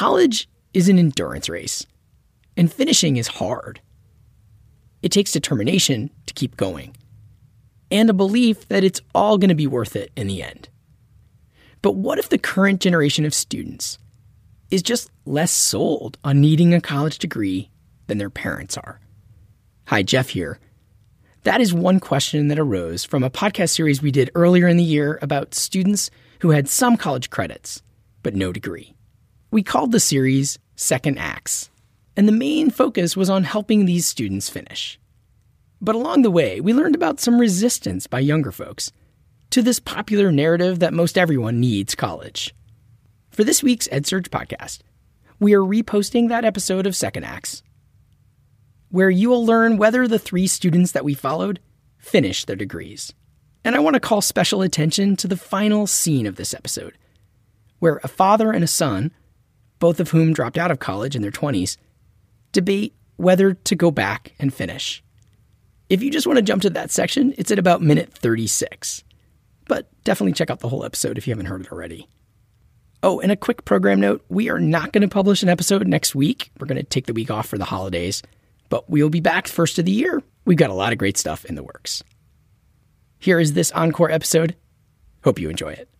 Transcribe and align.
college 0.00 0.48
is 0.72 0.88
an 0.88 0.98
endurance 0.98 1.46
race, 1.46 1.84
and 2.56 2.72
finishing 2.72 3.18
is 3.18 3.26
hard. 3.26 3.82
It 5.02 5.12
takes 5.12 5.30
determination 5.30 6.08
to 6.24 6.32
keep 6.32 6.56
going, 6.56 6.96
and 7.90 8.08
a 8.08 8.14
belief 8.14 8.66
that 8.68 8.82
it's 8.82 9.02
all 9.14 9.36
going 9.36 9.50
to 9.50 9.54
be 9.54 9.66
worth 9.66 9.96
it 9.96 10.10
in 10.16 10.26
the 10.26 10.42
end. 10.42 10.70
But 11.82 11.96
what 11.96 12.18
if 12.18 12.30
the 12.30 12.38
current 12.38 12.80
generation 12.80 13.26
of 13.26 13.34
students 13.34 13.98
is 14.70 14.80
just 14.80 15.10
less 15.26 15.52
sold 15.52 16.16
on 16.24 16.40
needing 16.40 16.72
a 16.72 16.80
college 16.80 17.18
degree 17.18 17.68
than 18.06 18.16
their 18.16 18.30
parents 18.30 18.78
are? 18.78 19.00
Hi, 19.88 20.02
Jeff 20.02 20.30
here. 20.30 20.60
That 21.42 21.60
is 21.60 21.74
one 21.74 22.00
question 22.00 22.48
that 22.48 22.58
arose 22.58 23.04
from 23.04 23.22
a 23.22 23.28
podcast 23.28 23.74
series 23.74 24.00
we 24.00 24.12
did 24.12 24.30
earlier 24.34 24.66
in 24.66 24.78
the 24.78 24.82
year 24.82 25.18
about 25.20 25.54
students 25.54 26.10
who 26.38 26.52
had 26.52 26.70
some 26.70 26.96
college 26.96 27.28
credits, 27.28 27.82
but 28.22 28.34
no 28.34 28.50
degree. 28.50 28.94
We 29.50 29.62
called 29.62 29.92
the 29.92 30.00
series 30.00 30.58
Second 30.76 31.18
Acts, 31.18 31.70
and 32.16 32.26
the 32.28 32.32
main 32.32 32.70
focus 32.70 33.16
was 33.16 33.30
on 33.30 33.44
helping 33.44 33.84
these 33.84 34.06
students 34.06 34.48
finish. 34.48 34.98
But 35.80 35.94
along 35.94 36.22
the 36.22 36.30
way, 36.30 36.60
we 36.60 36.72
learned 36.72 36.94
about 36.94 37.20
some 37.20 37.40
resistance 37.40 38.06
by 38.06 38.20
younger 38.20 38.52
folks 38.52 38.92
to 39.50 39.62
this 39.62 39.80
popular 39.80 40.30
narrative 40.30 40.78
that 40.78 40.92
most 40.92 41.18
everyone 41.18 41.58
needs 41.58 41.94
college. 41.94 42.54
For 43.30 43.44
this 43.44 43.62
week's 43.62 43.88
EdSurge 43.88 44.28
podcast, 44.28 44.80
we 45.38 45.54
are 45.54 45.60
reposting 45.60 46.28
that 46.28 46.44
episode 46.44 46.86
of 46.86 46.94
Second 46.94 47.24
Acts 47.24 47.62
where 48.90 49.10
you 49.10 49.30
will 49.30 49.46
learn 49.46 49.76
whether 49.76 50.06
the 50.06 50.18
three 50.18 50.46
students 50.46 50.92
that 50.92 51.04
we 51.04 51.14
followed 51.14 51.60
finished 51.96 52.46
their 52.46 52.56
degrees. 52.56 53.12
And 53.64 53.76
I 53.76 53.78
want 53.78 53.94
to 53.94 54.00
call 54.00 54.20
special 54.20 54.62
attention 54.62 55.16
to 55.16 55.28
the 55.28 55.36
final 55.36 55.86
scene 55.86 56.26
of 56.26 56.36
this 56.36 56.52
episode, 56.52 56.98
where 57.78 58.00
a 58.02 58.08
father 58.08 58.52
and 58.52 58.64
a 58.64 58.68
son, 58.68 59.12
both 59.80 59.98
of 59.98 60.10
whom 60.10 60.32
dropped 60.32 60.56
out 60.56 60.70
of 60.70 60.78
college 60.78 61.16
in 61.16 61.22
their 61.22 61.32
20s, 61.32 61.76
debate 62.52 62.94
whether 63.16 63.54
to 63.54 63.74
go 63.74 63.90
back 63.90 64.32
and 64.38 64.54
finish. 64.54 65.02
If 65.88 66.02
you 66.02 66.10
just 66.10 66.26
want 66.26 66.36
to 66.36 66.42
jump 66.42 66.62
to 66.62 66.70
that 66.70 66.92
section, 66.92 67.34
it's 67.36 67.50
at 67.50 67.58
about 67.58 67.82
minute 67.82 68.12
36. 68.12 69.02
But 69.66 69.88
definitely 70.04 70.32
check 70.32 70.50
out 70.50 70.60
the 70.60 70.68
whole 70.68 70.84
episode 70.84 71.18
if 71.18 71.26
you 71.26 71.32
haven't 71.32 71.46
heard 71.46 71.62
it 71.62 71.72
already. 71.72 72.06
Oh, 73.02 73.18
and 73.18 73.32
a 73.32 73.36
quick 73.36 73.64
program 73.64 73.98
note 73.98 74.24
we 74.28 74.48
are 74.48 74.60
not 74.60 74.92
going 74.92 75.02
to 75.02 75.08
publish 75.08 75.42
an 75.42 75.48
episode 75.48 75.86
next 75.88 76.14
week. 76.14 76.52
We're 76.60 76.68
going 76.68 76.78
to 76.78 76.84
take 76.84 77.06
the 77.06 77.12
week 77.12 77.30
off 77.30 77.48
for 77.48 77.58
the 77.58 77.64
holidays 77.64 78.22
but 78.70 78.88
we'll 78.88 79.10
be 79.10 79.20
back 79.20 79.46
first 79.46 79.78
of 79.78 79.84
the 79.84 79.92
year. 79.92 80.22
We've 80.46 80.56
got 80.56 80.70
a 80.70 80.74
lot 80.74 80.92
of 80.92 80.98
great 80.98 81.18
stuff 81.18 81.44
in 81.44 81.56
the 81.56 81.62
works. 81.62 82.02
Here 83.18 83.38
is 83.38 83.52
this 83.52 83.70
encore 83.72 84.10
episode. 84.10 84.56
Hope 85.22 85.38
you 85.38 85.50
enjoy 85.50 85.72
it. 85.72 85.90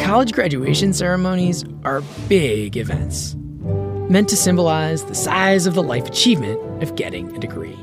College 0.00 0.32
graduation 0.32 0.92
ceremonies 0.94 1.64
are 1.84 2.02
big 2.28 2.76
events, 2.76 3.34
meant 4.08 4.28
to 4.28 4.36
symbolize 4.36 5.04
the 5.04 5.14
size 5.14 5.66
of 5.66 5.74
the 5.74 5.82
life 5.82 6.06
achievement 6.06 6.82
of 6.82 6.96
getting 6.96 7.34
a 7.36 7.38
degree. 7.38 7.76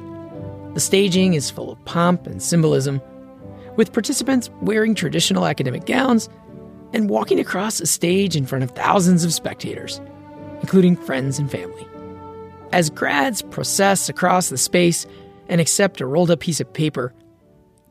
The 0.73 0.80
staging 0.80 1.35
is 1.35 1.52
full 1.52 1.72
of 1.72 1.85
pomp 1.85 2.25
and 2.25 2.41
symbolism, 2.41 2.99
with 3.75 3.94
participants 3.94 4.49
wearing 4.61 4.95
traditional 4.95 5.45
academic 5.45 5.85
gowns 5.85 6.27
and 6.94 7.09
walking 7.09 7.39
across 7.39 7.80
a 7.80 7.85
stage 7.85 8.35
in 8.35 8.45
front 8.45 8.63
of 8.63 8.72
thousands 8.72 9.23
of 9.23 9.33
spectators, 9.33 10.02
including 10.61 10.95
friends 10.95 11.38
and 11.38 11.52
family. 11.52 11.85
As 12.72 12.89
grads 12.89 13.41
process 13.44 14.09
across 14.09 14.50
the 14.50 14.57
space 14.57 15.05
and 15.47 15.61
accept 15.61 16.02
a 16.02 16.07
rolled 16.07 16.31
up 16.31 16.39
piece 16.39 16.59
of 16.59 16.73
paper, 16.73 17.13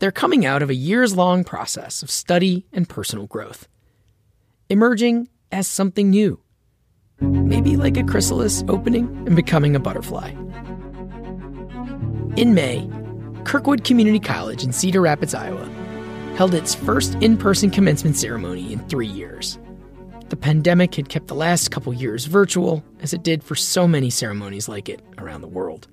they're 0.01 0.11
coming 0.11 0.45
out 0.45 0.63
of 0.63 0.71
a 0.71 0.75
years 0.75 1.15
long 1.15 1.45
process 1.45 2.03
of 2.03 2.11
study 2.11 2.67
and 2.73 2.89
personal 2.89 3.27
growth, 3.27 3.69
emerging 4.69 5.29
as 5.53 5.67
something 5.67 6.11
new. 6.11 6.41
Maybe 7.21 7.77
like 7.77 7.97
a 7.97 8.05
chrysalis 8.05 8.65
opening 8.69 9.07
and 9.27 9.37
becoming 9.37 9.77
a 9.77 9.81
butterfly. 9.81 10.31
In 12.37 12.55
May, 12.55 12.89
Kirkwood 13.45 13.85
Community 13.85 14.19
College 14.19 14.65
in 14.65 14.73
Cedar 14.73 15.01
Rapids, 15.01 15.35
Iowa, 15.35 15.69
held 16.37 16.55
its 16.55 16.75
first 16.75 17.15
in 17.17 17.37
person 17.37 17.71
commencement 17.71 18.17
ceremony 18.17 18.73
in 18.73 18.81
three 18.89 19.07
years. 19.07 19.59
The 20.31 20.37
pandemic 20.37 20.95
had 20.95 21.09
kept 21.09 21.29
the 21.29 21.35
last 21.35 21.71
couple 21.71 21.93
years 21.93 22.25
virtual, 22.25 22.83
as 23.01 23.13
it 23.13 23.23
did 23.23 23.45
for 23.45 23.55
so 23.55 23.87
many 23.87 24.11
ceremonies 24.11 24.69
like 24.69 24.89
it 24.89 25.01
around 25.19 25.43
the 25.43 25.49
world. 25.49 25.87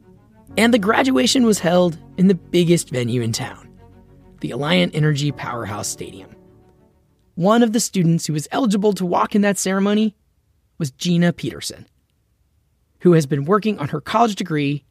And 0.57 0.73
the 0.73 0.79
graduation 0.79 1.45
was 1.45 1.59
held 1.59 1.97
in 2.17 2.27
the 2.27 2.35
biggest 2.35 2.89
venue 2.89 3.21
in 3.21 3.33
town, 3.33 3.69
the 4.39 4.49
Alliant 4.51 4.95
Energy 4.95 5.31
Powerhouse 5.31 5.87
Stadium. 5.87 6.35
One 7.41 7.63
of 7.63 7.73
the 7.73 7.79
students 7.79 8.27
who 8.27 8.33
was 8.33 8.47
eligible 8.51 8.93
to 8.93 9.03
walk 9.03 9.33
in 9.33 9.41
that 9.41 9.57
ceremony 9.57 10.13
was 10.77 10.91
Gina 10.91 11.33
Peterson, 11.33 11.87
who 12.99 13.13
has 13.13 13.25
been 13.25 13.45
working 13.45 13.79
on 13.79 13.87
her 13.87 13.99
college 13.99 14.35
degree, 14.35 14.83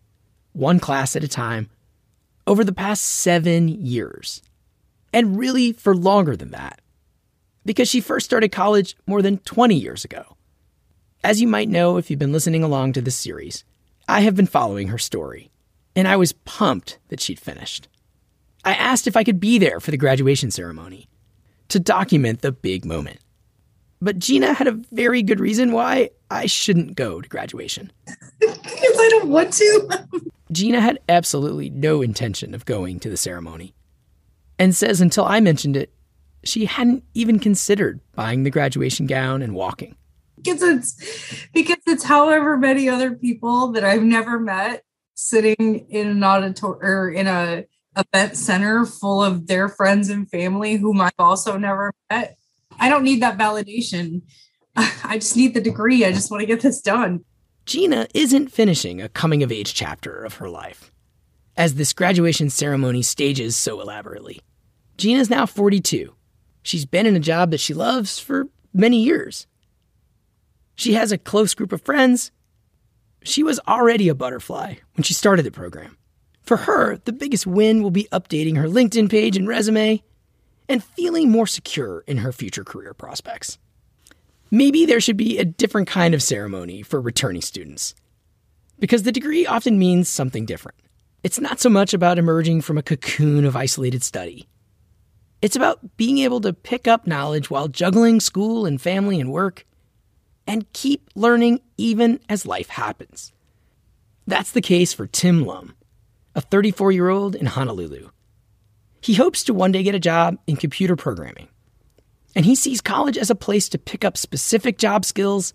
one 0.52 0.80
class 0.80 1.14
at 1.14 1.22
a 1.22 1.28
time, 1.28 1.70
over 2.48 2.64
the 2.64 2.72
past 2.72 3.04
seven 3.04 3.68
years. 3.68 4.42
And 5.12 5.38
really 5.38 5.72
for 5.72 5.94
longer 5.94 6.34
than 6.34 6.50
that 6.50 6.80
because 7.64 7.88
she 7.88 8.00
first 8.00 8.26
started 8.26 8.50
college 8.50 8.96
more 9.06 9.22
than 9.22 9.38
20 9.38 9.76
years 9.76 10.04
ago. 10.04 10.36
As 11.22 11.40
you 11.40 11.46
might 11.46 11.68
know 11.68 11.98
if 11.98 12.10
you've 12.10 12.18
been 12.18 12.32
listening 12.32 12.64
along 12.64 12.94
to 12.94 13.00
this 13.00 13.14
series, 13.14 13.62
I 14.08 14.22
have 14.22 14.34
been 14.34 14.46
following 14.46 14.88
her 14.88 14.98
story, 14.98 15.52
and 15.94 16.08
I 16.08 16.16
was 16.16 16.32
pumped 16.32 16.98
that 17.10 17.20
she'd 17.20 17.38
finished. 17.38 17.86
I 18.64 18.72
asked 18.74 19.06
if 19.06 19.16
I 19.16 19.22
could 19.22 19.38
be 19.38 19.58
there 19.58 19.78
for 19.78 19.92
the 19.92 19.96
graduation 19.96 20.50
ceremony 20.50 21.06
to 21.70 21.80
document 21.80 22.42
the 22.42 22.52
big 22.52 22.84
moment. 22.84 23.18
But 24.02 24.18
Gina 24.18 24.52
had 24.54 24.66
a 24.66 24.80
very 24.92 25.22
good 25.22 25.40
reason 25.40 25.72
why 25.72 26.10
I 26.30 26.46
shouldn't 26.46 26.96
go 26.96 27.20
to 27.20 27.28
graduation. 27.28 27.92
because 28.38 28.58
I 28.66 29.08
don't 29.10 29.28
want 29.28 29.52
to. 29.54 30.06
Gina 30.52 30.80
had 30.80 30.98
absolutely 31.08 31.70
no 31.70 32.02
intention 32.02 32.54
of 32.54 32.64
going 32.64 32.98
to 33.00 33.10
the 33.10 33.16
ceremony 33.16 33.74
and 34.58 34.74
says 34.74 35.00
until 35.00 35.24
I 35.24 35.40
mentioned 35.40 35.76
it, 35.76 35.92
she 36.44 36.64
hadn't 36.64 37.04
even 37.14 37.38
considered 37.38 38.00
buying 38.14 38.42
the 38.42 38.50
graduation 38.50 39.06
gown 39.06 39.42
and 39.42 39.54
walking. 39.54 39.96
Because 40.36 40.62
it's 40.62 41.46
because 41.52 41.76
it's 41.86 42.04
however 42.04 42.56
many 42.56 42.88
other 42.88 43.12
people 43.12 43.72
that 43.72 43.84
I've 43.84 44.02
never 44.02 44.40
met 44.40 44.84
sitting 45.14 45.86
in 45.90 46.08
an 46.08 46.24
auditorium 46.24 46.78
or 46.82 47.10
in 47.10 47.26
a 47.26 47.66
event 47.96 48.36
center 48.36 48.84
full 48.84 49.22
of 49.22 49.46
their 49.46 49.68
friends 49.68 50.08
and 50.10 50.30
family 50.30 50.76
whom 50.76 51.00
I've 51.00 51.12
also 51.18 51.56
never 51.56 51.92
met. 52.10 52.36
I 52.78 52.88
don't 52.88 53.04
need 53.04 53.22
that 53.22 53.38
validation. 53.38 54.22
I 54.76 55.18
just 55.18 55.36
need 55.36 55.54
the 55.54 55.60
degree. 55.60 56.04
I 56.04 56.12
just 56.12 56.30
want 56.30 56.40
to 56.40 56.46
get 56.46 56.60
this 56.60 56.80
done. 56.80 57.24
Gina 57.66 58.06
isn't 58.14 58.48
finishing 58.48 59.00
a 59.00 59.08
coming 59.08 59.42
of 59.42 59.52
age 59.52 59.74
chapter 59.74 60.24
of 60.24 60.34
her 60.34 60.48
life, 60.48 60.90
as 61.56 61.74
this 61.74 61.92
graduation 61.92 62.50
ceremony 62.50 63.02
stages 63.02 63.56
so 63.56 63.80
elaborately. 63.80 64.40
Gina's 64.96 65.30
now 65.30 65.46
42 65.46 66.14
She's 66.62 66.84
been 66.84 67.06
in 67.06 67.16
a 67.16 67.20
job 67.20 67.50
that 67.50 67.60
she 67.60 67.74
loves 67.74 68.18
for 68.18 68.48
many 68.72 69.02
years. 69.02 69.46
She 70.74 70.94
has 70.94 71.12
a 71.12 71.18
close 71.18 71.54
group 71.54 71.72
of 71.72 71.82
friends. 71.82 72.32
She 73.22 73.42
was 73.42 73.60
already 73.66 74.08
a 74.08 74.14
butterfly 74.14 74.76
when 74.94 75.04
she 75.04 75.14
started 75.14 75.44
the 75.44 75.50
program. 75.50 75.96
For 76.50 76.56
her, 76.56 76.96
the 77.04 77.12
biggest 77.12 77.46
win 77.46 77.80
will 77.80 77.92
be 77.92 78.08
updating 78.10 78.56
her 78.56 78.66
LinkedIn 78.66 79.08
page 79.08 79.36
and 79.36 79.46
resume 79.46 80.02
and 80.68 80.82
feeling 80.82 81.30
more 81.30 81.46
secure 81.46 82.02
in 82.08 82.16
her 82.16 82.32
future 82.32 82.64
career 82.64 82.92
prospects. 82.92 83.56
Maybe 84.50 84.84
there 84.84 85.00
should 85.00 85.16
be 85.16 85.38
a 85.38 85.44
different 85.44 85.86
kind 85.86 86.12
of 86.12 86.24
ceremony 86.24 86.82
for 86.82 87.00
returning 87.00 87.40
students. 87.40 87.94
Because 88.80 89.04
the 89.04 89.12
degree 89.12 89.46
often 89.46 89.78
means 89.78 90.08
something 90.08 90.44
different. 90.44 90.76
It's 91.22 91.38
not 91.38 91.60
so 91.60 91.70
much 91.70 91.94
about 91.94 92.18
emerging 92.18 92.62
from 92.62 92.78
a 92.78 92.82
cocoon 92.82 93.44
of 93.44 93.54
isolated 93.54 94.02
study. 94.02 94.48
It's 95.42 95.54
about 95.54 95.96
being 95.96 96.18
able 96.18 96.40
to 96.40 96.52
pick 96.52 96.88
up 96.88 97.06
knowledge 97.06 97.48
while 97.48 97.68
juggling 97.68 98.18
school 98.18 98.66
and 98.66 98.82
family 98.82 99.20
and 99.20 99.30
work, 99.30 99.64
and 100.48 100.66
keep 100.72 101.10
learning 101.14 101.60
even 101.76 102.18
as 102.28 102.44
life 102.44 102.70
happens. 102.70 103.32
That's 104.26 104.50
the 104.50 104.60
case 104.60 104.92
for 104.92 105.06
Tim 105.06 105.46
Lum, 105.46 105.76
a 106.34 106.40
34 106.40 106.92
year 106.92 107.08
old 107.08 107.34
in 107.34 107.46
Honolulu. 107.46 108.10
He 109.00 109.14
hopes 109.14 109.44
to 109.44 109.54
one 109.54 109.72
day 109.72 109.82
get 109.82 109.94
a 109.94 110.00
job 110.00 110.38
in 110.46 110.56
computer 110.56 110.94
programming, 110.94 111.48
and 112.36 112.44
he 112.44 112.54
sees 112.54 112.80
college 112.80 113.16
as 113.16 113.30
a 113.30 113.34
place 113.34 113.68
to 113.70 113.78
pick 113.78 114.04
up 114.04 114.16
specific 114.16 114.78
job 114.78 115.04
skills 115.04 115.54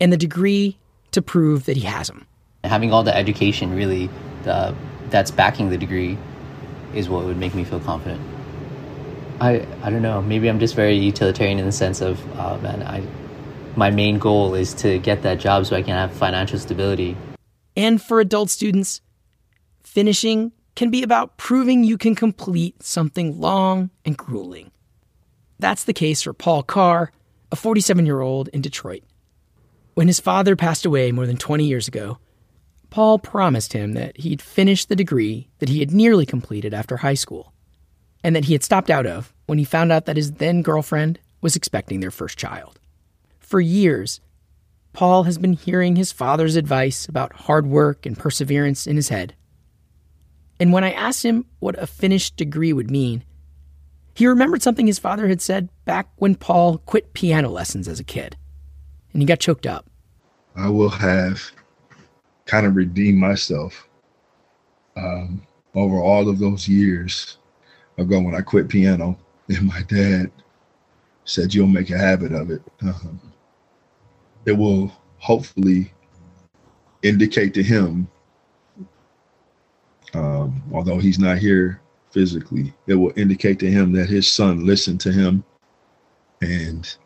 and 0.00 0.12
the 0.12 0.16
degree 0.16 0.78
to 1.12 1.22
prove 1.22 1.66
that 1.66 1.76
he 1.76 1.82
has 1.82 2.08
them. 2.08 2.26
Having 2.64 2.92
all 2.92 3.02
the 3.02 3.14
education 3.14 3.74
really 3.74 4.08
the, 4.44 4.74
that's 5.10 5.30
backing 5.30 5.68
the 5.68 5.78
degree 5.78 6.16
is 6.94 7.08
what 7.08 7.24
would 7.24 7.36
make 7.36 7.54
me 7.54 7.64
feel 7.64 7.80
confident. 7.80 8.20
I 9.40 9.66
I 9.82 9.90
don't 9.90 10.02
know. 10.02 10.22
Maybe 10.22 10.48
I'm 10.48 10.60
just 10.60 10.74
very 10.74 10.96
utilitarian 10.96 11.58
in 11.58 11.66
the 11.66 11.72
sense 11.72 12.00
of, 12.00 12.20
uh, 12.38 12.58
man, 12.58 12.82
I 12.82 13.02
my 13.76 13.90
main 13.90 14.18
goal 14.18 14.54
is 14.54 14.74
to 14.74 14.98
get 14.98 15.22
that 15.22 15.40
job 15.40 15.66
so 15.66 15.76
I 15.76 15.82
can 15.82 15.94
have 15.94 16.12
financial 16.12 16.58
stability. 16.58 17.16
And 17.76 18.00
for 18.00 18.20
adult 18.20 18.50
students, 18.50 19.00
finishing 19.92 20.52
can 20.74 20.90
be 20.90 21.02
about 21.02 21.36
proving 21.36 21.84
you 21.84 21.98
can 21.98 22.14
complete 22.14 22.82
something 22.82 23.38
long 23.38 23.90
and 24.06 24.16
grueling. 24.16 24.70
That's 25.58 25.84
the 25.84 25.92
case 25.92 26.22
for 26.22 26.32
Paul 26.32 26.62
Carr, 26.62 27.12
a 27.50 27.56
47 27.56 28.06
year 28.06 28.20
old 28.20 28.48
in 28.48 28.62
Detroit. 28.62 29.02
When 29.92 30.06
his 30.06 30.18
father 30.18 30.56
passed 30.56 30.86
away 30.86 31.12
more 31.12 31.26
than 31.26 31.36
20 31.36 31.64
years 31.64 31.88
ago, 31.88 32.18
Paul 32.88 33.18
promised 33.18 33.74
him 33.74 33.92
that 33.92 34.16
he'd 34.16 34.40
finish 34.40 34.86
the 34.86 34.96
degree 34.96 35.50
that 35.58 35.68
he 35.68 35.80
had 35.80 35.90
nearly 35.90 36.24
completed 36.24 36.72
after 36.72 36.98
high 36.98 37.14
school, 37.14 37.52
and 38.24 38.34
that 38.34 38.46
he 38.46 38.54
had 38.54 38.64
stopped 38.64 38.88
out 38.88 39.06
of 39.06 39.34
when 39.44 39.58
he 39.58 39.64
found 39.64 39.92
out 39.92 40.06
that 40.06 40.16
his 40.16 40.32
then 40.32 40.62
girlfriend 40.62 41.18
was 41.42 41.54
expecting 41.54 42.00
their 42.00 42.10
first 42.10 42.38
child. 42.38 42.80
For 43.40 43.60
years, 43.60 44.22
Paul 44.94 45.24
has 45.24 45.36
been 45.36 45.52
hearing 45.52 45.96
his 45.96 46.12
father's 46.12 46.56
advice 46.56 47.06
about 47.06 47.32
hard 47.44 47.66
work 47.66 48.06
and 48.06 48.18
perseverance 48.18 48.86
in 48.86 48.96
his 48.96 49.10
head. 49.10 49.34
And 50.62 50.72
when 50.72 50.84
I 50.84 50.92
asked 50.92 51.24
him 51.24 51.46
what 51.58 51.76
a 51.82 51.88
finished 51.88 52.36
degree 52.36 52.72
would 52.72 52.88
mean, 52.88 53.24
he 54.14 54.28
remembered 54.28 54.62
something 54.62 54.86
his 54.86 55.00
father 55.00 55.26
had 55.26 55.42
said 55.42 55.68
back 55.86 56.06
when 56.18 56.36
Paul 56.36 56.78
quit 56.78 57.14
piano 57.14 57.48
lessons 57.48 57.88
as 57.88 57.98
a 57.98 58.04
kid. 58.04 58.36
And 59.12 59.20
he 59.20 59.26
got 59.26 59.40
choked 59.40 59.66
up. 59.66 59.90
I 60.54 60.68
will 60.68 60.88
have 60.88 61.42
kind 62.46 62.64
of 62.64 62.76
redeemed 62.76 63.18
myself 63.18 63.88
um, 64.96 65.44
over 65.74 65.96
all 65.96 66.28
of 66.28 66.38
those 66.38 66.68
years 66.68 67.38
ago 67.98 68.20
when 68.20 68.36
I 68.36 68.40
quit 68.40 68.68
piano. 68.68 69.18
And 69.48 69.66
my 69.66 69.82
dad 69.88 70.30
said, 71.24 71.52
You'll 71.52 71.66
make 71.66 71.90
a 71.90 71.98
habit 71.98 72.30
of 72.30 72.52
it. 72.52 72.62
Um, 72.82 73.20
it 74.46 74.52
will 74.52 74.92
hopefully 75.18 75.92
indicate 77.02 77.52
to 77.54 77.64
him, 77.64 78.06
um, 80.14 80.62
although 80.72 80.98
he's 80.98 81.18
not 81.18 81.38
here 81.38 81.80
physically, 82.10 82.72
it 82.86 82.94
will 82.94 83.12
indicate 83.16 83.58
to 83.60 83.70
him 83.70 83.92
that 83.92 84.08
his 84.08 84.30
son 84.30 84.66
listened 84.66 85.00
to 85.00 85.12
him 85.12 85.44
and 86.40 86.96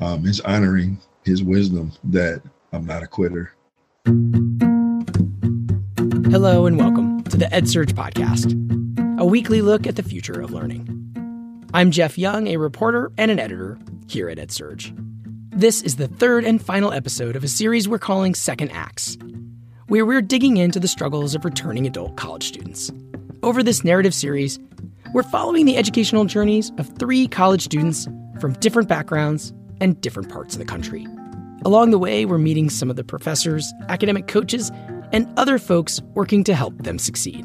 um, 0.00 0.26
is 0.26 0.40
honoring 0.40 0.98
his 1.24 1.42
wisdom 1.42 1.92
that 2.04 2.42
I'm 2.72 2.84
not 2.84 3.02
a 3.02 3.06
quitter. 3.06 3.52
Hello 6.30 6.66
and 6.66 6.76
welcome 6.76 7.22
to 7.24 7.36
the 7.36 7.46
EdSurge 7.46 7.92
podcast, 7.92 8.50
a 9.20 9.24
weekly 9.24 9.62
look 9.62 9.86
at 9.86 9.96
the 9.96 10.02
future 10.02 10.40
of 10.40 10.50
learning. 10.50 10.90
I'm 11.72 11.90
Jeff 11.90 12.18
Young, 12.18 12.48
a 12.48 12.56
reporter 12.56 13.12
and 13.16 13.30
an 13.30 13.38
editor 13.38 13.78
here 14.08 14.28
at 14.28 14.38
EdSurge. 14.38 14.92
This 15.50 15.82
is 15.82 15.96
the 15.96 16.08
third 16.08 16.44
and 16.44 16.60
final 16.60 16.92
episode 16.92 17.36
of 17.36 17.44
a 17.44 17.48
series 17.48 17.88
we're 17.88 17.98
calling 18.00 18.34
Second 18.34 18.70
Acts, 18.72 19.16
where 19.88 20.06
we're 20.06 20.22
digging 20.22 20.56
into 20.56 20.80
the 20.80 20.88
struggles 20.88 21.34
of 21.34 21.44
returning 21.44 21.86
adult 21.86 22.16
college 22.16 22.46
students. 22.48 22.90
Over 23.42 23.62
this 23.62 23.84
narrative 23.84 24.14
series, 24.14 24.58
we're 25.12 25.22
following 25.22 25.66
the 25.66 25.76
educational 25.76 26.24
journeys 26.24 26.72
of 26.78 26.88
three 26.98 27.28
college 27.28 27.62
students 27.62 28.08
from 28.40 28.54
different 28.54 28.88
backgrounds 28.88 29.52
and 29.80 30.00
different 30.00 30.30
parts 30.30 30.54
of 30.54 30.58
the 30.58 30.64
country. 30.64 31.06
Along 31.66 31.90
the 31.90 31.98
way, 31.98 32.24
we're 32.24 32.38
meeting 32.38 32.70
some 32.70 32.88
of 32.88 32.96
the 32.96 33.04
professors, 33.04 33.72
academic 33.88 34.26
coaches, 34.26 34.70
and 35.12 35.32
other 35.38 35.58
folks 35.58 36.00
working 36.14 36.44
to 36.44 36.54
help 36.54 36.76
them 36.78 36.98
succeed. 36.98 37.44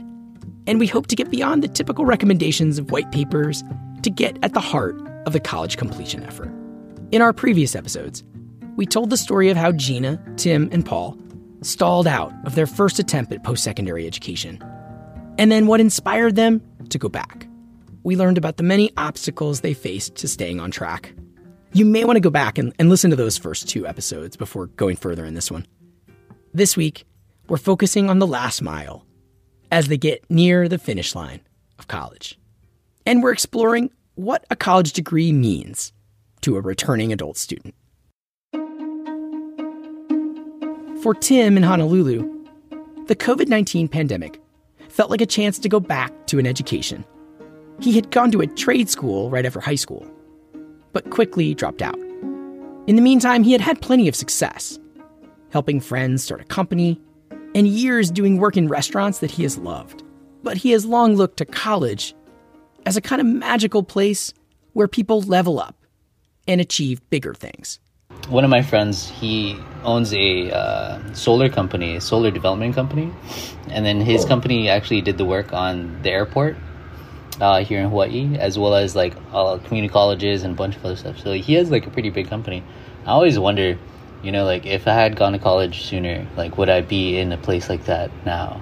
And 0.65 0.79
we 0.79 0.87
hope 0.87 1.07
to 1.07 1.15
get 1.15 1.29
beyond 1.29 1.61
the 1.61 1.67
typical 1.67 2.05
recommendations 2.05 2.77
of 2.77 2.91
white 2.91 3.11
papers 3.11 3.63
to 4.03 4.09
get 4.09 4.37
at 4.43 4.53
the 4.53 4.59
heart 4.61 4.99
of 5.25 5.33
the 5.33 5.39
college 5.39 5.77
completion 5.77 6.23
effort. 6.23 6.51
In 7.11 7.21
our 7.21 7.33
previous 7.33 7.75
episodes, 7.75 8.23
we 8.77 8.85
told 8.85 9.09
the 9.09 9.17
story 9.17 9.49
of 9.49 9.57
how 9.57 9.73
Gina, 9.73 10.21
Tim, 10.37 10.69
and 10.71 10.85
Paul 10.85 11.17
stalled 11.61 12.07
out 12.07 12.33
of 12.45 12.55
their 12.55 12.67
first 12.67 12.99
attempt 12.99 13.31
at 13.31 13.43
post 13.43 13.63
secondary 13.63 14.07
education, 14.07 14.63
and 15.37 15.51
then 15.51 15.67
what 15.67 15.79
inspired 15.79 16.35
them 16.35 16.61
to 16.89 16.97
go 16.97 17.09
back. 17.09 17.47
We 18.03 18.15
learned 18.15 18.37
about 18.37 18.57
the 18.57 18.63
many 18.63 18.91
obstacles 18.97 19.61
they 19.61 19.73
faced 19.73 20.15
to 20.15 20.27
staying 20.27 20.59
on 20.59 20.71
track. 20.71 21.13
You 21.73 21.85
may 21.85 22.03
want 22.05 22.15
to 22.17 22.21
go 22.21 22.29
back 22.29 22.57
and, 22.57 22.73
and 22.79 22.89
listen 22.89 23.09
to 23.09 23.15
those 23.15 23.37
first 23.37 23.69
two 23.69 23.85
episodes 23.85 24.35
before 24.35 24.67
going 24.67 24.95
further 24.95 25.25
in 25.25 25.33
this 25.33 25.51
one. 25.51 25.67
This 26.53 26.75
week, 26.75 27.05
we're 27.47 27.57
focusing 27.57 28.09
on 28.09 28.19
the 28.19 28.27
last 28.27 28.61
mile 28.61 29.05
as 29.71 29.87
they 29.87 29.97
get 29.97 30.29
near 30.29 30.67
the 30.67 30.77
finish 30.79 31.13
line 31.13 31.41
of 31.77 31.87
college. 31.87 32.39
And 33.05 33.21
we're 33.21 33.33
exploring 33.33 33.91
what 34.15 34.45
a 34.49 34.55
college 34.55 34.93
degree 34.93 35.31
means 35.31 35.93
to 36.41 36.55
a 36.55 36.61
returning 36.61 37.13
adult 37.13 37.37
student. 37.37 37.75
For 41.01 41.13
Tim 41.13 41.55
in 41.55 41.63
Honolulu, 41.63 42.29
the 43.07 43.15
COVID 43.15 43.47
19 43.47 43.87
pandemic 43.87 44.41
felt 44.89 45.09
like 45.09 45.21
a 45.21 45.25
chance 45.25 45.57
to 45.59 45.69
go 45.69 45.79
back 45.79 46.11
to 46.27 46.39
an 46.39 46.45
education. 46.45 47.05
He 47.79 47.93
had 47.93 48.11
gone 48.11 48.31
to 48.31 48.41
a 48.41 48.47
trade 48.47 48.89
school 48.89 49.29
right 49.29 49.45
after 49.45 49.61
high 49.61 49.75
school, 49.75 50.05
but 50.91 51.09
quickly 51.09 51.53
dropped 51.53 51.81
out. 51.81 51.97
In 52.87 52.97
the 52.97 53.01
meantime, 53.01 53.43
he 53.43 53.53
had 53.53 53.61
had 53.61 53.81
plenty 53.81 54.09
of 54.09 54.15
success, 54.15 54.77
helping 55.51 55.79
friends 55.79 56.25
start 56.25 56.41
a 56.41 56.43
company, 56.43 56.99
and 57.55 57.65
years 57.65 58.11
doing 58.11 58.37
work 58.37 58.57
in 58.57 58.67
restaurants 58.67 59.19
that 59.19 59.31
he 59.31 59.43
has 59.43 59.57
loved. 59.57 60.03
But 60.43 60.57
he 60.57 60.71
has 60.71 60.85
long 60.85 61.15
looked 61.15 61.37
to 61.37 61.45
college 61.45 62.13
as 62.85 62.97
a 62.97 63.01
kind 63.01 63.21
of 63.21 63.25
magical 63.25 63.83
place 63.83 64.33
where 64.73 64.89
people 64.89 65.21
level 65.21 65.61
up 65.61 65.77
and 66.45 66.59
achieve 66.59 67.09
bigger 67.09 67.33
things. 67.33 67.79
One 68.29 68.43
of 68.43 68.51
my 68.51 68.61
friends, 68.61 69.09
he 69.09 69.57
owns 69.83 70.13
a 70.13 70.51
uh, 70.51 71.13
solar 71.13 71.49
company, 71.49 71.95
a 71.95 72.01
solar 72.01 72.29
development 72.29 72.75
company, 72.75 73.11
and 73.69 73.83
then 73.83 73.99
his 73.99 74.23
company 74.23 74.69
actually 74.69 75.01
did 75.01 75.17
the 75.17 75.25
work 75.25 75.51
on 75.51 75.99
the 76.03 76.11
airport 76.11 76.55
uh, 77.41 77.63
here 77.63 77.79
in 77.79 77.89
Hawaii, 77.89 78.37
as 78.37 78.59
well 78.59 78.75
as 78.75 78.95
like 78.95 79.15
uh, 79.33 79.57
community 79.57 79.91
colleges 79.91 80.43
and 80.43 80.53
a 80.53 80.55
bunch 80.55 80.75
of 80.75 80.85
other 80.85 80.95
stuff. 80.95 81.17
So 81.17 81.33
he 81.33 81.55
has 81.55 81.71
like 81.71 81.87
a 81.87 81.89
pretty 81.89 82.11
big 82.11 82.29
company. 82.29 82.63
I 83.03 83.13
always 83.13 83.39
wonder, 83.39 83.79
you 84.21 84.31
know, 84.31 84.45
like 84.45 84.67
if 84.67 84.87
I 84.87 84.93
had 84.93 85.15
gone 85.15 85.33
to 85.33 85.39
college 85.39 85.81
sooner, 85.81 86.27
like 86.37 86.55
would 86.55 86.69
I 86.69 86.81
be 86.81 87.17
in 87.17 87.31
a 87.31 87.37
place 87.37 87.67
like 87.67 87.85
that 87.85 88.11
now? 88.27 88.61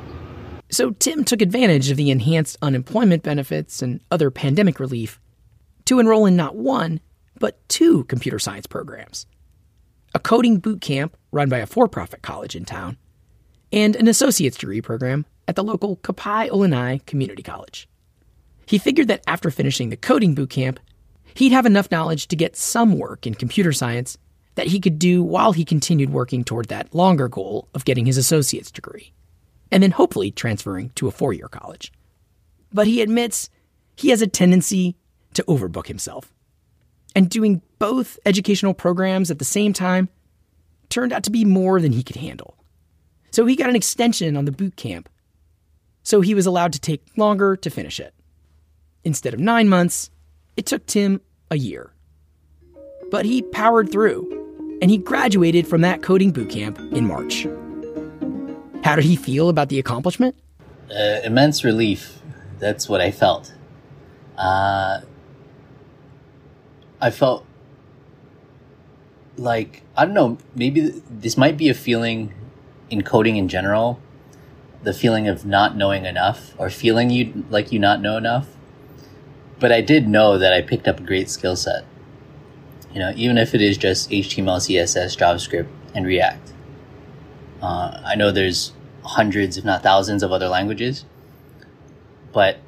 So 0.70 0.92
Tim 0.92 1.26
took 1.26 1.42
advantage 1.42 1.92
of 1.92 1.98
the 1.98 2.10
enhanced 2.10 2.56
unemployment 2.62 3.22
benefits 3.22 3.82
and 3.82 4.00
other 4.12 4.32
pandemic 4.32 4.80
relief 4.80 5.20
to 5.84 6.00
enroll 6.00 6.26
in 6.26 6.38
not 6.38 6.56
one, 6.56 7.02
but 7.38 7.68
two 7.68 8.06
computer 8.06 8.40
science 8.40 8.66
programs 8.66 9.26
a 10.14 10.20
coding 10.20 10.60
boot 10.60 10.82
camp 10.82 11.18
run 11.32 11.50
by 11.50 11.60
a 11.60 11.66
for 11.66 11.88
profit 11.88 12.22
college 12.22 12.56
in 12.56 12.66
town, 12.66 12.98
and 13.72 13.96
an 13.96 14.08
associate's 14.08 14.58
degree 14.58 14.82
program 14.82 15.26
at 15.48 15.56
the 15.56 15.64
local 15.64 15.98
Kapiolani 15.98 17.06
Community 17.06 17.44
College. 17.44 17.88
He 18.66 18.78
figured 18.78 19.08
that 19.08 19.24
after 19.28 19.50
finishing 19.50 19.90
the 19.90 19.98
coding 19.98 20.36
boot 20.36 20.50
camp, 20.50 20.80
he'd 21.36 21.52
have 21.52 21.66
enough 21.66 21.92
knowledge 21.92 22.28
to 22.28 22.36
get 22.36 22.56
some 22.56 22.98
work 22.98 23.26
in 23.26 23.34
computer 23.34 23.72
science 23.72 24.18
that 24.56 24.68
he 24.68 24.80
could 24.80 24.98
do 25.00 25.24
while 25.24 25.52
he 25.52 25.64
continued 25.64 26.10
working 26.10 26.44
toward 26.44 26.68
that 26.68 26.94
longer 26.94 27.28
goal 27.28 27.70
of 27.74 27.86
getting 27.86 28.06
his 28.06 28.18
associate's 28.18 28.72
degree, 28.72 29.14
and 29.72 29.84
then 29.84 29.92
hopefully 29.92 30.32
transferring 30.32 30.90
to 30.96 31.08
a 31.08 31.12
four 31.12 31.32
year 31.32 31.48
college. 31.48 31.94
But 32.74 32.88
he 32.88 33.02
admits 33.02 33.50
he 33.96 34.10
has 34.10 34.22
a 34.22 34.28
tendency 34.28 34.96
to 35.36 35.44
overbook 35.44 35.88
himself 35.88 36.34
and 37.18 37.32
doing 37.32 37.64
both 37.80 38.20
educational 38.28 38.76
programs 38.76 39.32
at 39.32 39.40
the 39.40 39.44
same 39.44 39.74
time 39.74 40.08
turned 40.90 41.12
out 41.12 41.24
to 41.24 41.32
be 41.32 41.44
more 41.44 41.82
than 41.82 41.92
he 41.92 42.04
could 42.04 42.16
handle. 42.16 42.56
So 43.32 43.48
he 43.48 43.56
got 43.56 43.72
an 43.72 43.76
extension 43.76 44.38
on 44.38 44.46
the 44.46 44.52
boot 44.52 44.76
camp, 44.76 45.10
so 46.04 46.22
he 46.22 46.36
was 46.36 46.46
allowed 46.46 46.74
to 46.74 46.80
take 46.80 47.02
longer 47.18 47.56
to 47.56 47.72
finish 47.72 48.00
it. 48.00 48.14
Instead 49.04 49.34
of 49.34 49.40
nine 49.40 49.68
months, 49.68 50.12
it 50.56 50.68
took 50.68 50.86
Tim 50.86 51.20
a 51.50 51.58
year. 51.58 51.92
But 53.10 53.26
he 53.26 53.42
powered 53.42 53.92
through, 53.92 54.78
and 54.80 54.92
he 54.92 55.00
graduated 55.00 55.66
from 55.66 55.82
that 55.82 56.04
coding 56.04 56.32
boot 56.32 56.52
camp 56.52 56.78
in 56.92 57.08
March. 57.08 57.48
How 58.84 58.96
did 58.96 59.06
he 59.06 59.16
feel 59.16 59.50
about 59.50 59.70
the 59.70 59.80
accomplishment? 59.80 60.36
Uh, 60.92 61.22
immense 61.24 61.64
relief. 61.64 62.20
That's 62.60 62.88
what 62.88 63.02
I 63.02 63.10
felt. 63.10 63.56
Uh, 64.38 65.00
I 67.00 67.12
felt 67.12 67.46
like 69.38 69.84
I 69.96 70.06
don't 70.06 70.14
know. 70.14 70.38
Maybe 70.56 71.02
this 71.10 71.38
might 71.38 71.58
be 71.58 71.70
a 71.70 71.74
feeling 71.74 72.34
in 72.90 73.04
coding 73.04 73.38
in 73.38 73.48
general, 73.48 74.00
the 74.84 74.94
feeling 74.94 75.28
of 75.28 75.46
not 75.46 75.76
knowing 75.76 76.06
enough 76.06 76.54
or 76.58 76.70
feeling 76.70 77.10
you 77.10 77.46
like 77.50 77.72
you 77.72 77.80
not 77.80 78.02
know 78.02 78.18
enough. 78.18 78.48
But 79.60 79.72
I 79.72 79.82
did 79.82 80.08
know 80.08 80.38
that 80.38 80.54
I 80.54 80.62
picked 80.62 80.88
up 80.88 81.00
a 81.00 81.04
great 81.04 81.30
skill 81.30 81.56
set. 81.56 81.86
You 82.94 83.00
know, 83.00 83.14
even 83.16 83.38
if 83.38 83.54
it 83.54 83.62
is 83.62 83.78
just 83.78 84.10
HTML, 84.10 84.58
CSS, 84.58 85.18
JavaScript, 85.18 85.68
and 85.94 86.06
React. 86.06 86.54
Uh, 87.62 88.02
I 88.06 88.16
know 88.16 88.32
there's 88.32 88.72
hundreds, 89.04 89.58
if 89.58 89.66
not 89.66 89.84
thousands, 89.84 90.24
of 90.24 90.32
other 90.32 90.48
languages, 90.48 91.06
but 92.32 92.60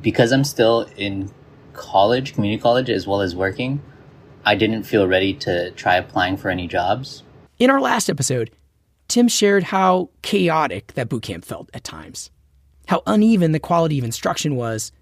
because 0.00 0.32
I'm 0.32 0.44
still 0.44 0.88
in 0.96 1.30
college, 1.72 2.34
community 2.34 2.60
college, 2.60 2.90
as 2.90 3.06
well 3.06 3.20
as 3.20 3.34
working, 3.34 3.80
I 4.44 4.54
didn't 4.54 4.84
feel 4.84 5.06
ready 5.06 5.34
to 5.34 5.70
try 5.72 5.96
applying 5.96 6.36
for 6.36 6.50
any 6.50 6.66
jobs. 6.66 7.22
In 7.58 7.70
our 7.70 7.80
last 7.80 8.08
episode, 8.08 8.50
Tim 9.08 9.28
shared 9.28 9.64
how 9.64 10.10
chaotic 10.22 10.94
that 10.94 11.08
boot 11.08 11.22
camp 11.22 11.44
felt 11.44 11.68
at 11.74 11.84
times, 11.84 12.30
how 12.86 13.02
uneven 13.06 13.52
the 13.52 13.58
quality 13.58 13.98
of 13.98 14.04
instruction 14.04 14.56
was, 14.56 14.92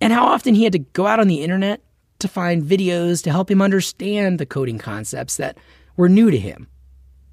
and 0.00 0.12
how 0.12 0.26
often 0.26 0.54
he 0.54 0.64
had 0.64 0.72
to 0.72 0.78
go 0.78 1.06
out 1.06 1.20
on 1.20 1.28
the 1.28 1.42
internet 1.42 1.80
to 2.18 2.28
find 2.28 2.62
videos 2.62 3.22
to 3.24 3.30
help 3.30 3.50
him 3.50 3.62
understand 3.62 4.38
the 4.38 4.46
coding 4.46 4.78
concepts 4.78 5.36
that 5.36 5.56
were 5.96 6.08
new 6.08 6.30
to 6.30 6.38
him 6.38 6.68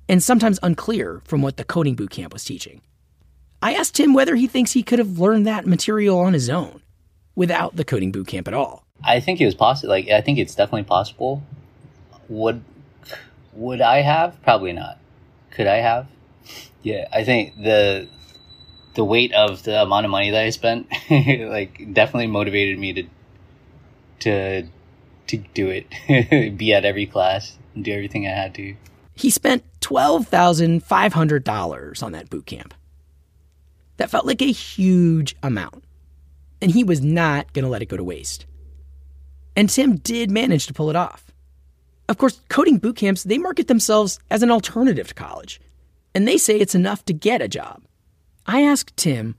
and 0.10 0.22
sometimes 0.22 0.60
unclear 0.63 1.22
from 1.25 1.42
what 1.42 1.58
the 1.58 1.63
coding 1.63 1.96
boot 1.96 2.10
camp 2.12 2.34
was 2.34 2.44
teaching. 2.44 2.82
I 3.62 3.74
asked 3.74 4.00
him 4.00 4.13
whether 4.13 4.36
he 4.36 4.48
thinks 4.48 4.74
he 4.74 4.84
could 4.84 5.00
have 5.00 5.20
learned 5.20 5.48
that 5.48 5.66
material 5.66 6.20
on 6.20 6.34
his 6.34 6.50
own 6.50 6.83
without 7.36 7.75
the 7.75 7.84
coding 7.84 8.12
boot 8.12 8.28
camp 8.28 8.48
at 8.48 8.54
all. 8.54 8.86
I 9.04 9.20
think 9.20 9.42
it 9.42 9.46
was 9.46 9.56
possible. 9.56 9.90
Like 9.90 10.08
I 10.10 10.22
think 10.22 10.38
it's 10.40 10.56
definitely 10.56 10.84
possible. 10.84 11.44
Would 12.30 12.63
would 13.54 13.82
I 13.82 14.02
have? 14.02 14.42
Probably 14.44 14.72
not. 14.74 14.98
Could 15.52 15.68
I 15.68 15.78
have? 15.78 16.08
Yeah, 16.82 17.08
I 17.13 17.24
think 17.24 17.56
the 17.58 18.08
the 18.96 19.04
weight 19.04 19.34
of 19.34 19.63
the 19.63 19.82
amount 19.82 20.06
of 20.06 20.12
money 20.12 20.30
that 20.32 20.44
I 20.44 20.50
spent 20.52 20.88
like 21.10 21.94
definitely 21.94 22.28
motivated 22.28 22.80
me 22.80 22.94
to 22.94 23.04
to 24.20 24.68
to 25.28 25.38
do 25.38 25.70
it. 25.70 25.88
Be 26.58 26.74
at 26.74 26.86
every 26.86 27.06
class 27.06 27.58
and 27.75 27.84
do 27.84 27.92
everything 27.92 28.25
I 28.28 28.32
had 28.32 28.56
to. 28.56 28.75
He 29.16 29.30
spent 29.30 29.63
$12,500 29.82 32.04
on 32.04 32.12
that 32.13 32.32
boot 32.32 32.48
camp. 32.48 32.74
That 33.98 34.10
felt 34.10 34.25
like 34.25 34.42
a 34.42 34.52
huge 34.52 35.36
amount. 35.44 35.84
And 36.63 36.72
he 36.72 36.86
was 36.86 37.01
not 37.01 37.51
going 37.51 37.63
to 37.63 37.70
let 37.70 37.82
it 37.82 37.89
go 37.89 37.98
to 37.98 38.03
waste. 38.03 38.46
And 39.53 39.70
Tim 39.70 39.98
did 39.98 40.32
manage 40.32 40.65
to 40.67 40.74
pull 40.74 40.89
it 40.89 40.96
off. 40.96 41.29
Of 42.08 42.17
course, 42.17 42.39
coding 42.48 42.77
boot 42.77 42.96
camps, 42.96 43.24
they 43.24 43.38
market 43.38 43.67
themselves 43.67 44.17
as 44.32 44.43
an 44.43 44.50
alternative 44.50 45.10
to 45.10 45.13
college, 45.13 45.60
and 46.15 46.25
they 46.25 46.38
say 46.38 46.58
it's 46.58 46.74
enough 46.74 47.03
to 47.05 47.13
get 47.13 47.41
a 47.41 47.48
job. 47.48 47.84
I 48.46 48.62
asked 48.62 48.96
Tim 48.96 49.36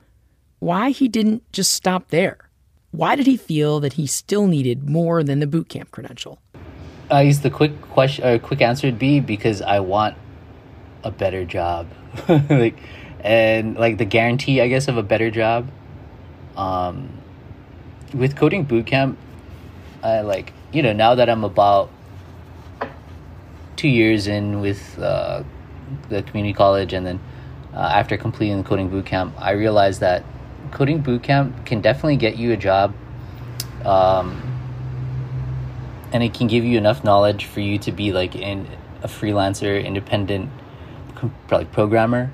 why 0.58 0.90
he 0.90 1.08
didn't 1.08 1.50
just 1.50 1.72
stop 1.72 2.08
there. 2.08 2.50
Why 2.90 3.16
did 3.16 3.26
he 3.26 3.38
feel 3.38 3.80
that 3.80 3.94
he 3.94 4.06
still 4.06 4.46
needed 4.46 4.88
more 4.88 5.24
than 5.24 5.40
the 5.40 5.46
boot 5.46 5.68
camp 5.68 5.90
credential? 5.90 6.38
I 7.10 7.24
guess 7.24 7.38
the 7.38 7.50
quick 7.50 7.80
question, 7.80 8.26
or 8.26 8.38
quick 8.38 8.60
answer 8.60 8.86
would 8.86 8.98
be 8.98 9.20
because 9.20 9.62
I 9.62 9.80
want 9.80 10.16
a 11.02 11.10
better 11.10 11.46
job, 11.46 11.88
like, 12.28 12.78
and 13.20 13.76
like 13.76 13.96
the 13.96 14.04
guarantee, 14.04 14.60
I 14.60 14.68
guess, 14.68 14.88
of 14.88 14.98
a 14.98 15.02
better 15.02 15.30
job. 15.30 15.70
Um, 16.56 17.10
with 18.12 18.36
coding 18.36 18.66
bootcamp, 18.66 19.16
I 20.02 20.20
like 20.20 20.52
you 20.72 20.82
know 20.82 20.92
now 20.92 21.14
that 21.14 21.28
I'm 21.28 21.44
about 21.44 21.90
two 23.76 23.88
years 23.88 24.26
in 24.26 24.60
with 24.60 24.98
uh, 24.98 25.42
the 26.08 26.22
community 26.22 26.54
college, 26.54 26.92
and 26.92 27.06
then 27.06 27.20
uh, 27.74 27.78
after 27.78 28.16
completing 28.16 28.58
the 28.58 28.68
coding 28.68 28.90
bootcamp, 28.90 29.32
I 29.38 29.52
realized 29.52 30.00
that 30.00 30.24
coding 30.70 31.02
bootcamp 31.02 31.66
can 31.66 31.80
definitely 31.80 32.16
get 32.16 32.36
you 32.36 32.52
a 32.52 32.56
job. 32.56 32.94
Um, 33.84 34.54
and 36.12 36.22
it 36.22 36.32
can 36.32 36.46
give 36.46 36.64
you 36.64 36.78
enough 36.78 37.02
knowledge 37.02 37.46
for 37.46 37.60
you 37.60 37.76
to 37.80 37.90
be 37.90 38.12
like 38.12 38.36
in 38.36 38.68
a 39.02 39.08
freelancer, 39.08 39.84
independent, 39.84 40.48
probably 41.48 41.66
programmer. 41.66 42.32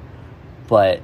But 0.68 1.00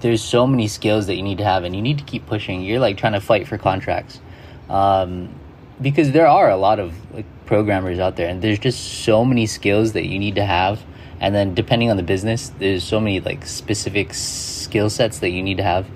there's 0.00 0.22
so 0.22 0.46
many 0.46 0.68
skills 0.68 1.06
that 1.06 1.16
you 1.16 1.22
need 1.22 1.38
to 1.38 1.44
have, 1.44 1.64
and 1.64 1.74
you 1.74 1.82
need 1.82 1.98
to 1.98 2.04
keep 2.04 2.26
pushing. 2.26 2.62
You're 2.62 2.80
like 2.80 2.96
trying 2.96 3.14
to 3.14 3.20
fight 3.20 3.48
for 3.48 3.58
contracts, 3.58 4.20
um, 4.68 5.34
because 5.80 6.12
there 6.12 6.26
are 6.26 6.50
a 6.50 6.56
lot 6.56 6.78
of 6.78 6.94
like 7.12 7.26
programmers 7.46 7.98
out 7.98 8.16
there, 8.16 8.28
and 8.28 8.42
there's 8.42 8.58
just 8.58 9.04
so 9.04 9.24
many 9.24 9.46
skills 9.46 9.92
that 9.92 10.06
you 10.06 10.18
need 10.18 10.36
to 10.36 10.44
have. 10.44 10.82
And 11.20 11.34
then 11.34 11.54
depending 11.54 11.90
on 11.90 11.98
the 11.98 12.02
business, 12.02 12.50
there's 12.58 12.82
so 12.82 12.98
many 12.98 13.20
like 13.20 13.44
specific 13.44 14.14
skill 14.14 14.88
sets 14.88 15.18
that 15.18 15.30
you 15.30 15.42
need 15.42 15.58
to 15.58 15.62
have 15.62 15.86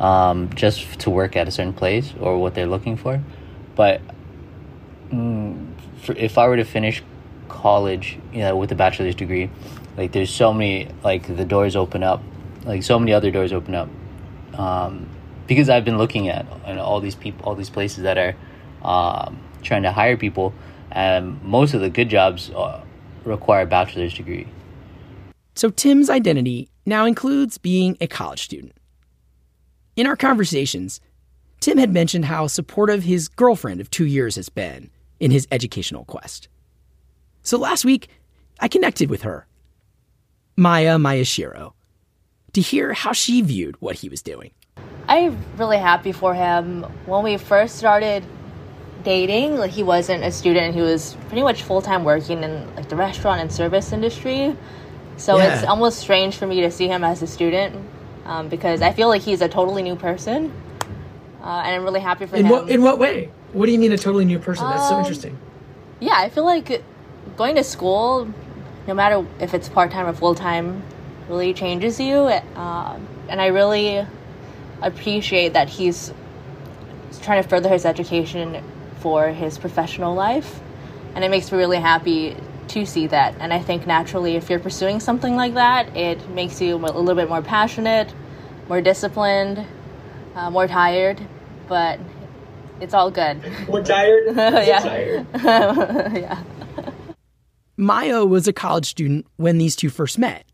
um, 0.00 0.48
just 0.54 1.00
to 1.00 1.10
work 1.10 1.36
at 1.36 1.46
a 1.46 1.50
certain 1.50 1.74
place 1.74 2.14
or 2.18 2.38
what 2.38 2.54
they're 2.54 2.66
looking 2.66 2.96
for. 2.96 3.22
But 3.76 4.00
mm, 5.10 5.74
for, 6.02 6.12
if 6.14 6.38
I 6.38 6.48
were 6.48 6.56
to 6.56 6.64
finish 6.64 7.02
college, 7.48 8.18
you 8.32 8.40
know, 8.40 8.56
with 8.56 8.72
a 8.72 8.74
bachelor's 8.74 9.14
degree, 9.14 9.50
like 9.96 10.12
there's 10.12 10.32
so 10.32 10.52
many 10.52 10.88
like 11.04 11.36
the 11.36 11.44
doors 11.44 11.76
open 11.76 12.02
up, 12.02 12.22
like 12.70 12.84
so 12.84 12.98
many 12.98 13.12
other 13.12 13.30
doors 13.32 13.52
open 13.52 13.74
up, 13.74 13.88
um, 14.54 15.08
because 15.48 15.68
I've 15.68 15.84
been 15.84 15.98
looking 15.98 16.28
at 16.28 16.46
you 16.66 16.74
know, 16.74 16.84
all 16.84 17.00
these 17.00 17.16
people, 17.16 17.44
all 17.44 17.56
these 17.56 17.70
places 17.70 18.04
that 18.04 18.16
are 18.16 18.36
um, 18.82 19.40
trying 19.62 19.82
to 19.82 19.90
hire 19.90 20.16
people, 20.16 20.54
and 20.92 21.42
most 21.42 21.74
of 21.74 21.80
the 21.80 21.90
good 21.90 22.08
jobs 22.08 22.50
uh, 22.50 22.80
require 23.24 23.62
a 23.62 23.66
bachelor's 23.66 24.14
degree. 24.14 24.46
So 25.56 25.68
Tim's 25.70 26.08
identity 26.08 26.70
now 26.86 27.06
includes 27.06 27.58
being 27.58 27.96
a 28.00 28.06
college 28.06 28.42
student. 28.42 28.72
In 29.96 30.06
our 30.06 30.16
conversations, 30.16 31.00
Tim 31.58 31.76
had 31.76 31.92
mentioned 31.92 32.26
how 32.26 32.46
supportive 32.46 33.02
his 33.02 33.26
girlfriend 33.28 33.80
of 33.80 33.90
two 33.90 34.06
years 34.06 34.36
has 34.36 34.48
been 34.48 34.90
in 35.18 35.32
his 35.32 35.48
educational 35.50 36.04
quest. 36.04 36.48
So 37.42 37.58
last 37.58 37.84
week, 37.84 38.08
I 38.60 38.68
connected 38.68 39.10
with 39.10 39.22
her, 39.22 39.46
Maya 40.56 40.98
Miyashiro, 40.98 41.72
to 42.52 42.60
hear 42.60 42.92
how 42.92 43.12
she 43.12 43.42
viewed 43.42 43.76
what 43.80 43.96
he 43.96 44.08
was 44.08 44.22
doing. 44.22 44.50
I'm 45.08 45.38
really 45.56 45.78
happy 45.78 46.12
for 46.12 46.34
him. 46.34 46.84
When 47.06 47.24
we 47.24 47.36
first 47.36 47.76
started 47.76 48.24
dating, 49.02 49.56
like 49.56 49.70
he 49.70 49.82
wasn't 49.82 50.24
a 50.24 50.30
student, 50.30 50.74
he 50.74 50.82
was 50.82 51.16
pretty 51.28 51.42
much 51.42 51.62
full 51.62 51.82
time 51.82 52.04
working 52.04 52.42
in 52.42 52.74
like 52.76 52.88
the 52.88 52.96
restaurant 52.96 53.40
and 53.40 53.52
service 53.52 53.92
industry. 53.92 54.56
So 55.16 55.36
yeah. 55.36 55.54
it's 55.54 55.66
almost 55.66 55.98
strange 55.98 56.36
for 56.36 56.46
me 56.46 56.60
to 56.62 56.70
see 56.70 56.88
him 56.88 57.04
as 57.04 57.22
a 57.22 57.26
student 57.26 57.76
um, 58.24 58.48
because 58.48 58.82
I 58.82 58.92
feel 58.92 59.08
like 59.08 59.22
he's 59.22 59.42
a 59.42 59.48
totally 59.48 59.82
new 59.82 59.96
person. 59.96 60.52
Uh, 61.42 61.62
and 61.64 61.74
I'm 61.74 61.84
really 61.84 62.00
happy 62.00 62.26
for 62.26 62.36
in 62.36 62.46
him. 62.46 62.50
What, 62.50 62.70
in 62.70 62.82
what 62.82 62.98
way? 62.98 63.30
What 63.52 63.66
do 63.66 63.72
you 63.72 63.78
mean 63.78 63.92
a 63.92 63.98
totally 63.98 64.24
new 64.24 64.38
person? 64.38 64.68
That's 64.68 64.88
so 64.88 64.94
um, 64.94 65.00
interesting. 65.00 65.38
Yeah, 65.98 66.14
I 66.16 66.28
feel 66.28 66.44
like 66.44 66.82
going 67.36 67.56
to 67.56 67.64
school, 67.64 68.32
no 68.86 68.94
matter 68.94 69.26
if 69.40 69.54
it's 69.54 69.68
part 69.68 69.90
time 69.90 70.06
or 70.06 70.12
full 70.12 70.34
time, 70.34 70.82
really 71.30 71.54
changes 71.54 72.00
you. 72.00 72.16
Uh, 72.16 72.98
and 73.28 73.40
I 73.40 73.46
really 73.46 74.04
appreciate 74.82 75.52
that 75.52 75.68
he's 75.68 76.12
trying 77.22 77.42
to 77.42 77.48
further 77.48 77.68
his 77.68 77.84
education 77.86 78.62
for 78.98 79.28
his 79.28 79.56
professional 79.56 80.14
life. 80.14 80.60
And 81.14 81.24
it 81.24 81.30
makes 81.30 81.50
me 81.50 81.58
really 81.58 81.78
happy 81.78 82.36
to 82.68 82.86
see 82.86 83.06
that. 83.08 83.34
And 83.40 83.52
I 83.52 83.60
think 83.60 83.86
naturally, 83.86 84.36
if 84.36 84.50
you're 84.50 84.60
pursuing 84.60 85.00
something 85.00 85.36
like 85.36 85.54
that, 85.54 85.96
it 85.96 86.28
makes 86.30 86.60
you 86.60 86.76
a 86.76 86.78
little 86.78 87.14
bit 87.14 87.28
more 87.28 87.42
passionate, 87.42 88.12
more 88.68 88.80
disciplined, 88.80 89.64
uh, 90.34 90.50
more 90.50 90.68
tired, 90.68 91.20
but 91.68 91.98
it's 92.80 92.94
all 92.94 93.10
good. 93.10 93.42
More 93.68 93.82
tired? 93.82 94.22
yeah. 94.36 94.78
Tired. 94.78 95.26
yeah. 96.16 96.42
Maya 97.76 98.24
was 98.24 98.48
a 98.48 98.54
college 98.54 98.86
student 98.86 99.26
when 99.36 99.58
these 99.58 99.76
two 99.76 99.90
first 99.90 100.18
met. 100.18 100.44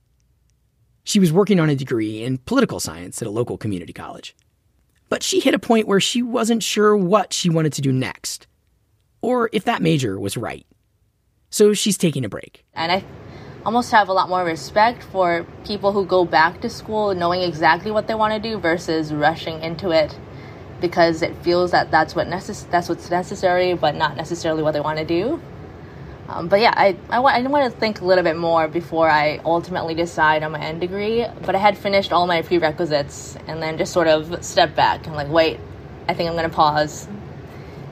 She 1.06 1.20
was 1.20 1.32
working 1.32 1.60
on 1.60 1.70
a 1.70 1.76
degree 1.76 2.24
in 2.24 2.38
political 2.38 2.80
science 2.80 3.22
at 3.22 3.28
a 3.28 3.30
local 3.30 3.56
community 3.56 3.92
college. 3.92 4.34
But 5.08 5.22
she 5.22 5.38
hit 5.38 5.54
a 5.54 5.58
point 5.58 5.86
where 5.86 6.00
she 6.00 6.20
wasn't 6.20 6.64
sure 6.64 6.96
what 6.96 7.32
she 7.32 7.48
wanted 7.48 7.74
to 7.74 7.80
do 7.80 7.92
next, 7.92 8.48
or 9.22 9.48
if 9.52 9.62
that 9.66 9.82
major 9.82 10.18
was 10.18 10.36
right. 10.36 10.66
So 11.48 11.74
she's 11.74 11.96
taking 11.96 12.24
a 12.24 12.28
break. 12.28 12.64
And 12.74 12.90
I 12.90 13.04
almost 13.64 13.92
have 13.92 14.08
a 14.08 14.12
lot 14.12 14.28
more 14.28 14.44
respect 14.44 15.04
for 15.04 15.46
people 15.64 15.92
who 15.92 16.04
go 16.04 16.24
back 16.24 16.60
to 16.62 16.68
school 16.68 17.14
knowing 17.14 17.40
exactly 17.40 17.92
what 17.92 18.08
they 18.08 18.16
want 18.16 18.34
to 18.34 18.40
do 18.40 18.58
versus 18.58 19.14
rushing 19.14 19.62
into 19.62 19.90
it 19.90 20.18
because 20.80 21.22
it 21.22 21.36
feels 21.36 21.70
that 21.70 21.92
that's 21.92 22.16
what 22.16 22.26
necess- 22.26 22.68
that's 22.70 22.88
what's 22.88 23.10
necessary 23.10 23.74
but 23.74 23.94
not 23.94 24.16
necessarily 24.16 24.62
what 24.62 24.72
they 24.72 24.80
want 24.80 24.98
to 24.98 25.04
do 25.04 25.40
um, 26.28 26.48
but 26.48 26.60
yeah 26.60 26.72
I, 26.76 26.96
I, 27.10 27.18
I 27.20 27.42
want 27.42 27.72
to 27.72 27.78
think 27.78 28.00
a 28.00 28.04
little 28.04 28.24
bit 28.24 28.36
more 28.36 28.68
before 28.68 29.08
i 29.08 29.40
ultimately 29.44 29.94
decide 29.94 30.42
on 30.42 30.52
my 30.52 30.60
end 30.60 30.80
degree 30.80 31.26
but 31.42 31.54
i 31.54 31.58
had 31.58 31.76
finished 31.76 32.12
all 32.12 32.26
my 32.26 32.42
prerequisites 32.42 33.36
and 33.46 33.62
then 33.62 33.78
just 33.78 33.92
sort 33.92 34.08
of 34.08 34.44
stepped 34.44 34.76
back 34.76 35.06
and 35.06 35.14
like 35.14 35.28
wait 35.28 35.58
i 36.08 36.14
think 36.14 36.28
i'm 36.28 36.36
going 36.36 36.48
to 36.48 36.54
pause 36.54 37.08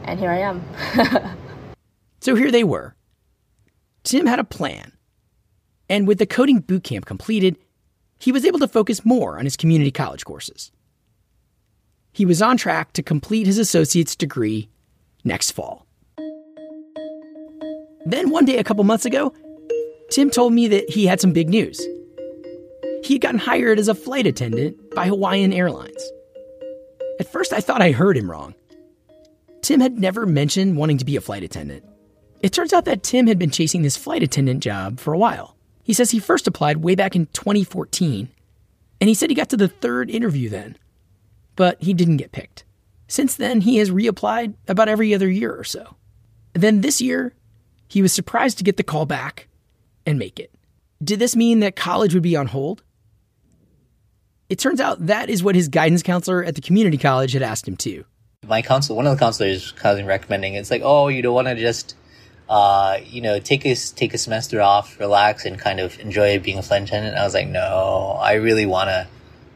and 0.05 0.19
here 0.19 0.31
i 0.31 0.39
am 0.39 0.65
so 2.21 2.35
here 2.35 2.51
they 2.51 2.65
were 2.65 2.95
tim 4.03 4.27
had 4.27 4.39
a 4.39 4.45
plan 4.45 4.95
and 5.89 6.09
with 6.09 6.19
the 6.19 6.27
coding 6.27 6.63
bootcamp 6.63 7.05
completed, 7.05 7.59
he 8.19 8.33
was 8.33 8.45
able 8.45 8.59
to 8.61 8.69
focus 8.69 9.05
more 9.05 9.39
on 9.39 9.45
his 9.45 9.57
community 9.57 9.91
college 9.91 10.25
courses. 10.25 10.73
He 12.13 12.25
was 12.25 12.41
on 12.41 12.57
track 12.57 12.93
to 12.95 13.03
complete 13.03 13.47
his 13.47 13.59
associate's 13.59 14.17
degree 14.17 14.71
next 15.25 15.51
fall. 15.51 15.84
Then 18.07 18.31
one 18.31 18.45
day 18.45 18.59
a 18.59 18.65
couple 18.65 18.85
months 18.85 19.07
ago, 19.07 19.35
Tim 20.11 20.31
told 20.31 20.53
me 20.53 20.69
that 20.69 20.91
he 20.91 21.07
had 21.07 21.21
some 21.21 21.33
big 21.33 21.49
news. 21.49 21.81
He 23.03 23.15
had 23.15 23.23
gotten 23.23 23.39
hired 23.39 23.79
as 23.79 23.89
a 23.89 23.95
flight 23.95 24.27
attendant 24.27 24.95
by 24.95 25.07
Hawaiian 25.07 25.53
Airlines. 25.53 26.11
At 27.21 27.31
first, 27.31 27.53
I 27.53 27.61
thought 27.61 27.83
I 27.83 27.93
heard 27.93 28.17
him 28.17 28.31
wrong. 28.31 28.55
Tim 29.63 29.81
had 29.81 29.99
never 29.99 30.27
mentioned 30.27 30.77
wanting 30.77 30.99
to 30.99 31.05
be 31.05 31.17
a 31.17 31.21
flight 31.21 31.43
attendant. 31.43 31.85
It 32.43 32.53
turns 32.53 32.73
out 32.73 32.85
that 32.85 33.03
Tim 33.03 33.27
had 33.27 33.39
been 33.39 33.51
chasing 33.51 33.83
this 33.83 33.97
flight 33.97 34.23
attendant 34.23 34.63
job 34.63 35.01
for 35.01 35.15
a 35.15 35.19
while. 35.19 35.57
He 35.83 35.95
says 35.95 36.11
he 36.11 36.19
first 36.19 36.47
applied 36.47 36.79
way 36.79 36.95
back 36.95 37.17
in 37.17 37.27
2014, 37.27 38.29
and 39.01 39.09
he 39.09 39.15
said 39.15 39.31
he 39.31 39.35
got 39.35 39.49
to 39.51 39.57
the 39.57 39.69
third 39.69 40.11
interview 40.11 40.49
then, 40.49 40.77
but 41.57 41.83
he 41.83 41.95
didn't 41.95 42.19
get 42.19 42.33
picked. 42.33 42.65
Since 43.09 43.37
then, 43.37 43.63
he 43.63 43.77
has 43.77 43.91
reapplied 43.91 44.55
about 44.69 44.89
every 44.89 45.15
other 45.15 45.31
year 45.31 45.55
or 45.55 45.65
so. 45.65 45.97
then 46.53 46.81
this 46.81 47.01
year, 47.01 47.35
he 47.89 48.03
was 48.03 48.13
surprised 48.13 48.59
to 48.59 48.65
get 48.65 48.77
the 48.77 48.83
call 48.83 49.07
back 49.07 49.49
and 50.07 50.19
make 50.19 50.39
it. 50.39 50.53
Did 51.03 51.19
this 51.19 51.37
mean 51.37 51.61
that 51.61 51.77
college 51.77 52.15
would 52.15 52.23
be 52.23 52.37
on 52.37 52.47
hold? 52.47 52.83
It 54.49 54.59
turns 54.59 54.81
out 54.81 55.07
that 55.07 55.31
is 55.31 55.43
what 55.43 55.55
his 55.55 55.69
guidance 55.69 56.03
counselor 56.03 56.45
at 56.45 56.55
the 56.55 56.61
community 56.61 56.99
college 56.99 57.33
had 57.33 57.43
asked 57.43 57.67
him 57.67 57.77
to. 57.79 58.05
My 58.47 58.63
counselor, 58.63 58.97
one 58.97 59.07
of 59.07 59.17
the 59.17 59.19
counselors, 59.19 59.73
kind 59.73 59.99
of 59.99 60.07
recommending 60.07 60.55
it's 60.55 60.71
like, 60.71 60.83
oh, 60.85 61.09
you 61.09 61.23
don't 61.23 61.35
want 61.35 61.49
to 61.49 61.55
just, 61.55 61.97
uh, 62.49 62.99
you 63.05 63.23
know, 63.23 63.39
take 63.39 63.65
a 63.65 63.75
take 63.75 64.13
a 64.13 64.19
semester 64.19 64.61
off, 64.61 65.01
relax, 65.01 65.47
and 65.47 65.59
kind 65.59 65.81
of 65.81 65.99
enjoy 65.99 66.39
being 66.39 66.59
a 66.59 66.63
flight 66.63 66.83
attendant. 66.83 67.17
I 67.17 67.25
was 67.25 67.33
like, 67.33 67.49
no, 67.49 68.19
I 68.21 68.35
really 68.35 68.67
want 68.67 68.89
to 68.89 69.09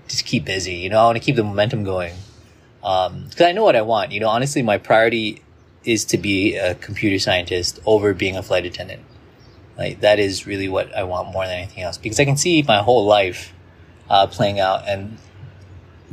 just 0.08 0.24
keep 0.24 0.46
busy. 0.46 0.74
You 0.74 0.88
know, 0.88 1.00
I 1.00 1.04
want 1.04 1.16
to 1.16 1.22
keep 1.22 1.36
the 1.36 1.44
momentum 1.44 1.84
going 1.84 2.14
because 2.80 3.40
um, 3.40 3.46
I 3.46 3.52
know 3.52 3.64
what 3.64 3.76
I 3.76 3.82
want. 3.82 4.12
You 4.12 4.20
know, 4.20 4.28
honestly, 4.28 4.62
my 4.62 4.78
priority 4.78 5.42
is 5.88 6.04
to 6.04 6.18
be 6.18 6.54
a 6.54 6.74
computer 6.74 7.18
scientist 7.18 7.80
over 7.86 8.12
being 8.12 8.36
a 8.36 8.42
flight 8.42 8.66
attendant. 8.66 9.02
Like 9.78 10.00
that 10.00 10.18
is 10.18 10.46
really 10.46 10.68
what 10.68 10.94
I 10.94 11.04
want 11.04 11.32
more 11.32 11.46
than 11.46 11.54
anything 11.54 11.82
else 11.82 11.96
because 11.96 12.20
I 12.20 12.26
can 12.26 12.36
see 12.36 12.62
my 12.62 12.82
whole 12.82 13.06
life 13.06 13.54
uh, 14.10 14.26
playing 14.26 14.60
out 14.60 14.86
and 14.86 15.16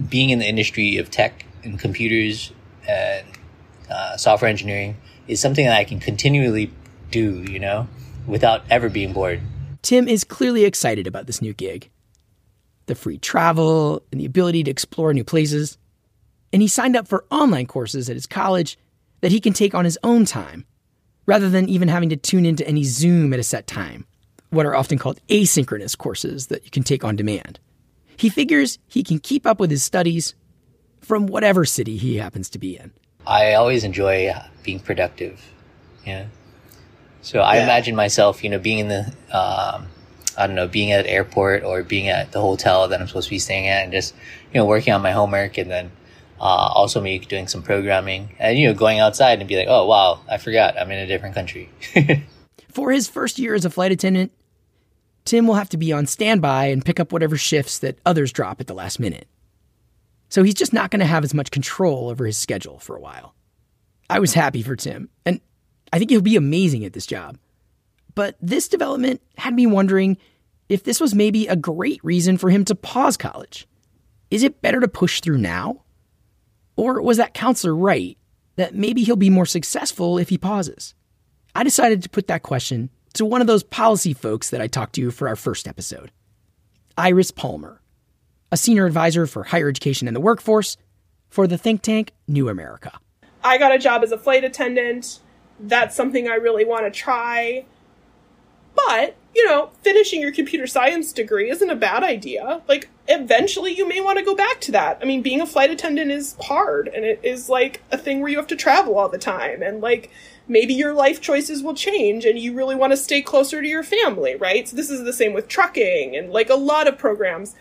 being 0.08 0.30
in 0.30 0.40
the 0.40 0.48
industry 0.48 0.98
of 0.98 1.12
tech 1.12 1.46
and 1.64 1.78
computers 1.78 2.54
and 2.88 3.28
uh, 3.90 4.16
software 4.16 4.50
engineering 4.50 4.96
is 5.28 5.42
something 5.42 5.66
that 5.66 5.76
I 5.76 5.84
can 5.84 6.00
continually 6.00 6.72
do, 7.12 7.44
you 7.44 7.60
know, 7.60 7.88
without 8.26 8.64
ever 8.70 8.88
being 8.88 9.12
bored. 9.12 9.42
Tim 9.82 10.08
is 10.08 10.24
clearly 10.24 10.64
excited 10.64 11.06
about 11.06 11.28
this 11.28 11.42
new 11.42 11.54
gig 11.54 11.90
the 12.88 12.96
free 12.96 13.18
travel 13.18 14.04
and 14.12 14.22
the 14.22 14.26
ability 14.26 14.64
to 14.64 14.70
explore 14.70 15.12
new 15.12 15.24
places. 15.24 15.80
And 16.54 16.62
he 16.62 16.68
signed 16.68 16.96
up 16.96 17.08
for 17.08 17.26
online 17.32 17.66
courses 17.66 18.12
at 18.12 18.16
his 18.16 18.28
college 18.28 18.78
that 19.26 19.32
he 19.32 19.42
can 19.42 19.54
take 19.54 19.74
on 19.74 19.86
his 19.86 19.98
own 20.04 20.24
time, 20.24 20.68
rather 21.26 21.50
than 21.50 21.68
even 21.68 21.88
having 21.88 22.10
to 22.10 22.16
tune 22.16 22.46
into 22.46 22.68
any 22.68 22.84
Zoom 22.84 23.34
at 23.34 23.40
a 23.40 23.44
set 23.44 23.66
time, 23.66 24.06
what 24.52 24.68
are 24.68 24.76
often 24.76 25.00
called 25.00 25.20
asynchronous 25.30 25.98
courses 25.98 26.46
that 26.46 26.64
you 26.64 26.70
can 26.70 26.84
take 26.84 27.04
on 27.04 27.16
demand. 27.16 27.60
He 28.18 28.30
figures 28.30 28.78
he 28.88 29.02
can 29.02 29.18
keep 29.18 29.48
up 29.48 29.60
with 29.60 29.72
his 29.72 29.84
studies 29.84 30.36
from 31.02 31.26
whatever 31.26 31.66
city 31.66 31.98
he 31.98 32.18
happens 32.18 32.52
to 32.52 32.60
be 32.60 32.78
in. 32.78 32.92
I 33.26 33.56
always 33.56 33.84
enjoy 33.84 34.32
being 34.62 34.80
productive. 34.80 35.44
Yeah. 36.06 36.28
So 37.24 37.40
I 37.40 37.56
yeah. 37.56 37.64
imagine 37.64 37.96
myself, 37.96 38.44
you 38.44 38.52
know, 38.52 38.60
being 38.60 38.78
in 38.78 38.90
the, 38.90 39.06
um, 39.36 39.88
I 40.38 40.46
don't 40.46 40.56
know, 40.56 40.68
being 40.68 40.92
at 40.92 41.00
an 41.00 41.08
airport 41.08 41.64
or 41.64 41.82
being 41.82 42.10
at 42.10 42.32
the 42.32 42.42
hotel 42.42 42.88
that 42.90 43.02
I'm 43.02 43.08
supposed 43.08 43.30
to 43.30 43.32
be 43.32 43.40
staying 43.40 43.70
at 43.70 43.82
and 43.82 43.92
just, 43.92 44.14
you 44.54 44.60
know, 44.60 44.68
working 44.68 44.94
on 44.94 45.02
my 45.02 45.14
homework 45.14 45.58
and 45.58 45.72
then, 45.72 45.92
uh, 46.40 46.44
also 46.44 47.02
me 47.02 47.20
doing 47.20 47.48
some 47.48 47.64
programming 47.64 48.36
and, 48.40 48.58
you 48.58 48.68
know, 48.68 48.74
going 48.74 49.00
outside 49.00 49.40
and 49.40 49.48
be 49.48 49.56
like, 49.56 49.68
oh, 49.70 49.86
wow, 49.86 50.22
I 50.30 50.38
forgot 50.38 50.78
I'm 50.78 50.92
in 50.92 51.00
a 51.00 51.08
different 51.08 51.36
country. 51.36 51.70
For 52.72 52.92
his 52.92 53.08
first 53.08 53.40
year 53.40 53.54
as 53.54 53.66
a 53.66 53.70
flight 53.70 53.92
attendant, 53.92 54.32
Tim 55.24 55.48
will 55.48 55.56
have 55.56 55.70
to 55.70 55.78
be 55.78 55.92
on 55.92 56.06
standby 56.06 56.66
and 56.66 56.86
pick 56.86 57.00
up 57.00 57.12
whatever 57.12 57.38
shifts 57.38 57.80
that 57.80 58.00
others 58.06 58.32
drop 58.32 58.62
at 58.62 58.68
the 58.68 58.74
last 58.74 59.00
minute. 59.00 59.28
So 60.30 60.44
he's 60.44 60.54
just 60.54 60.74
not 60.74 60.92
going 60.92 61.00
to 61.00 61.06
have 61.06 61.24
as 61.24 61.34
much 61.34 61.52
control 61.52 62.10
over 62.10 62.26
his 62.26 62.38
schedule 62.38 62.80
for 62.80 62.96
a 62.96 63.02
while. 63.02 63.34
I 64.10 64.20
was 64.20 64.34
happy 64.34 64.62
for 64.62 64.76
Tim, 64.76 65.10
and 65.26 65.42
I 65.92 65.98
think 65.98 66.12
he'll 66.12 66.22
be 66.22 66.36
amazing 66.36 66.86
at 66.86 66.94
this 66.94 67.06
job. 67.06 67.38
But 68.14 68.38
this 68.42 68.68
development 68.68 69.22
had 69.38 69.54
me 69.54 69.66
wondering 69.66 70.18
if 70.70 70.84
this 70.84 71.00
was 71.00 71.16
maybe 71.16 71.48
a 71.48 71.56
great 71.56 72.04
reason 72.04 72.38
for 72.38 72.50
him 72.50 72.66
to 72.66 72.76
pause 72.76 73.18
college. 73.18 73.68
Is 74.30 74.44
it 74.44 74.62
better 74.62 74.80
to 74.80 74.88
push 74.88 75.22
through 75.22 75.38
now? 75.38 75.85
Or 76.76 77.02
was 77.02 77.18
that 77.18 77.34
counselor 77.34 77.76
right 77.76 78.18
that 78.56 78.76
maybe 78.76 79.04
he'll 79.04 79.16
be 79.16 79.30
more 79.30 79.46
successful 79.46 80.18
if 80.18 80.30
he 80.30 80.38
pauses? 80.38 80.94
I 81.54 81.64
decided 81.64 82.04
to 82.04 82.10
put 82.10 82.28
that 82.28 82.44
question 82.44 82.90
to 83.14 83.26
one 83.26 83.42
of 83.42 83.48
those 83.48 83.64
policy 83.64 84.14
folks 84.14 84.50
that 84.50 84.62
I 84.62 84.68
talked 84.68 84.96
to 84.96 85.12
for 85.12 85.28
our 85.28 85.36
first 85.36 85.68
episode 85.68 86.12
Iris 86.98 87.32
Palmer, 87.32 87.82
a 88.52 88.58
senior 88.58 88.86
advisor 88.86 89.26
for 89.26 89.44
higher 89.44 89.70
education 89.70 90.08
and 90.08 90.16
the 90.16 90.22
workforce 90.22 90.78
for 91.30 91.48
the 91.48 91.58
think 91.58 91.82
tank 91.82 92.12
New 92.28 92.50
America. 92.50 92.98
I 93.44 93.58
got 93.58 93.74
a 93.74 93.80
job 93.80 94.04
as 94.04 94.12
a 94.12 94.18
flight 94.18 94.44
attendant. 94.44 95.20
That's 95.60 95.96
something 95.96 96.28
I 96.28 96.36
really 96.36 96.66
want 96.66 96.86
to 96.86 96.92
try. 96.92 97.66
But, 98.76 99.16
you 99.34 99.46
know, 99.46 99.70
finishing 99.82 100.20
your 100.20 100.32
computer 100.32 100.68
science 100.68 101.14
degree 101.14 101.50
isn't 101.50 101.70
a 101.70 101.76
bad 101.76 102.04
idea. 102.04 102.62
Like, 102.68 102.90
eventually 103.08 103.72
you 103.74 103.88
may 103.88 104.02
want 104.02 104.18
to 104.18 104.26
go 104.26 104.36
back 104.36 104.62
to 104.62 104.72
that. 104.72 105.00
I 105.02 105.06
mean, 105.06 105.22
being 105.22 105.42
a 105.42 105.46
flight 105.46 105.70
attendant 105.70 106.12
is 106.12 106.36
hard 106.42 106.88
and 106.88 107.06
it 107.06 107.20
is 107.24 107.50
like 107.50 107.82
a 107.92 107.98
thing 107.98 108.20
where 108.20 108.30
you 108.30 108.38
have 108.38 108.48
to 108.48 108.56
travel 108.56 108.98
all 108.98 109.10
the 109.10 109.18
time. 109.18 109.62
And, 109.62 109.82
like, 109.82 110.12
maybe 110.48 110.74
your 110.74 110.94
life 110.94 111.22
choices 111.22 111.64
will 111.64 111.74
change 111.74 112.26
and 112.26 112.38
you 112.38 112.54
really 112.54 112.76
want 112.76 112.94
to 112.94 112.98
stay 112.98 113.22
closer 113.22 113.62
to 113.62 113.68
your 113.68 113.84
family, 113.84 114.36
right? 114.36 114.68
So 114.68 114.76
this 114.76 114.90
is 114.90 115.04
the 115.04 115.14
same 115.14 115.34
with 115.34 115.48
trucking 115.48 116.16
and 116.16 116.32
like 116.32 116.50
a 116.50 116.56
lot 116.56 116.88
of 116.88 116.98
programs. 116.98 117.56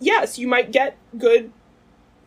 Yes, 0.00 0.38
you 0.38 0.48
might 0.48 0.72
get 0.72 0.96
good 1.18 1.52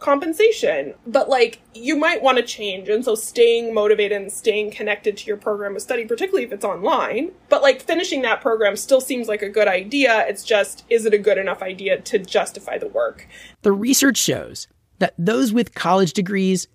compensation, 0.03 0.93
but 1.07 1.29
like 1.29 1.61
you 1.73 1.95
might 1.95 2.21
want 2.21 2.37
to 2.37 2.43
change. 2.43 2.89
And 2.89 3.03
so 3.03 3.15
staying 3.15 3.73
motivated 3.73 4.21
and 4.21 4.31
staying 4.31 4.71
connected 4.71 5.17
to 5.17 5.25
your 5.25 5.37
program 5.37 5.75
of 5.75 5.81
study, 5.81 6.05
particularly 6.05 6.43
if 6.43 6.51
it's 6.51 6.65
online, 6.65 7.31
but 7.49 7.63
like 7.63 7.81
finishing 7.81 8.21
that 8.21 8.41
program 8.41 8.75
still 8.75 9.01
seems 9.01 9.27
like 9.27 9.41
a 9.41 9.49
good 9.49 9.67
idea. 9.67 10.25
It's 10.27 10.43
just, 10.43 10.83
is 10.89 11.05
it 11.05 11.13
a 11.13 11.17
good 11.17 11.37
enough 11.37 11.61
idea 11.61 12.01
to 12.01 12.19
justify 12.19 12.77
the 12.77 12.89
work? 12.89 13.27
The 13.61 13.71
research 13.71 14.17
shows 14.17 14.67
that 14.99 15.13
those 15.17 15.53
with 15.53 15.73
college 15.73 16.13
degrees 16.13 16.67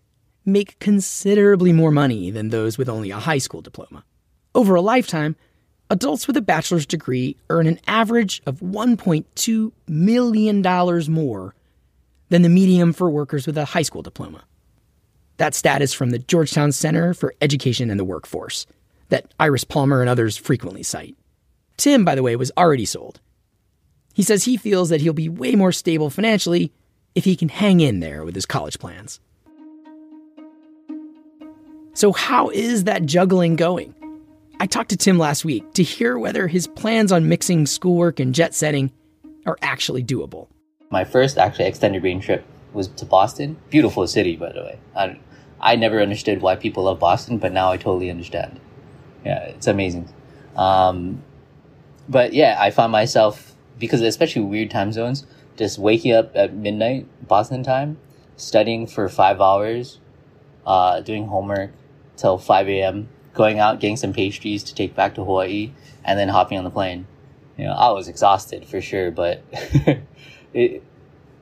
make 0.47 0.79
considerably 0.79 1.73
more 1.73 1.93
money 1.93 2.31
than 2.31 2.49
those 2.49 2.79
with 2.79 2.88
only 2.88 3.11
a 3.11 3.19
high 3.19 3.38
school 3.38 3.61
diploma. 3.61 4.05
Over 4.55 4.75
a 4.75 4.81
lifetime, 4.81 5.37
adults 5.91 6.27
with 6.27 6.37
a 6.38 6.43
bachelor's 6.43 6.87
degree 6.87 7.37
earn 7.51 7.67
an 7.67 7.79
average 7.87 8.41
of 8.47 8.61
$1.2 8.61 9.73
million 9.87 11.12
more 11.12 11.55
than 12.29 12.43
the 12.43 12.49
median 12.49 12.93
for 12.93 13.11
workers 13.11 13.47
with 13.47 13.57
a 13.57 13.64
high 13.64 13.83
school 13.83 14.03
diploma. 14.03 14.45
That 15.38 15.55
stat 15.55 15.83
is 15.83 15.93
from 15.93 16.11
the 16.11 16.19
Georgetown 16.19 16.73
Center 16.73 17.14
for 17.14 17.35
Education 17.41 17.91
and 17.91 17.99
the 17.99 18.05
Workforce, 18.05 18.67
that 19.09 19.33
Iris 19.38 19.64
Palmer 19.64 20.01
and 20.01 20.11
others 20.11 20.37
frequently 20.37 20.83
cite. 20.83 21.17
Tim, 21.77 22.05
by 22.05 22.14
the 22.14 22.23
way, 22.23 22.35
was 22.37 22.53
already 22.57 22.85
sold. 22.85 23.21
He 24.14 24.23
says 24.25 24.45
he 24.45 24.57
feels 24.57 24.88
that 24.88 25.01
he'll 25.01 25.12
be 25.12 25.29
way 25.29 25.55
more 25.55 25.71
stable 25.71 26.11
financially 26.11 26.73
if 27.14 27.25
he 27.25 27.37
can 27.37 27.49
hang 27.49 27.81
in 27.81 28.01
there 28.01 28.25
with 28.25 28.35
his 28.35 28.47
college 28.47 28.79
plans. 28.79 29.21
So, 31.95 32.12
how 32.12 32.51
is 32.51 32.85
that 32.85 33.07
juggling 33.07 33.57
going? 33.57 33.95
I 34.61 34.67
talked 34.67 34.91
to 34.91 34.97
Tim 34.97 35.19
last 35.19 35.45
week 35.45 35.73
to 35.75 35.85
hear 35.85 36.19
whether 36.19 36.49
his 36.49 36.67
plans 36.67 37.12
on 37.12 37.29
mixing 37.29 37.67
schoolwork 37.67 38.19
and 38.19 38.35
jet 38.35 38.55
setting 38.55 38.91
are 39.47 39.57
actually 39.62 40.03
doable. 40.03 40.49
My 40.90 41.05
first 41.05 41.37
actually 41.37 41.66
extended 41.66 42.03
range 42.03 42.24
trip 42.24 42.44
was 42.72 42.88
to 42.88 43.05
Boston. 43.05 43.57
Beautiful 43.70 44.07
city, 44.07 44.37
by 44.37 44.53
the 44.53 44.61
way. 44.61 44.79
I, 44.96 45.18
I 45.61 45.77
never 45.77 46.01
understood 46.01 46.40
why 46.40 46.57
people 46.57 46.85
love 46.85 46.98
Boston, 46.98 47.38
but 47.38 47.53
now 47.53 47.70
I 47.70 47.77
totally 47.77 48.11
understand. 48.11 48.59
Yeah, 49.24 49.40
it's 49.44 49.66
amazing. 49.66 50.12
Um, 50.57 51.22
but 52.09 52.33
yeah, 52.33 52.57
I 52.59 52.70
found 52.70 52.92
myself, 52.92 53.55
because 53.79 54.01
especially 54.01 54.42
weird 54.42 54.70
time 54.70 54.92
zones, 54.92 55.27
just 55.57 55.79
waking 55.79 56.12
up 56.12 56.35
at 56.35 56.55
midnight, 56.55 57.07
Boston 57.27 57.62
time, 57.62 57.98
studying 58.37 58.87
for 58.87 59.09
five 59.09 59.40
hours, 59.40 60.01
uh, 60.66 61.01
doing 61.01 61.27
homework, 61.27 61.72
till 62.16 62.38
5 62.38 62.68
a.m., 62.68 63.09
going 63.35 63.59
out, 63.59 63.81
getting 63.81 63.96
some 63.96 64.12
pastries 64.12 64.64
to 64.64 64.74
take 64.74 64.94
back 64.94 65.14
to 65.14 65.24
Hawaii, 65.24 65.72
and 66.05 66.18
then 66.18 66.29
hopping 66.29 66.59
on 66.59 66.64
the 66.64 66.70
plane. 66.70 67.07
You 67.57 67.64
know, 67.64 67.72
I 67.72 67.90
was 67.90 68.09
exhausted 68.09 68.66
for 68.66 68.81
sure, 68.81 69.11
but 69.11 69.42
it, 70.55 70.83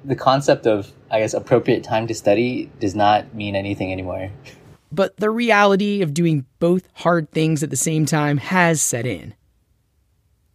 the 0.05 0.16
concept 0.16 0.66
of, 0.66 0.92
I 1.11 1.21
guess, 1.21 1.35
appropriate 1.35 1.85
time 1.85 2.07
to 2.07 2.14
study 2.14 2.71
does 2.81 2.95
not 2.95 3.35
mean 3.35 3.57
anything 3.57 3.92
anymore. 3.92 4.31
But 4.92 5.16
the 5.16 5.31
reality 5.31 6.03
of 6.03 6.14
doing 6.14 6.47
both 6.59 6.88
hard 6.95 7.31
things 7.33 7.62
at 7.62 7.71
the 7.71 7.77
same 7.77 8.07
time 8.07 8.38
has 8.38 8.81
set 8.81 9.07
in. 9.07 9.35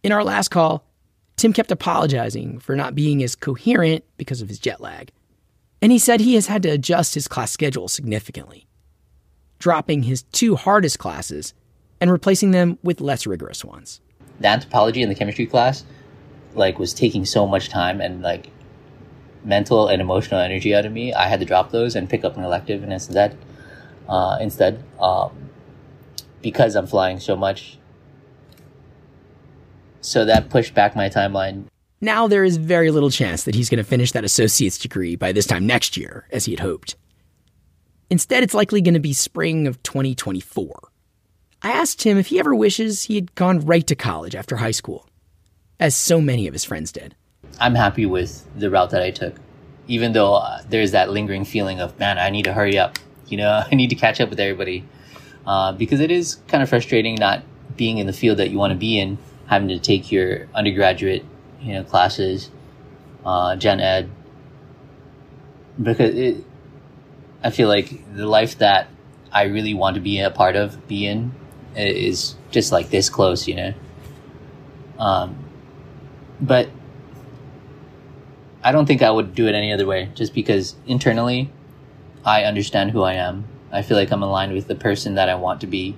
In 0.02 0.12
our 0.12 0.24
last 0.24 0.48
call, 0.48 0.84
Tim 1.36 1.52
kept 1.52 1.70
apologizing 1.70 2.58
for 2.60 2.74
not 2.74 2.94
being 2.94 3.22
as 3.22 3.34
coherent 3.34 4.04
because 4.16 4.40
of 4.42 4.48
his 4.48 4.58
jet 4.58 4.80
lag. 4.80 5.10
And 5.80 5.92
he 5.92 5.98
said 5.98 6.20
he 6.20 6.34
has 6.34 6.46
had 6.46 6.62
to 6.62 6.70
adjust 6.70 7.14
his 7.14 7.28
class 7.28 7.50
schedule 7.50 7.88
significantly 7.88 8.66
dropping 9.62 10.02
his 10.02 10.24
two 10.24 10.56
hardest 10.56 10.98
classes 10.98 11.54
and 12.00 12.10
replacing 12.10 12.50
them 12.50 12.76
with 12.82 13.00
less 13.00 13.28
rigorous 13.28 13.64
ones. 13.64 14.00
The 14.40 14.48
anthropology 14.48 15.02
and 15.02 15.10
the 15.10 15.14
chemistry 15.14 15.46
class 15.46 15.84
like 16.54 16.78
was 16.78 16.94
taking 16.94 17.24
so 17.24 17.46
much 17.46 17.68
time 17.68 18.00
and 18.00 18.22
like 18.22 18.50
mental 19.44 19.88
and 19.88 20.00
emotional 20.00 20.40
energy 20.40 20.74
out 20.74 20.86
of 20.86 20.92
me. 20.92 21.12
I 21.12 21.28
had 21.28 21.40
to 21.40 21.46
drop 21.46 21.70
those 21.70 21.96
and 21.96 22.08
pick 22.08 22.24
up 22.24 22.36
an 22.36 22.44
elective 22.44 22.82
and 22.82 22.92
instead 22.92 23.36
uh, 24.08 24.38
instead 24.40 24.82
um, 25.00 25.50
because 26.40 26.74
I'm 26.74 26.86
flying 26.86 27.20
so 27.20 27.36
much. 27.36 27.78
So 30.00 30.24
that 30.24 30.50
pushed 30.50 30.74
back 30.74 30.96
my 30.96 31.08
timeline. 31.08 31.64
Now 32.00 32.26
there 32.26 32.42
is 32.42 32.56
very 32.56 32.90
little 32.90 33.10
chance 33.10 33.44
that 33.44 33.54
he's 33.54 33.70
going 33.70 33.78
to 33.78 33.88
finish 33.88 34.10
that 34.12 34.24
associate's 34.24 34.78
degree 34.78 35.14
by 35.14 35.30
this 35.30 35.46
time 35.46 35.66
next 35.66 35.96
year, 35.96 36.26
as 36.32 36.44
he 36.44 36.52
had 36.52 36.60
hoped. 36.60 36.96
Instead, 38.10 38.42
it's 38.42 38.52
likely 38.52 38.82
going 38.82 38.94
to 38.94 39.00
be 39.00 39.12
spring 39.12 39.66
of 39.66 39.82
2024. 39.84 40.90
I 41.62 41.70
asked 41.70 42.02
him 42.02 42.18
if 42.18 42.26
he 42.26 42.40
ever 42.40 42.54
wishes 42.54 43.04
he 43.04 43.14
had 43.14 43.34
gone 43.36 43.60
right 43.60 43.86
to 43.86 43.94
college 43.94 44.34
after 44.34 44.56
high 44.56 44.72
school, 44.72 45.08
as 45.82 45.96
so 45.96 46.20
many 46.20 46.46
of 46.46 46.52
his 46.52 46.64
friends 46.64 46.92
did. 46.92 47.16
I'm 47.58 47.74
happy 47.74 48.06
with 48.06 48.46
the 48.56 48.70
route 48.70 48.90
that 48.90 49.02
I 49.02 49.10
took, 49.10 49.34
even 49.88 50.12
though 50.12 50.34
uh, 50.34 50.62
there's 50.68 50.92
that 50.92 51.10
lingering 51.10 51.44
feeling 51.44 51.80
of, 51.80 51.98
man, 51.98 52.18
I 52.18 52.30
need 52.30 52.44
to 52.44 52.52
hurry 52.52 52.78
up. 52.78 53.00
You 53.26 53.38
know, 53.38 53.64
I 53.70 53.74
need 53.74 53.90
to 53.90 53.96
catch 53.96 54.20
up 54.20 54.30
with 54.30 54.38
everybody. 54.38 54.84
Uh, 55.44 55.72
because 55.72 55.98
it 55.98 56.12
is 56.12 56.36
kind 56.46 56.62
of 56.62 56.68
frustrating 56.68 57.16
not 57.16 57.42
being 57.76 57.98
in 57.98 58.06
the 58.06 58.12
field 58.12 58.38
that 58.38 58.50
you 58.50 58.58
want 58.58 58.72
to 58.72 58.78
be 58.78 58.96
in, 58.96 59.18
having 59.46 59.66
to 59.68 59.78
take 59.80 60.12
your 60.12 60.46
undergraduate, 60.54 61.24
you 61.60 61.74
know, 61.74 61.82
classes, 61.82 62.48
uh, 63.26 63.56
gen 63.56 63.80
ed. 63.80 64.08
Because 65.82 66.14
it, 66.14 66.44
I 67.42 67.50
feel 67.50 67.66
like 67.66 68.14
the 68.14 68.26
life 68.26 68.58
that 68.58 68.86
I 69.32 69.44
really 69.44 69.74
want 69.74 69.96
to 69.96 70.00
be 70.00 70.20
a 70.20 70.30
part 70.30 70.54
of, 70.54 70.86
be 70.86 71.06
in, 71.08 71.32
is 71.74 72.36
just 72.52 72.70
like 72.70 72.90
this 72.90 73.10
close, 73.10 73.48
you 73.48 73.56
know. 73.56 73.74
Um, 75.00 75.41
but 76.42 76.68
I 78.64 78.72
don't 78.72 78.86
think 78.86 79.00
I 79.00 79.10
would 79.10 79.34
do 79.34 79.46
it 79.46 79.54
any 79.54 79.72
other 79.72 79.86
way, 79.86 80.10
just 80.14 80.34
because 80.34 80.74
internally, 80.86 81.50
I 82.24 82.44
understand 82.44 82.90
who 82.90 83.02
I 83.02 83.14
am. 83.14 83.44
I 83.70 83.82
feel 83.82 83.96
like 83.96 84.10
I'm 84.10 84.22
aligned 84.22 84.52
with 84.52 84.66
the 84.66 84.74
person 84.74 85.14
that 85.14 85.28
I 85.28 85.36
want 85.36 85.60
to 85.62 85.66
be, 85.66 85.96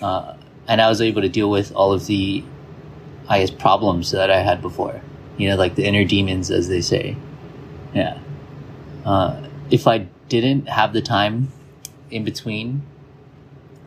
uh, 0.00 0.34
and 0.66 0.80
I 0.80 0.88
was 0.88 1.00
able 1.00 1.20
to 1.22 1.28
deal 1.28 1.50
with 1.50 1.74
all 1.74 1.92
of 1.92 2.06
the, 2.06 2.44
I 3.28 3.40
guess, 3.40 3.50
problems 3.50 4.12
that 4.12 4.30
I 4.30 4.40
had 4.40 4.62
before. 4.62 5.02
You 5.36 5.50
know, 5.50 5.56
like 5.56 5.74
the 5.74 5.84
inner 5.84 6.04
demons, 6.04 6.50
as 6.50 6.68
they 6.68 6.80
say. 6.80 7.16
Yeah. 7.92 8.18
Uh, 9.04 9.42
if 9.70 9.86
I 9.86 10.06
didn't 10.28 10.68
have 10.68 10.92
the 10.92 11.02
time 11.02 11.48
in 12.10 12.24
between, 12.24 12.82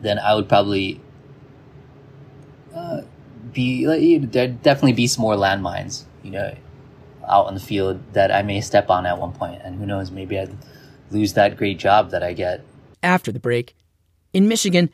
then 0.02 0.18
I 0.18 0.34
would 0.34 0.48
probably 0.48 1.00
uh, 2.74 3.02
be 3.56 3.86
like 3.86 4.30
there'd 4.30 4.62
definitely 4.62 4.92
be 4.92 5.06
some 5.06 5.22
more 5.22 5.34
landmines, 5.34 6.04
you 6.22 6.30
know, 6.30 6.54
out 7.26 7.46
on 7.46 7.54
the 7.54 7.60
field 7.60 8.00
that 8.12 8.30
I 8.30 8.42
may 8.42 8.60
step 8.60 8.90
on 8.90 9.06
at 9.06 9.18
one 9.18 9.32
point, 9.32 9.62
and 9.64 9.76
who 9.76 9.86
knows, 9.86 10.10
maybe 10.10 10.38
I'd 10.38 10.56
lose 11.10 11.32
that 11.32 11.56
great 11.56 11.78
job 11.78 12.10
that 12.10 12.22
I 12.22 12.34
get. 12.34 12.64
After 13.02 13.32
the 13.32 13.40
break, 13.40 13.74
in 14.32 14.46
Michigan, 14.46 14.90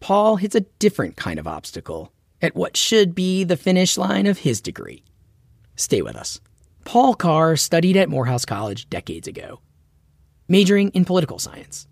Paul 0.00 0.36
hits 0.36 0.54
a 0.54 0.60
different 0.78 1.16
kind 1.16 1.38
of 1.38 1.48
obstacle 1.48 2.12
at 2.42 2.54
what 2.54 2.76
should 2.76 3.14
be 3.14 3.42
the 3.42 3.56
finish 3.56 3.96
line 3.96 4.26
of 4.26 4.38
his 4.38 4.60
degree. 4.60 5.02
Stay 5.76 6.02
with 6.02 6.14
us. 6.14 6.40
Paul 6.84 7.14
Carr 7.14 7.56
studied 7.56 7.96
at 7.96 8.10
Morehouse 8.10 8.44
College 8.44 8.88
decades 8.90 9.26
ago, 9.26 9.60
majoring 10.46 10.90
in 10.90 11.06
political 11.06 11.38
science. 11.38 11.86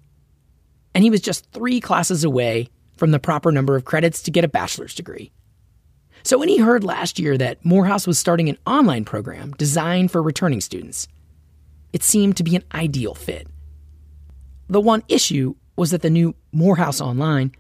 And 0.95 1.03
he 1.03 1.11
was 1.11 1.23
just 1.23 1.51
three 1.53 1.81
classes 1.81 2.23
away 2.23 2.69
from 2.99 3.13
the 3.13 3.19
proper 3.19 3.51
number 3.51 3.77
of 3.77 3.87
credits 3.87 4.23
to 4.25 4.31
get 4.31 4.45
a 4.45 4.49
bachelor's 4.49 4.95
degree. 4.95 5.33
So 6.25 6.39
when 6.39 6.49
he 6.49 6.59
heard 6.59 6.85
last 6.85 7.19
year 7.19 7.37
that 7.39 7.65
Morehouse 7.65 8.07
was 8.07 8.19
starting 8.19 8.49
an 8.49 8.59
online 8.67 9.05
program 9.05 9.53
designed 9.53 10.11
for 10.11 10.23
returning 10.23 10.61
students, 10.61 11.09
it 11.93 12.03
seemed 12.03 12.37
to 12.37 12.45
be 12.45 12.57
an 12.57 12.65
ideal 12.73 13.15
fit. 13.15 13.49
The 14.69 14.81
one 14.81 15.03
issue 15.09 15.55
was 15.77 15.91
that 15.91 16.03
the 16.03 16.11
new 16.11 16.35
Morehouse 16.53 17.01
Online 17.01 17.53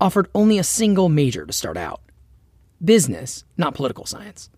offered 0.00 0.28
only 0.34 0.58
a 0.58 0.64
single 0.64 1.08
major 1.08 1.46
to 1.46 1.52
start 1.52 1.76
out 1.76 2.00
business, 2.84 3.44
not 3.56 3.74
political 3.74 4.04
science. 4.04 4.50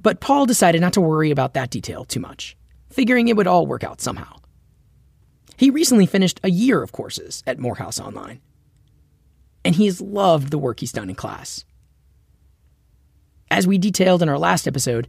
But 0.00 0.20
Paul 0.20 0.46
decided 0.46 0.80
not 0.80 0.94
to 0.94 1.00
worry 1.00 1.30
about 1.30 1.54
that 1.54 1.70
detail 1.70 2.04
too 2.04 2.20
much, 2.20 2.56
figuring 2.90 3.28
it 3.28 3.36
would 3.36 3.46
all 3.46 3.66
work 3.66 3.84
out 3.84 4.00
somehow. 4.00 4.36
He 5.56 5.68
recently 5.68 6.06
finished 6.06 6.40
a 6.42 6.50
year 6.50 6.82
of 6.82 6.92
courses 6.92 7.42
at 7.46 7.58
Morehouse 7.58 8.00
Online, 8.00 8.40
and 9.64 9.74
he 9.74 9.86
has 9.86 10.00
loved 10.00 10.50
the 10.50 10.58
work 10.58 10.80
he's 10.80 10.92
done 10.92 11.10
in 11.10 11.16
class. 11.16 11.64
As 13.50 13.66
we 13.66 13.78
detailed 13.78 14.22
in 14.22 14.28
our 14.28 14.38
last 14.38 14.66
episode, 14.66 15.08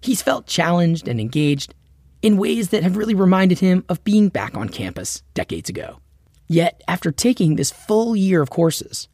he's 0.00 0.22
felt 0.22 0.46
challenged 0.46 1.06
and 1.06 1.20
engaged 1.20 1.74
in 2.20 2.36
ways 2.36 2.70
that 2.70 2.82
have 2.82 2.96
really 2.96 3.14
reminded 3.14 3.60
him 3.60 3.84
of 3.88 4.02
being 4.02 4.28
back 4.28 4.56
on 4.56 4.68
campus 4.68 5.22
decades 5.34 5.68
ago. 5.68 6.00
Yet, 6.48 6.82
after 6.88 7.12
taking 7.12 7.56
this 7.56 7.70
full 7.70 8.16
year 8.16 8.42
of 8.42 8.50
courses, 8.50 9.08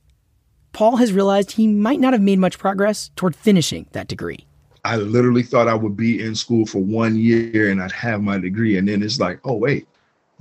Paul 0.72 0.96
has 0.96 1.12
realized 1.12 1.52
he 1.52 1.66
might 1.68 2.00
not 2.00 2.14
have 2.14 2.22
made 2.22 2.38
much 2.38 2.58
progress 2.58 3.10
toward 3.14 3.36
finishing 3.36 3.86
that 3.92 4.08
degree. 4.08 4.46
I 4.84 4.96
literally 4.96 5.42
thought 5.42 5.68
I 5.68 5.74
would 5.74 5.96
be 5.96 6.22
in 6.22 6.34
school 6.34 6.66
for 6.66 6.78
one 6.78 7.16
year 7.16 7.70
and 7.70 7.82
I'd 7.82 7.92
have 7.92 8.22
my 8.22 8.38
degree. 8.38 8.76
And 8.78 8.88
then 8.88 9.02
it's 9.02 9.20
like, 9.20 9.38
oh, 9.44 9.54
wait, 9.54 9.86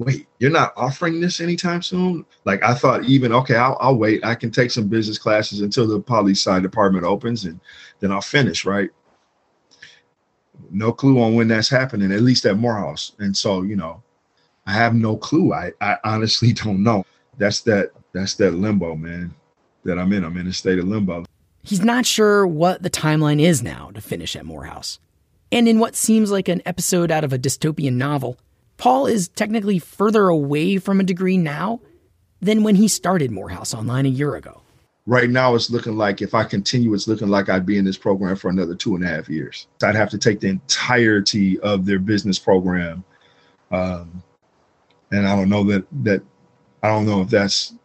wait, 0.02 0.28
you're 0.40 0.52
not 0.52 0.74
offering 0.76 1.22
this 1.22 1.40
anytime 1.40 1.82
soon? 1.82 2.26
Like 2.46 2.64
I 2.64 2.74
thought 2.74 3.06
even, 3.06 3.32
okay, 3.34 3.56
I'll, 3.56 3.78
I'll 3.80 3.96
wait. 3.96 4.26
I 4.26 4.36
can 4.36 4.52
take 4.52 4.72
some 4.72 4.88
business 4.88 5.18
classes 5.18 5.62
until 5.62 5.88
the 5.88 6.00
poli 6.00 6.32
sci 6.32 6.60
department 6.60 7.06
opens 7.06 7.46
and 7.46 7.60
then 8.00 8.12
I'll 8.12 8.22
finish, 8.22 8.66
right? 8.66 8.90
No 10.72 10.92
clue 10.92 11.22
on 11.22 11.36
when 11.36 11.48
that's 11.48 11.70
happening, 11.70 12.12
at 12.12 12.22
least 12.22 12.46
at 12.46 12.58
Morehouse. 12.58 13.12
And 13.20 13.36
so, 13.36 13.62
you 13.62 13.76
know, 13.76 14.02
I 14.66 14.74
have 14.74 14.96
no 14.96 15.18
clue. 15.18 15.54
I, 15.54 15.72
I 15.82 15.98
honestly 16.04 16.54
don't 16.54 16.84
know. 16.84 17.06
That's 17.38 17.62
that 17.62 17.92
that's 18.14 18.36
that 18.36 18.52
limbo, 18.52 18.96
man, 18.96 19.34
that 19.86 19.98
I'm 19.98 20.12
in. 20.14 20.24
I'm 20.24 20.38
in 20.38 20.48
a 20.48 20.54
state 20.54 20.80
of 20.80 20.88
limbo. 20.88 21.26
He's 21.64 21.84
not 21.84 22.06
sure 22.06 22.46
what 22.48 22.82
the 22.82 22.90
timeline 22.90 23.40
is 23.40 23.62
now 23.62 23.92
to 23.94 24.02
finish 24.02 24.36
at 24.36 24.46
Morehouse. 24.46 25.00
And 25.52 25.68
in 25.68 25.80
what 25.80 25.96
seems 25.96 26.32
like 26.32 26.48
an 26.48 26.62
episode 26.66 27.12
out 27.12 27.24
of 27.24 27.34
a 27.34 27.38
dystopian 27.38 27.94
novel, 27.94 28.38
Paul 28.82 29.06
is 29.06 29.28
technically 29.28 29.78
further 29.78 30.28
away 30.28 30.80
from 30.80 31.00
a 31.00 31.04
degree 31.04 31.38
now 31.38 31.82
than 32.42 32.64
when 32.64 32.74
he 32.74 32.88
started 32.88 33.30
Morehouse 33.30 33.76
Online 33.76 34.08
a 34.08 34.10
year 34.10 34.34
ago. 34.34 34.60
Right 35.06 35.30
now, 35.30 35.54
it's 35.54 35.70
looking 35.70 35.98
like 35.98 36.20
if 36.24 36.34
I 36.34 36.44
continue, 36.44 36.92
it's 36.96 37.08
looking 37.08 37.28
like 37.28 37.48
I'd 37.48 37.64
be 37.64 37.78
in 37.78 37.86
this 37.86 38.00
program 38.00 38.36
for 38.36 38.50
another 38.50 38.74
two 38.74 38.96
and 38.96 39.04
a 39.04 39.08
half 39.08 39.30
years. 39.30 39.68
I'd 39.84 39.94
have 39.94 40.10
to 40.10 40.18
take 40.18 40.40
the 40.40 40.48
entirety 40.48 41.60
of 41.60 41.86
their 41.86 42.00
business 42.00 42.40
program. 42.40 43.04
Um, 43.70 44.24
and 45.12 45.28
I 45.28 45.36
don't 45.36 45.50
know 45.50 45.64
that, 45.66 45.86
that, 46.04 46.24
I 46.82 46.88
don't 46.88 47.06
know 47.06 47.22
if 47.22 47.30
that's 47.30 47.76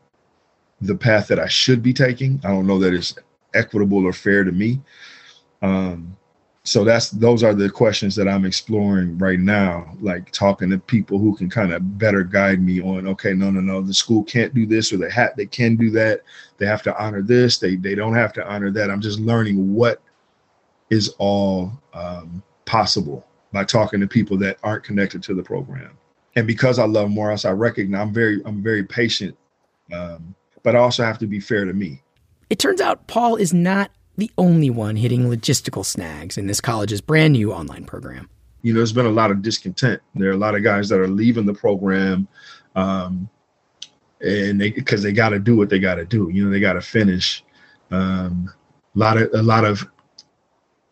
the 0.80 0.96
path 0.96 1.28
that 1.28 1.38
I 1.38 1.46
should 1.46 1.82
be 1.82 1.92
taking. 1.92 2.40
I 2.42 2.48
don't 2.48 2.66
know 2.66 2.78
that 2.78 2.94
it's 2.94 3.14
equitable 3.52 4.06
or 4.06 4.14
fair 4.14 4.44
to 4.44 4.52
me. 4.52 4.80
Um, 5.60 6.16
so 6.66 6.82
that's 6.82 7.10
those 7.10 7.44
are 7.44 7.54
the 7.54 7.70
questions 7.70 8.16
that 8.16 8.26
I'm 8.26 8.44
exploring 8.44 9.16
right 9.18 9.38
now, 9.38 9.94
like 10.00 10.32
talking 10.32 10.68
to 10.70 10.78
people 10.78 11.16
who 11.16 11.36
can 11.36 11.48
kind 11.48 11.72
of 11.72 11.96
better 11.96 12.24
guide 12.24 12.60
me 12.60 12.82
on, 12.82 13.06
okay, 13.06 13.34
no, 13.34 13.50
no, 13.50 13.60
no, 13.60 13.80
the 13.80 13.94
school 13.94 14.24
can't 14.24 14.52
do 14.52 14.66
this 14.66 14.92
or 14.92 14.96
they 14.96 15.10
have 15.10 15.36
they 15.36 15.46
can 15.46 15.76
do 15.76 15.90
that. 15.90 16.22
They 16.58 16.66
have 16.66 16.82
to 16.82 17.00
honor 17.00 17.22
this, 17.22 17.58
they 17.58 17.76
they 17.76 17.94
don't 17.94 18.14
have 18.14 18.32
to 18.32 18.46
honor 18.52 18.72
that. 18.72 18.90
I'm 18.90 19.00
just 19.00 19.20
learning 19.20 19.74
what 19.74 20.02
is 20.90 21.14
all 21.18 21.72
um, 21.94 22.42
possible 22.64 23.24
by 23.52 23.62
talking 23.62 24.00
to 24.00 24.08
people 24.08 24.36
that 24.38 24.58
aren't 24.64 24.82
connected 24.82 25.22
to 25.22 25.34
the 25.34 25.44
program. 25.44 25.96
And 26.34 26.48
because 26.48 26.80
I 26.80 26.86
love 26.86 27.10
Morehouse 27.10 27.44
I 27.44 27.52
recognize 27.52 28.02
I'm 28.02 28.12
very 28.12 28.42
I'm 28.44 28.60
very 28.60 28.82
patient, 28.82 29.36
um, 29.92 30.34
but 30.64 30.74
I 30.74 30.80
also 30.80 31.04
have 31.04 31.18
to 31.18 31.28
be 31.28 31.38
fair 31.38 31.64
to 31.64 31.72
me. 31.72 32.02
It 32.50 32.58
turns 32.58 32.80
out 32.80 33.06
Paul 33.06 33.36
is 33.36 33.54
not 33.54 33.92
the 34.16 34.30
only 34.38 34.70
one 34.70 34.96
hitting 34.96 35.28
logistical 35.28 35.84
snags 35.84 36.38
in 36.38 36.46
this 36.46 36.60
college's 36.60 37.00
brand 37.00 37.34
new 37.34 37.52
online 37.52 37.84
program. 37.84 38.28
You 38.62 38.72
know, 38.72 38.78
there's 38.78 38.92
been 38.92 39.06
a 39.06 39.10
lot 39.10 39.30
of 39.30 39.42
discontent. 39.42 40.00
There 40.14 40.30
are 40.30 40.34
a 40.34 40.38
lot 40.38 40.54
of 40.54 40.62
guys 40.62 40.88
that 40.88 40.98
are 40.98 41.08
leaving 41.08 41.46
the 41.46 41.54
program, 41.54 42.26
um, 42.74 43.28
and 44.20 44.60
they 44.60 44.70
because 44.70 45.02
they 45.02 45.12
got 45.12 45.28
to 45.30 45.38
do 45.38 45.56
what 45.56 45.68
they 45.68 45.78
got 45.78 45.96
to 45.96 46.04
do. 46.04 46.30
You 46.32 46.44
know, 46.44 46.50
they 46.50 46.60
got 46.60 46.72
to 46.72 46.80
finish. 46.80 47.44
Um, 47.90 48.52
a 48.94 48.98
lot 48.98 49.18
of 49.18 49.30
a 49.34 49.42
lot 49.42 49.64
of 49.64 49.86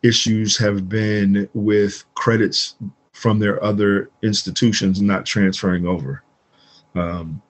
issues 0.03 0.57
have 0.59 0.89
been 0.89 1.49
with 1.55 2.05
credits 2.15 2.77
from 3.13 3.39
their 3.39 3.63
other 3.65 4.11
institutions 4.23 5.01
not 5.01 5.25
transferring 5.25 5.87
over. 5.87 6.23
Um, 6.95 7.43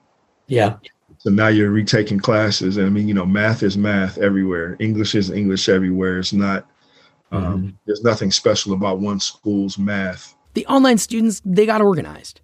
yeah, 0.47 0.77
so 1.25 1.31
now 1.31 1.47
you're 1.47 1.71
retaking 1.71 2.19
classes. 2.19 2.77
And 2.77 2.85
I 2.85 2.89
mean, 2.91 3.07
you 3.07 3.13
know, 3.15 3.25
math 3.25 3.63
is 3.63 3.77
math 3.77 4.19
everywhere. 4.19 4.77
English 4.79 5.15
is 5.15 5.31
English 5.31 5.67
everywhere. 5.67 6.19
It's 6.19 6.31
not, 6.31 6.69
um, 7.31 7.43
mm-hmm. 7.43 7.69
there's 7.87 8.03
nothing 8.03 8.29
special 8.29 8.73
about 8.73 8.99
one 8.99 9.19
school's 9.19 9.79
math. 9.79 10.35
The 10.53 10.67
online 10.67 10.99
students, 10.99 11.41
they 11.43 11.65
got 11.65 11.81
organized. 11.81 12.41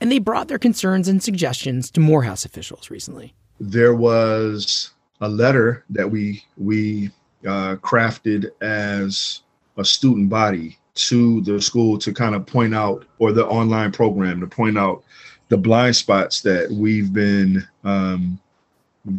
And 0.00 0.10
they 0.10 0.20
brought 0.20 0.48
their 0.48 0.58
concerns 0.58 1.06
and 1.06 1.22
suggestions 1.22 1.90
to 1.90 2.00
Morehouse 2.00 2.46
officials 2.46 2.88
recently. 2.88 3.34
There 3.60 3.94
was 3.94 4.92
a 5.20 5.28
letter 5.28 5.84
that 5.90 6.10
we 6.10 6.44
we 6.56 7.10
uh, 7.46 7.76
crafted 7.76 8.46
as 8.62 9.42
a 9.76 9.84
student 9.84 10.30
body 10.30 10.78
to 10.94 11.42
the 11.42 11.60
school 11.60 11.98
to 11.98 12.12
kind 12.12 12.34
of 12.34 12.46
point 12.46 12.74
out, 12.74 13.04
or 13.18 13.32
the 13.32 13.46
online 13.46 13.92
program 13.92 14.40
to 14.40 14.46
point 14.46 14.78
out 14.78 15.02
the 15.48 15.56
blind 15.56 15.96
spots 15.96 16.40
that 16.42 16.70
we've 16.70 17.12
been 17.12 17.66
um, 17.84 18.38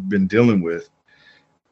been 0.08 0.26
dealing 0.26 0.60
with 0.60 0.88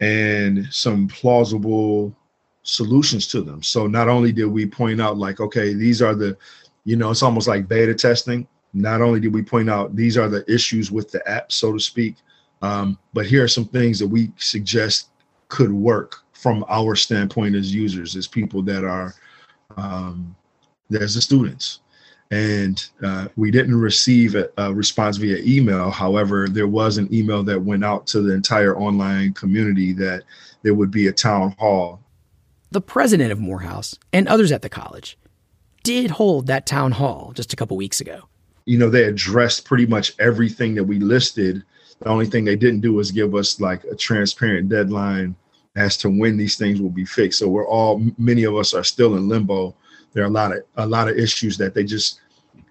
and 0.01 0.67
some 0.73 1.09
plausible 1.09 2.15
solutions 2.63 3.27
to 3.29 3.41
them. 3.41 3.63
So 3.63 3.87
not 3.87 4.09
only 4.09 4.33
did 4.33 4.47
we 4.47 4.67
point 4.67 5.01
out 5.01 5.17
like, 5.17 5.41
okay, 5.41 5.75
these 5.75 6.03
are 6.03 6.15
the, 6.15 6.37
you 6.85 6.97
know, 6.97 7.11
it's 7.11 7.23
almost 7.23 7.49
like 7.49 7.69
beta 7.69 7.95
testing. 7.95 8.47
Not 8.75 9.01
only 9.01 9.21
did 9.21 9.33
we 9.33 9.43
point 9.43 9.71
out 9.71 9.97
these 9.97 10.17
are 10.17 10.29
the 10.29 10.45
issues 10.53 10.91
with 10.91 11.11
the 11.11 11.27
app, 11.29 11.51
so 11.51 11.73
to 11.73 11.81
speak, 11.81 12.17
um, 12.63 12.99
but 13.15 13.27
here 13.27 13.45
are 13.45 13.49
some 13.49 13.65
things 13.65 13.99
that 13.99 14.07
we 14.09 14.31
suggest 14.37 15.09
could 15.49 15.73
work 15.73 16.17
from 16.33 16.65
our 16.69 16.95
standpoint 16.95 17.55
as 17.55 17.75
users, 17.75 18.15
as 18.15 18.29
people 18.29 18.63
that 18.63 18.85
are 18.85 19.15
um, 19.77 20.37
there's 20.91 21.15
the 21.15 21.21
students. 21.21 21.81
And 22.31 22.85
uh, 23.03 23.29
we 23.37 23.51
didn't 23.51 23.81
receive 23.81 24.35
a, 24.35 24.51
a, 24.59 24.75
response 24.75 25.17
via 25.17 25.39
email. 25.39 25.91
However, 25.91 26.47
there 26.47 26.69
was 26.69 26.99
an 26.99 27.13
email 27.13 27.43
that 27.45 27.63
went 27.63 27.85
out 27.85 28.07
to 28.09 28.21
the 28.21 28.35
entire 28.35 28.77
online 28.77 29.33
community 29.33 29.95
that 29.95 30.25
there 30.63 30.75
would 30.75 30.91
be 30.91 31.07
a 31.07 31.13
town 31.13 31.55
hall. 31.59 32.01
The 32.71 32.83
president 32.83 33.33
of 33.33 33.41
Morehouse 33.41 33.95
and 34.13 34.29
others 34.29 34.53
at 34.53 34.61
the 34.61 34.69
college 34.69 35.17
did 35.83 36.11
hold 36.11 36.47
that 36.49 36.67
town 36.67 36.93
hall 36.93 37.33
just 37.35 37.55
a 37.55 37.57
couple 37.57 37.79
weeks 37.79 38.01
ago. 38.01 38.29
You 38.67 38.77
know, 38.77 38.91
they 38.91 39.05
addressed 39.05 39.65
pretty 39.65 39.87
much 39.87 40.13
everything 40.19 40.75
that 40.75 40.85
we 40.85 40.99
listed. 40.99 41.63
The 42.01 42.09
only 42.11 42.27
thing 42.27 42.45
they 42.45 42.57
didn't 42.57 42.81
do 42.81 42.93
was 42.93 43.11
give 43.11 43.35
us 43.35 43.59
like 43.59 43.85
a 43.85 43.97
transparent 43.97 44.69
deadline 44.69 45.35
as 45.77 45.97
to 45.99 46.11
when 46.11 46.37
these 46.37 46.57
things 46.57 46.81
will 46.81 46.91
be 46.91 47.07
fixed. 47.07 47.39
So 47.39 47.49
we're 47.49 47.67
all 47.67 48.03
many 48.19 48.45
of 48.45 48.55
us 48.57 48.75
are 48.75 48.85
still 48.85 49.17
in 49.17 49.29
limbo. 49.29 49.75
There 50.19 50.25
are 50.25 50.29
a 50.29 50.33
lot 50.33 50.51
of 50.51 50.65
a 50.77 50.85
lot 50.85 51.09
of 51.09 51.17
issues 51.17 51.59
that 51.59 51.75
they 51.75 51.85
just 51.85 52.21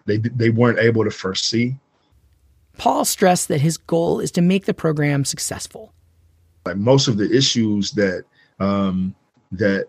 they 0.06 0.18
they 0.18 0.50
weren't 0.50 0.80
able 0.80 1.06
to 1.06 1.10
foresee. 1.10 1.78
Paul 2.78 3.06
stressed 3.06 3.48
that 3.48 3.62
his 3.62 3.78
goal 3.78 4.20
is 4.20 4.32
to 4.32 4.42
make 4.42 4.66
the 4.66 4.74
program 4.74 5.24
successful. 5.24 5.94
Like 6.66 6.76
most 6.76 7.08
of 7.08 7.16
the 7.16 7.34
issues 7.34 7.92
that 7.92 8.26
um, 8.60 9.16
that 9.54 9.86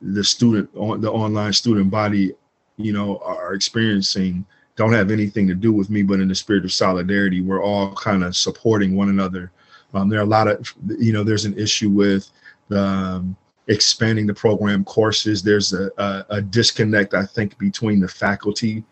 the 0.00 0.22
student 0.22 0.70
on 0.76 1.00
the 1.00 1.10
online 1.10 1.52
student 1.52 1.90
body, 1.90 2.32
you 2.76 2.92
know, 2.92 3.18
are 3.24 3.54
experiencing 3.54 4.46
don't 4.76 4.92
have 4.92 5.10
anything 5.10 5.48
to 5.48 5.54
do 5.56 5.72
with 5.72 5.90
me, 5.90 6.04
but 6.04 6.20
in 6.20 6.28
the 6.28 6.34
spirit 6.36 6.64
of 6.64 6.72
solidarity, 6.72 7.40
we're 7.40 7.64
all 7.64 7.92
kind 7.96 8.22
of 8.22 8.36
supporting 8.36 8.94
one 8.94 9.08
another. 9.08 9.50
Um, 9.94 10.08
there 10.08 10.20
are 10.20 10.22
a 10.22 10.26
lot 10.26 10.46
of, 10.46 10.72
you 10.96 11.12
know, 11.12 11.24
there's 11.24 11.44
an 11.44 11.58
issue 11.58 11.90
with 11.90 12.30
um, 12.70 13.36
expanding 13.68 14.26
the 14.26 14.34
program 14.34 14.84
courses. 14.84 15.42
There's 15.42 15.72
a, 15.72 15.90
a, 15.98 16.26
a, 16.30 16.42
disconnect, 16.42 17.14
I 17.14 17.24
think, 17.24 17.58
between 17.58 18.00
the 18.00 18.08
faculty 18.08 18.84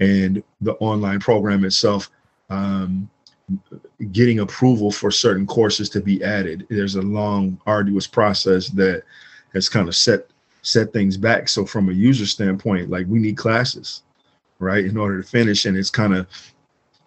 and 0.00 0.42
the 0.60 0.74
online 0.74 1.20
program 1.20 1.64
itself. 1.64 2.10
Um, 2.50 3.08
getting 4.10 4.40
approval 4.40 4.90
for 4.90 5.10
certain 5.10 5.46
courses 5.46 5.88
to 5.90 6.00
be 6.00 6.22
added. 6.22 6.66
There's 6.68 6.96
a 6.96 7.02
long, 7.02 7.60
arduous 7.66 8.06
process 8.06 8.68
that 8.70 9.04
has 9.54 9.68
kind 9.68 9.88
of 9.88 9.94
set 9.94 10.26
set 10.62 10.92
things 10.92 11.16
back. 11.16 11.48
So 11.48 11.64
from 11.64 11.88
a 11.88 11.92
user 11.92 12.26
standpoint, 12.26 12.90
like 12.90 13.06
we 13.06 13.20
need 13.20 13.36
classes, 13.36 14.02
right, 14.58 14.84
in 14.84 14.96
order 14.96 15.22
to 15.22 15.28
finish, 15.28 15.64
and 15.64 15.76
it's 15.76 15.90
kind 15.90 16.12
of 16.12 16.26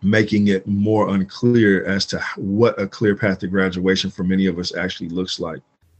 making 0.01 0.47
it 0.47 0.65
more 0.65 1.09
unclear 1.09 1.83
as 1.83 2.05
to 2.05 2.23
what 2.37 2.79
a 2.81 2.87
clear 2.87 3.17
path 3.17 3.39
to 3.39 3.47
graduation 3.47 4.09
for 4.09 4.23
many 4.23 4.45
of 4.45 4.57
us 4.57 4.73
actually 4.73 5.09
looks 5.09 5.41
like 5.41 5.59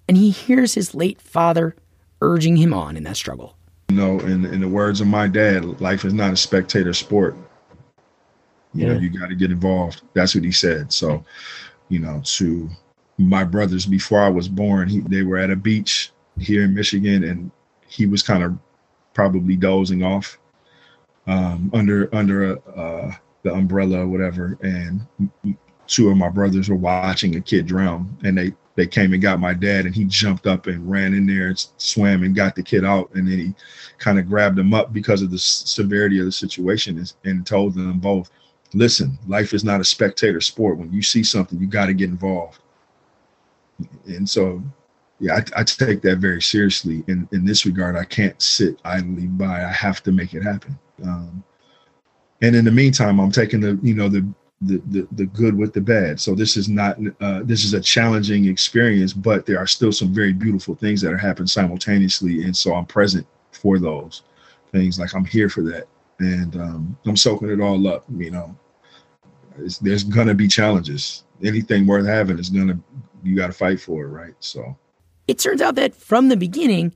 and 0.10 0.18
he 0.18 0.32
hears 0.32 0.74
his 0.74 0.96
late 0.96 1.22
father 1.22 1.76
urging 2.22 2.58
him 2.58 2.74
on 2.74 2.98
in 2.98 3.04
that 3.04 3.16
struggle. 3.16 3.56
You 3.90 3.96
know, 3.96 4.20
in, 4.22 4.44
in 4.44 4.60
the 4.60 4.68
words 4.68 5.02
of 5.02 5.08
my 5.08 5.28
dad, 5.28 5.80
life 5.80 6.04
is 6.04 6.14
not 6.14 6.34
a 6.34 6.36
spectator 6.36 6.94
sport. 6.94 7.38
You 8.74 8.88
yeah. 8.88 8.94
know, 8.94 9.00
you 9.00 9.10
got 9.18 9.30
to 9.30 9.36
get 9.36 9.52
involved. 9.52 10.02
That's 10.16 10.34
what 10.34 10.44
he 10.44 10.52
said. 10.52 10.92
So, 10.92 11.24
you 11.90 12.00
know, 12.00 12.22
to 12.24 12.68
my 13.20 13.44
brothers 13.44 13.86
before 13.86 14.20
I 14.20 14.30
was 14.30 14.50
born, 14.50 14.90
he, 14.90 15.00
they 15.02 15.22
were 15.22 15.38
at 15.38 15.52
a 15.52 15.56
beach 15.56 16.12
here 16.40 16.64
in 16.64 16.74
Michigan, 16.74 17.24
and 17.24 17.52
he 17.88 18.08
was 18.08 18.24
kind 18.24 18.44
of 18.44 18.58
probably 19.14 19.56
dozing 19.56 20.04
off 20.04 20.40
um, 21.28 21.70
under 21.74 22.14
under 22.16 22.54
a, 22.54 22.60
uh, 22.76 23.12
the 23.44 23.54
umbrella 23.54 24.00
or 24.00 24.08
whatever. 24.08 24.58
And 24.62 25.06
two 25.86 26.10
of 26.10 26.18
my 26.18 26.30
brothers 26.30 26.68
were 26.68 26.76
watching 26.76 27.36
a 27.36 27.42
kid 27.42 27.68
drown, 27.68 28.18
and 28.24 28.38
they 28.38 28.54
they 28.76 28.88
came 28.88 29.14
and 29.14 29.22
got 29.22 29.40
my 29.40 29.54
dad 29.54 29.86
and 29.86 29.96
he 29.96 30.06
jumped 30.06 30.48
up 30.48 30.68
and 30.68 30.90
ran 30.90 31.14
in 31.14 31.26
there 31.26 31.48
and 31.48 31.68
swam 31.78 32.24
and 32.24 32.36
got 32.36 32.56
the 32.56 32.64
kid 32.64 32.86
out 32.86 33.10
and 33.14 33.28
then 33.28 33.38
he 33.38 33.54
kind 33.98 34.20
of 34.20 34.28
grabbed 34.28 34.58
him 34.58 34.74
up 34.74 34.94
because 34.94 35.22
of 35.22 35.32
the 35.32 35.38
severity 35.38 36.20
of 36.20 36.26
the 36.26 36.32
situation 36.32 37.04
and 37.26 37.46
told 37.46 37.74
them 37.74 38.00
both 38.00 38.32
listen 38.74 39.18
life 39.28 39.54
is 39.54 39.64
not 39.64 39.82
a 39.82 39.84
spectator 39.84 40.42
sport. 40.42 40.78
When 40.78 40.92
you 40.94 41.02
see 41.02 41.24
something 41.24 41.60
you 41.60 41.68
got 41.68 41.88
to 41.88 41.94
get 41.94 42.10
involved. 42.10 42.60
And 44.06 44.30
so 44.30 44.62
yeah 45.20 45.36
I, 45.36 45.62
I, 45.62 45.64
take 45.64 46.02
that 46.04 46.20
very 46.20 46.42
seriously. 46.42 47.04
In 47.08 47.28
in 47.32 47.46
this 47.46 47.66
regard 47.66 47.96
i 47.96 48.06
can't 48.06 48.40
sit 48.42 48.80
idly 48.86 49.28
by. 49.28 49.64
I 49.64 49.72
have 49.72 50.04
to 50.04 50.12
make 50.12 50.34
it 50.34 50.44
happen. 50.44 50.78
Um, 51.04 51.44
and 52.42 52.56
in 52.56 52.66
the 52.66 52.72
meantime 52.72 53.20
i'm 53.20 53.32
taking 53.32 53.60
the 53.60 53.80
you 53.82 53.94
know 53.94 54.08
the 54.10 54.26
the, 54.62 54.82
the, 54.88 55.08
the 55.14 55.26
good 55.26 55.56
with 55.56 55.74
the 55.74 55.82
bad. 55.82 56.20
So 56.20 56.36
this 56.36 56.58
is 56.58 56.68
not 56.68 56.98
uh, 57.22 57.42
this 57.44 57.64
is 57.64 57.74
a 57.74 57.80
challenging 57.80 58.46
experience, 58.46 59.14
but 59.14 59.46
there 59.46 59.58
are 59.58 59.68
still 59.68 59.92
some 59.92 60.14
very 60.14 60.34
beautiful 60.34 60.76
things 60.76 61.02
that 61.02 61.14
are 61.14 61.18
happening 61.18 61.48
simultaneously, 61.48 62.44
and 62.44 62.56
so 62.56 62.74
I'm 62.74 62.86
present 62.86 63.26
for 63.52 63.80
those 63.80 64.24
things. 64.72 65.00
Like 65.00 65.16
I'm 65.16 65.26
here 65.26 65.50
for 65.50 65.62
that, 65.64 65.88
and 66.20 66.56
um, 66.58 66.98
I'm 67.06 67.18
soaking 67.18 67.50
it 67.50 67.62
all 67.62 67.88
up. 67.88 68.04
You 68.14 68.32
know, 68.32 68.58
it's, 69.58 69.78
there's 69.78 70.04
gonna 70.04 70.36
be 70.36 70.48
challenges. 70.48 71.24
Anything 71.42 71.88
worth 71.88 72.06
having 72.06 72.38
is 72.38 72.50
gonna 72.50 72.80
you 73.24 73.36
got 73.36 73.48
to 73.48 73.54
fight 73.54 73.80
for 73.80 74.04
it, 74.04 74.08
right? 74.08 74.34
So 74.40 74.78
it 75.28 75.40
turns 75.40 75.62
out 75.62 75.76
that 75.76 75.96
from 75.96 76.28
the 76.28 76.38
beginning, 76.38 76.96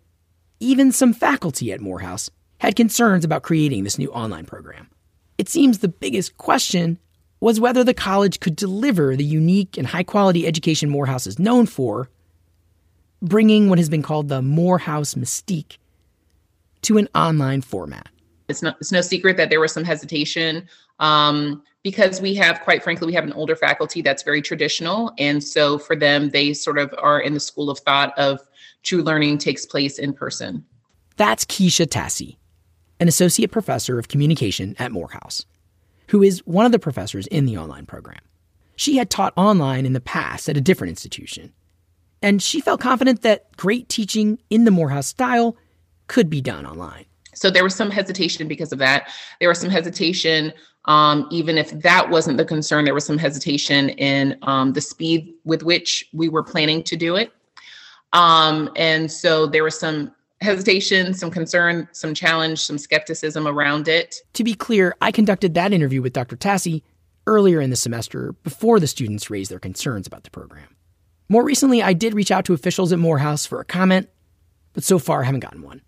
even 0.59 0.91
some 0.91 1.13
faculty 1.13 1.71
at 1.71 1.81
Morehouse 1.81 2.29
had 2.59 2.75
concerns 2.75 3.23
about 3.25 3.43
creating 3.43 3.83
this 3.83 3.97
new 3.97 4.09
online 4.11 4.45
program. 4.45 4.89
It 5.37 5.49
seems 5.49 5.79
the 5.79 5.87
biggest 5.87 6.37
question 6.37 6.99
was 7.43 7.59
whether 7.59 7.83
the 7.83 7.93
college 7.93 8.39
could 8.39 8.55
deliver 8.55 9.17
the 9.17 9.23
unique 9.23 9.77
and 9.77 9.85
high 9.85 10.01
quality 10.01 10.47
education 10.47 10.89
Morehouse 10.89 11.27
is 11.27 11.37
known 11.37 11.65
for, 11.65 12.09
bringing 13.21 13.67
what 13.67 13.77
has 13.79 13.89
been 13.89 14.01
called 14.01 14.29
the 14.29 14.41
Morehouse 14.41 15.15
mystique 15.15 15.75
to 16.83 16.97
an 16.97 17.09
online 17.13 17.59
format. 17.59 18.07
It's, 18.47 18.61
not, 18.61 18.77
it's 18.79 18.93
no 18.93 19.01
secret 19.01 19.35
that 19.35 19.49
there 19.49 19.59
was 19.59 19.73
some 19.73 19.83
hesitation 19.83 20.69
um, 20.99 21.61
because 21.83 22.21
we 22.21 22.33
have, 22.35 22.61
quite 22.61 22.81
frankly, 22.81 23.07
we 23.07 23.13
have 23.13 23.25
an 23.25 23.33
older 23.33 23.57
faculty 23.57 24.01
that's 24.01 24.23
very 24.23 24.41
traditional. 24.41 25.11
And 25.17 25.43
so 25.43 25.77
for 25.77 25.97
them, 25.97 26.29
they 26.29 26.53
sort 26.53 26.77
of 26.77 26.95
are 26.97 27.19
in 27.19 27.33
the 27.33 27.41
school 27.41 27.69
of 27.69 27.77
thought 27.79 28.17
of 28.17 28.39
true 28.83 29.03
learning 29.03 29.39
takes 29.39 29.65
place 29.65 29.99
in 29.99 30.13
person. 30.13 30.63
That's 31.17 31.43
Keisha 31.43 31.87
Tassie, 31.87 32.37
an 33.01 33.09
associate 33.09 33.51
professor 33.51 33.99
of 33.99 34.07
communication 34.07 34.77
at 34.79 34.93
Morehouse 34.93 35.45
who 36.13 36.21
is 36.21 36.45
one 36.45 36.63
of 36.63 36.71
the 36.71 36.77
professors 36.77 37.25
in 37.25 37.47
the 37.47 37.57
online 37.57 37.87
program. 37.87 38.19
She 38.75 38.97
had 38.97 39.09
taught 39.09 39.33
online 39.35 39.83
in 39.83 39.93
the 39.93 39.99
past 39.99 40.47
at 40.47 40.55
a 40.55 40.61
different 40.61 40.89
institution, 40.89 41.51
and 42.21 42.39
she 42.39 42.61
felt 42.61 42.79
confident 42.79 43.23
that 43.23 43.57
great 43.57 43.89
teaching 43.89 44.37
in 44.51 44.65
the 44.65 44.69
Morehouse 44.69 45.07
style 45.07 45.57
could 46.05 46.29
be 46.29 46.39
done 46.39 46.67
online. 46.67 47.05
So 47.33 47.49
there 47.49 47.63
was 47.63 47.73
some 47.73 47.89
hesitation 47.89 48.47
because 48.47 48.71
of 48.71 48.77
that. 48.77 49.09
There 49.39 49.49
was 49.49 49.59
some 49.59 49.71
hesitation, 49.71 50.53
um, 50.85 51.27
even 51.31 51.57
if 51.57 51.71
that 51.81 52.11
wasn't 52.11 52.37
the 52.37 52.45
concern, 52.45 52.85
there 52.85 52.93
was 52.93 53.05
some 53.05 53.17
hesitation 53.17 53.89
in 53.89 54.37
um, 54.43 54.73
the 54.73 54.81
speed 54.81 55.33
with 55.45 55.63
which 55.63 56.07
we 56.13 56.29
were 56.29 56.43
planning 56.43 56.83
to 56.83 56.95
do 56.95 57.15
it. 57.15 57.33
Um, 58.13 58.69
and 58.75 59.11
so 59.11 59.47
there 59.47 59.63
was 59.63 59.79
some 59.79 60.13
hesitation, 60.43 61.13
some 61.13 61.31
concern, 61.31 61.87
some 61.91 62.13
challenge, 62.13 62.59
some 62.59 62.77
skepticism 62.77 63.47
around 63.47 63.87
it. 63.87 64.17
To 64.33 64.43
be 64.43 64.53
clear, 64.53 64.95
I 65.01 65.11
conducted 65.11 65.53
that 65.53 65.73
interview 65.73 66.01
with 66.01 66.13
Dr. 66.13 66.35
Tassie 66.35 66.83
earlier 67.25 67.61
in 67.61 67.69
the 67.69 67.75
semester 67.75 68.33
before 68.43 68.79
the 68.79 68.87
students 68.87 69.29
raised 69.29 69.49
their 69.49 69.59
concerns 69.59 70.07
about 70.07 70.23
the 70.23 70.29
program. 70.29 70.75
More 71.29 71.43
recently, 71.43 71.81
I 71.81 71.93
did 71.93 72.13
reach 72.13 72.31
out 72.31 72.45
to 72.45 72.53
officials 72.53 72.91
at 72.91 72.99
Morehouse 72.99 73.45
for 73.45 73.59
a 73.59 73.65
comment, 73.65 74.09
but 74.73 74.83
so 74.83 74.99
far 74.99 75.21
I 75.21 75.25
haven't 75.25 75.39
gotten 75.39 75.61
one. 75.61 75.81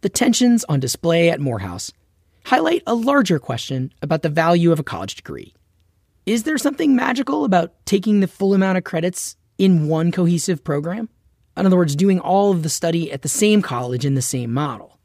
The 0.00 0.08
tensions 0.08 0.64
on 0.68 0.80
display 0.80 1.30
at 1.30 1.40
Morehouse 1.40 1.92
highlight 2.44 2.82
a 2.86 2.94
larger 2.94 3.38
question 3.38 3.92
about 4.02 4.22
the 4.22 4.28
value 4.28 4.70
of 4.70 4.78
a 4.78 4.84
college 4.84 5.16
degree. 5.16 5.54
Is 6.26 6.44
there 6.44 6.58
something 6.58 6.94
magical 6.94 7.44
about 7.44 7.74
taking 7.86 8.20
the 8.20 8.28
full 8.28 8.54
amount 8.54 8.78
of 8.78 8.84
credits 8.84 9.36
in 9.58 9.88
one 9.88 10.12
cohesive 10.12 10.62
program? 10.62 11.08
In 11.56 11.66
other 11.66 11.76
words, 11.76 11.94
doing 11.94 12.18
all 12.18 12.50
of 12.50 12.62
the 12.62 12.68
study 12.68 13.12
at 13.12 13.22
the 13.22 13.28
same 13.28 13.62
college 13.62 14.04
in 14.04 14.14
the 14.14 14.22
same 14.22 14.52
model? 14.52 14.98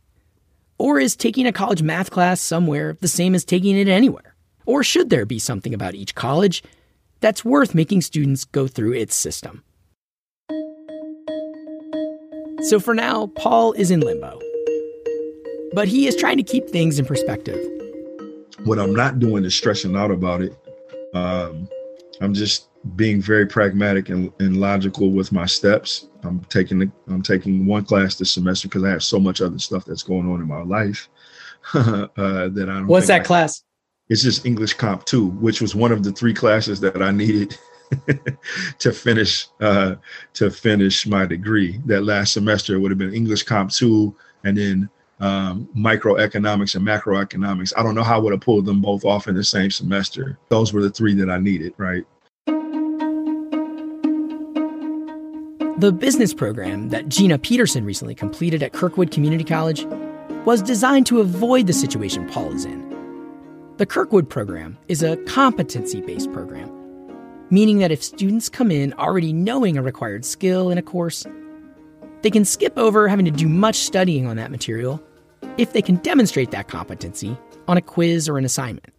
Or 0.77 0.99
is 0.99 1.15
taking 1.15 1.45
a 1.45 1.51
college 1.51 1.81
math 1.83 2.09
class 2.09 2.41
somewhere 2.41 2.97
the 3.01 3.07
same 3.07 3.35
as 3.35 3.43
taking 3.43 3.77
it 3.77 3.88
anywhere? 3.88 4.35
Or 4.65 4.83
should 4.83 5.09
there 5.09 5.25
be 5.25 5.39
something 5.39 5.73
about 5.73 5.95
each 5.95 6.15
college 6.15 6.63
that's 7.19 7.45
worth 7.45 7.75
making 7.75 8.01
students 8.01 8.45
go 8.45 8.67
through 8.67 8.93
its 8.93 9.15
system? 9.15 9.63
So 12.62 12.79
for 12.79 12.93
now, 12.93 13.27
Paul 13.27 13.73
is 13.73 13.91
in 13.91 13.99
limbo. 13.99 14.39
But 15.73 15.88
he 15.88 16.07
is 16.07 16.15
trying 16.15 16.38
to 16.38 16.43
keep 16.43 16.67
things 16.69 16.97
in 16.97 17.05
perspective. 17.05 17.59
What 18.63 18.79
I'm 18.79 18.93
not 18.93 19.19
doing 19.19 19.43
is 19.43 19.55
stressing 19.55 19.95
out 19.95 20.12
about 20.12 20.41
it. 20.41 20.53
Um, 21.13 21.69
I'm 22.21 22.33
just 22.33 22.68
being 22.95 23.21
very 23.21 23.45
pragmatic 23.45 24.09
and, 24.09 24.31
and 24.39 24.57
logical 24.57 25.11
with 25.11 25.31
my 25.31 25.45
steps. 25.45 26.07
I'm 26.23 26.41
taking 26.45 26.79
the, 26.79 26.91
I'm 27.07 27.21
taking 27.21 27.65
one 27.65 27.85
class 27.85 28.15
this 28.15 28.31
semester 28.31 28.67
because 28.67 28.83
I 28.83 28.89
have 28.89 29.03
so 29.03 29.19
much 29.19 29.41
other 29.41 29.59
stuff 29.59 29.85
that's 29.85 30.03
going 30.03 30.31
on 30.31 30.41
in 30.41 30.47
my 30.47 30.63
life 30.63 31.09
uh, 31.73 32.07
that 32.15 32.67
I 32.69 32.73
don't. 32.73 32.87
What's 32.87 33.07
that 33.07 33.21
I, 33.21 33.25
class? 33.25 33.63
It's 34.09 34.23
just 34.23 34.45
English 34.45 34.73
Comp 34.73 35.05
two, 35.05 35.27
which 35.27 35.61
was 35.61 35.75
one 35.75 35.91
of 35.91 36.03
the 36.03 36.11
three 36.11 36.33
classes 36.33 36.79
that 36.79 37.01
I 37.01 37.11
needed 37.11 37.57
to 38.79 38.91
finish 38.91 39.47
uh, 39.59 39.95
to 40.33 40.49
finish 40.49 41.05
my 41.05 41.25
degree. 41.25 41.79
That 41.85 42.01
last 42.01 42.33
semester 42.33 42.75
it 42.75 42.79
would 42.79 42.91
have 42.91 42.97
been 42.97 43.13
English 43.13 43.43
Comp 43.43 43.71
two, 43.71 44.15
and 44.43 44.57
then 44.57 44.89
um, 45.19 45.69
microeconomics 45.75 46.75
and 46.75 46.87
macroeconomics. 46.87 47.73
I 47.77 47.83
don't 47.83 47.95
know 47.95 48.03
how 48.03 48.15
I 48.15 48.19
would 48.19 48.33
have 48.33 48.41
pulled 48.41 48.65
them 48.65 48.81
both 48.81 49.05
off 49.05 49.27
in 49.27 49.35
the 49.35 49.43
same 49.43 49.69
semester. 49.69 50.39
Those 50.49 50.73
were 50.73 50.81
the 50.81 50.89
three 50.89 51.13
that 51.15 51.29
I 51.29 51.37
needed, 51.37 51.73
right? 51.77 52.05
The 55.79 55.93
business 55.93 56.33
program 56.33 56.89
that 56.89 57.07
Gina 57.07 57.39
Peterson 57.39 57.85
recently 57.85 58.13
completed 58.13 58.61
at 58.61 58.73
Kirkwood 58.73 59.11
Community 59.11 59.45
College 59.45 59.85
was 60.43 60.61
designed 60.61 61.05
to 61.05 61.21
avoid 61.21 61.67
the 61.67 61.73
situation 61.73 62.27
Paul 62.27 62.51
is 62.53 62.65
in. 62.65 63.73
The 63.77 63.85
Kirkwood 63.85 64.29
program 64.29 64.77
is 64.89 65.03
a 65.03 65.15
competency 65.23 66.01
based 66.01 66.33
program, 66.33 66.69
meaning 67.49 67.77
that 67.77 67.93
if 67.93 68.03
students 68.03 68.49
come 68.49 68.71
in 68.71 68.91
already 68.95 69.31
knowing 69.31 69.77
a 69.77 69.81
required 69.81 70.25
skill 70.25 70.69
in 70.69 70.77
a 70.77 70.81
course, 70.81 71.25
they 72.23 72.29
can 72.29 72.43
skip 72.43 72.77
over 72.77 73.07
having 73.07 73.23
to 73.23 73.31
do 73.31 73.47
much 73.47 73.77
studying 73.77 74.27
on 74.27 74.35
that 74.35 74.51
material 74.51 75.01
if 75.57 75.71
they 75.71 75.81
can 75.81 75.95
demonstrate 75.95 76.51
that 76.51 76.67
competency 76.67 77.37
on 77.69 77.77
a 77.77 77.81
quiz 77.81 78.27
or 78.27 78.37
an 78.37 78.43
assignment. 78.43 78.93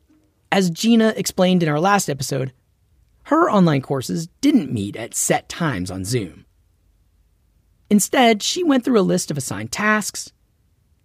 As 0.50 0.70
Gina 0.70 1.12
explained 1.14 1.62
in 1.62 1.68
our 1.68 1.78
last 1.78 2.08
episode, 2.08 2.54
her 3.24 3.50
online 3.50 3.82
courses 3.82 4.28
didn't 4.40 4.72
meet 4.72 4.96
at 4.96 5.12
set 5.12 5.46
times 5.50 5.90
on 5.90 6.06
Zoom. 6.06 6.46
Instead, 7.90 8.42
she 8.42 8.62
went 8.62 8.84
through 8.84 9.00
a 9.00 9.02
list 9.02 9.30
of 9.30 9.36
assigned 9.36 9.72
tasks, 9.72 10.32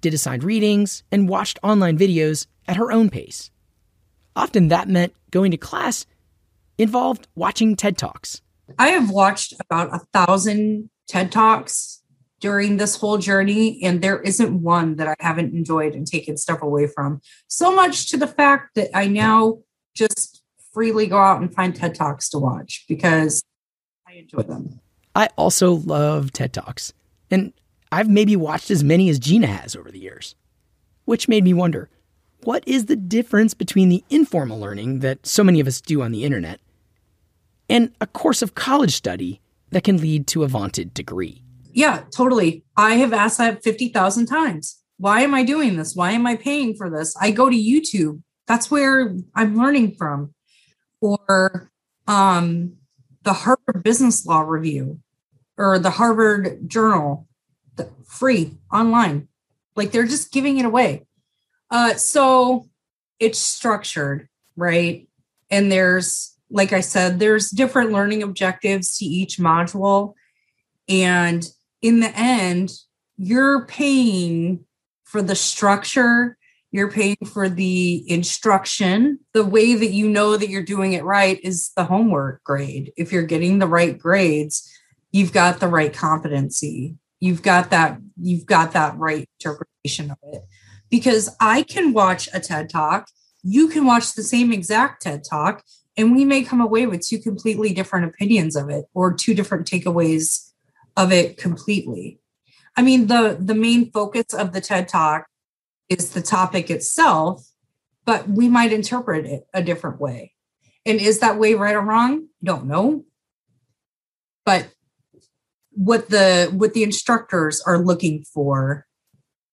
did 0.02 0.14
assigned 0.14 0.44
readings, 0.44 1.04
and 1.12 1.28
watched 1.28 1.58
online 1.64 1.98
videos 1.98 2.46
at 2.68 2.78
her 2.78 2.92
own 2.92 3.10
pace. 3.10 3.50
Often 4.36 4.68
that 4.68 4.88
meant 4.88 5.14
going 5.32 5.50
to 5.52 5.58
class 5.58 6.06
involved 6.78 7.28
watching 7.36 7.76
TED 7.76 7.98
Talks. 7.98 8.42
I 8.78 8.90
have 8.90 9.10
watched 9.10 9.54
about 9.60 9.96
a 9.96 10.00
thousand 10.14 10.90
TED 11.08 11.32
Talks 11.32 12.04
during 12.40 12.78
this 12.78 12.98
whole 12.98 13.18
journey, 13.18 13.82
and 13.84 14.02
there 14.02 14.22
isn't 14.22 14.62
one 14.62 14.98
that 14.98 15.08
I 15.08 15.16
haven't 15.20 15.54
enjoyed 15.54 15.96
and 15.96 16.06
taken 16.06 16.38
stuff 16.38 16.62
away 16.62 16.86
from. 16.86 17.22
So 17.48 17.74
much 17.74 18.10
to 18.12 18.18
the 18.18 18.28
fact 18.28 18.76
that 18.76 18.96
I 18.96 19.08
now 19.08 19.60
just 19.96 20.44
freely 20.74 21.08
go 21.08 21.18
out 21.18 21.42
and 21.42 21.54
find 21.54 21.76
TED 21.76 21.96
Talks 21.96 22.30
to 22.30 22.38
watch 22.38 22.86
because 22.88 23.42
I 24.08 24.14
enjoy 24.14 24.44
them. 24.44 24.82
I 25.16 25.30
also 25.38 25.72
love 25.74 26.34
TED 26.34 26.52
Talks, 26.52 26.92
and 27.32 27.54
I've 27.92 28.10
maybe 28.10 28.36
watched 28.36 28.70
as 28.70 28.84
many 28.84 29.10
as 29.10 29.18
Gina 29.18 29.48
has 29.48 29.76
over 29.76 29.90
the 29.90 30.00
years. 30.00 30.36
Which 31.06 31.30
made 31.30 31.44
me 31.44 31.54
wonder 31.54 31.90
what 32.44 32.68
is 32.68 32.86
the 32.86 32.96
difference 32.96 33.54
between 33.54 33.90
the 33.90 34.04
informal 34.10 34.60
learning 34.60 35.00
that 35.00 35.26
so 35.26 35.44
many 35.44 35.60
of 35.60 35.68
us 35.68 35.80
do 35.80 36.02
on 36.02 36.12
the 36.12 36.26
internet 36.26 36.60
and 37.70 37.92
a 38.02 38.08
course 38.08 38.42
of 38.42 38.56
college 38.56 38.94
study 38.94 39.40
that 39.70 39.84
can 39.84 39.98
lead 39.98 40.28
to 40.28 40.44
a 40.44 40.48
vaunted 40.48 40.94
degree? 40.94 41.42
Yeah, 41.72 42.04
totally. 42.16 42.64
I 42.76 42.96
have 42.96 43.14
asked 43.14 43.38
that 43.38 43.64
50,000 43.64 44.26
times. 44.26 44.82
Why 44.98 45.22
am 45.22 45.34
I 45.34 45.44
doing 45.44 45.76
this? 45.78 45.96
Why 45.96 46.12
am 46.12 46.26
I 46.26 46.36
paying 46.36 46.76
for 46.76 46.90
this? 46.90 47.16
I 47.20 47.32
go 47.32 47.50
to 47.50 47.56
YouTube. 47.56 48.22
That's 48.48 48.70
where 48.70 49.16
I'm 49.36 49.58
learning 49.58 49.96
from. 49.98 50.34
Or 51.02 51.72
um, 52.08 52.74
the 53.24 53.34
Harvard 53.34 53.84
Business 53.84 54.26
Law 54.26 54.42
Review 54.42 55.00
or 55.58 55.80
the 55.80 55.92
Harvard 55.92 56.70
Journal, 56.70 57.28
the, 57.76 57.90
free 58.08 58.58
online. 58.72 59.28
Like 59.76 59.92
they're 59.92 60.06
just 60.06 60.32
giving 60.32 60.58
it 60.58 60.66
away. 60.66 61.06
Uh, 61.70 61.96
so 61.96 62.70
it's 63.20 63.40
structured, 63.40 64.28
right? 64.56 65.08
And 65.50 65.72
there's, 65.72 66.38
like 66.50 66.74
I 66.74 66.82
said, 66.82 67.20
there's 67.20 67.50
different 67.50 67.92
learning 67.92 68.24
objectives 68.24 68.98
to 68.98 69.06
each 69.06 69.38
module. 69.38 70.14
And 70.88 71.48
in 71.82 72.00
the 72.00 72.16
end, 72.16 72.72
you're 73.18 73.66
paying 73.66 74.66
for 75.04 75.22
the 75.22 75.36
structure, 75.36 76.38
you're 76.72 76.92
paying 76.92 77.18
for 77.26 77.48
the 77.48 78.04
instruction. 78.12 79.20
The 79.34 79.46
way 79.46 79.76
that 79.76 79.92
you 79.92 80.10
know 80.10 80.36
that 80.36 80.50
you're 80.50 80.64
doing 80.64 80.94
it 80.94 81.06
right 81.06 81.40
is 81.42 81.72
the 81.78 81.86
homework 81.86 82.44
grade. 82.44 82.92
If 82.98 83.14
you're 83.14 83.24
getting 83.24 83.60
the 83.60 83.68
right 83.68 83.98
grades, 83.98 84.70
you've 85.16 85.32
got 85.32 85.62
the 85.62 85.68
right 85.70 85.94
competency. 85.94 86.98
You've 87.22 87.42
got 87.42 87.70
that 87.70 88.00
you've 88.20 88.46
got 88.46 88.74
that 88.74 88.98
right 88.98 89.30
interpretation 89.40 90.12
of 90.12 90.18
it. 90.24 90.44
Because 90.90 91.34
I 91.40 91.64
can 91.64 91.94
watch 91.94 92.28
a 92.34 92.42
TED 92.42 92.70
Talk, 92.70 93.08
you 93.42 93.70
can 93.70 93.86
watch 93.86 94.14
the 94.14 94.24
same 94.24 94.52
exact 94.52 95.04
TED 95.04 95.24
Talk, 95.24 95.64
and 95.96 96.14
we 96.14 96.26
may 96.26 96.44
come 96.44 96.60
away 96.60 96.86
with 96.86 97.08
two 97.08 97.20
completely 97.20 97.74
different 97.74 98.08
opinions 98.08 98.58
of 98.58 98.70
it 98.70 98.86
or 98.94 99.14
two 99.14 99.34
different 99.34 99.66
takeaways 99.66 100.52
of 100.98 101.14
it 101.14 101.38
completely. 101.38 102.20
I 102.76 102.82
mean, 102.82 103.08
the 103.08 103.38
the 103.40 103.56
main 103.56 103.92
focus 103.92 104.34
of 104.34 104.52
the 104.52 104.60
TED 104.60 104.90
Talk 104.90 105.28
is 105.88 106.10
the 106.10 106.22
topic 106.22 106.70
itself, 106.70 107.48
but 108.04 108.28
we 108.28 108.50
might 108.50 108.74
interpret 108.74 109.26
it 109.26 109.48
a 109.54 109.64
different 109.64 110.02
way. 110.02 110.34
And 110.86 111.00
is 111.00 111.20
that 111.20 111.40
way 111.40 111.54
right 111.54 111.76
or 111.76 111.80
wrong? 111.82 112.28
Don't 112.44 112.66
know. 112.66 113.06
But 114.46 114.75
what 115.76 116.10
the 116.10 116.50
what 116.54 116.74
the 116.74 116.84
instructors 116.84 117.62
are 117.66 117.78
looking 117.78 118.24
for 118.24 118.86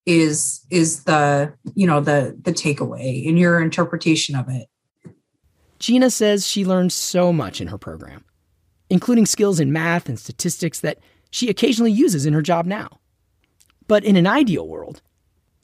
is 0.07 0.65
is 0.71 1.05
the 1.05 1.53
you 1.75 1.87
know 1.87 2.01
the 2.01 2.37
the 2.43 2.53
takeaway 2.53 3.25
in 3.25 3.37
your 3.37 3.61
interpretation 3.61 4.35
of 4.35 4.49
it. 4.49 4.69
Gina 5.79 6.11
says 6.11 6.47
she 6.47 6.65
learned 6.65 6.93
so 6.93 7.33
much 7.33 7.61
in 7.61 7.69
her 7.69 7.79
program, 7.79 8.25
including 8.89 9.27
skills 9.27 9.59
in 9.59 9.73
math 9.73 10.09
and 10.09 10.19
statistics 10.19 10.81
that 10.81 10.99
she 11.31 11.49
occasionally 11.49 11.93
uses 11.93 12.25
in 12.25 12.35
her 12.35 12.43
job 12.43 12.67
now. 12.67 13.01
But 13.89 14.05
in 14.05 14.17
an 14.17 14.27
ideal 14.27 14.69
world, 14.69 15.03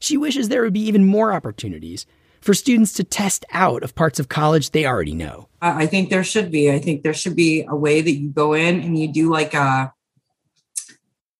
she 0.00 0.16
wishes 0.16 0.48
there 0.48 0.62
would 0.62 0.72
be 0.72 0.86
even 0.86 1.06
more 1.06 1.32
opportunities 1.32 2.04
for 2.40 2.54
students 2.54 2.92
to 2.94 3.04
test 3.04 3.44
out 3.52 3.82
of 3.82 3.94
parts 3.94 4.18
of 4.20 4.28
college 4.28 4.70
they 4.70 4.86
already 4.86 5.14
know. 5.14 5.48
I 5.60 5.86
think 5.86 6.10
there 6.10 6.24
should 6.24 6.50
be. 6.50 6.70
I 6.70 6.78
think 6.78 7.02
there 7.02 7.14
should 7.14 7.36
be 7.36 7.64
a 7.68 7.76
way 7.76 8.00
that 8.00 8.12
you 8.12 8.30
go 8.30 8.54
in 8.54 8.80
and 8.80 8.98
you 8.98 9.08
do 9.12 9.30
like 9.30 9.54
a 9.54 9.92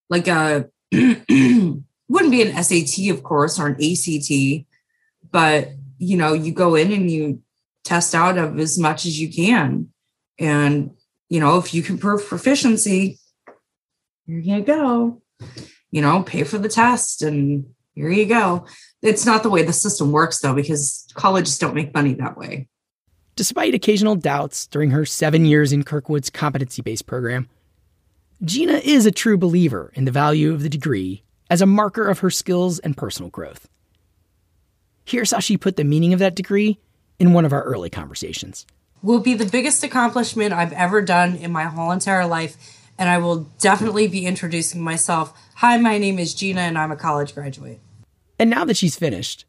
like 0.09 0.29
uh, 0.29 0.64
a 0.92 1.23
wouldn't 2.09 2.31
be 2.31 2.42
an 2.42 2.62
SAT, 2.62 3.11
of 3.11 3.23
course, 3.23 3.59
or 3.59 3.66
an 3.66 3.75
ACT, 3.75 4.66
but 5.31 5.71
you 5.99 6.16
know, 6.16 6.33
you 6.33 6.53
go 6.53 6.75
in 6.75 6.92
and 6.92 7.11
you 7.11 7.42
test 7.85 8.14
out 8.14 8.38
of 8.38 8.59
as 8.59 8.79
much 8.79 9.05
as 9.05 9.21
you 9.21 9.33
can. 9.33 9.88
And 10.38 10.92
you 11.29 11.40
know, 11.40 11.59
if 11.59 11.75
you 11.75 11.83
can 11.83 11.99
prove 11.99 12.27
proficiency, 12.27 13.18
here 14.27 14.38
you 14.38 14.62
go. 14.62 15.23
You 15.90 16.03
know, 16.03 16.23
pay 16.23 16.44
for 16.44 16.59
the 16.59 16.68
test 16.68 17.23
and 17.23 17.66
here 17.94 18.11
you 18.11 18.27
go. 18.27 18.66
It's 19.03 19.27
not 19.27 19.42
the 19.42 19.51
way 19.51 19.62
the 19.62 19.73
system 19.73 20.12
works, 20.12 20.38
though, 20.40 20.55
because 20.55 21.07
colleges 21.14 21.59
don't 21.59 21.75
make 21.75 21.94
money 21.94 22.14
that 22.14 22.37
way. 22.37 22.68
Despite 23.37 23.75
occasional 23.75 24.16
doubts 24.16 24.66
during 24.66 24.90
her 24.90 25.05
seven 25.05 25.44
years 25.44 25.73
in 25.73 25.85
Kirkwood's 25.85 26.31
competency 26.31 26.83
based 26.83 27.07
program, 27.07 27.49
Gina 28.44 28.74
is 28.74 29.05
a 29.05 29.11
true 29.11 29.37
believer 29.37 29.90
in 29.94 30.05
the 30.05 30.12
value 30.12 30.55
of 30.55 30.62
the 30.62 30.68
degree 30.68 31.24
as 31.51 31.61
a 31.61 31.66
marker 31.66 32.07
of 32.07 32.20
her 32.20 32.31
skills 32.31 32.79
and 32.79 32.96
personal 32.96 33.31
growth. 33.31 33.68
Here's 35.05 35.33
how 35.33 35.40
she 35.40 35.57
put 35.57 35.74
the 35.74 35.83
meaning 35.83 36.12
of 36.12 36.20
that 36.20 36.37
degree 36.37 36.79
in 37.18 37.33
one 37.33 37.44
of 37.44 37.53
our 37.53 37.64
early 37.64 37.90
conversations. 37.90 38.64
Will 39.03 39.18
be 39.18 39.35
the 39.35 39.44
biggest 39.44 39.83
accomplishment 39.83 40.53
I've 40.53 40.72
ever 40.72 41.03
done 41.03 41.35
in 41.35 41.51
my 41.51 41.64
whole 41.64 41.90
entire 41.90 42.29
life, 42.29 42.57
and 42.96 43.11
I 43.11 43.18
will 43.18 43.48
definitely 43.59 44.07
be 44.07 44.24
introducing 44.24 44.81
myself. 44.81 45.37
Hi, 45.57 45.77
my 45.77 45.98
name 45.98 46.20
is 46.20 46.33
Gina, 46.33 46.61
and 46.61 46.79
I'm 46.79 46.92
a 46.92 46.96
college 46.96 47.35
graduate. 47.35 47.81
And 48.38 48.51
now 48.51 48.64
that 48.66 48.77
she's 48.77 48.94
finished, 48.94 49.46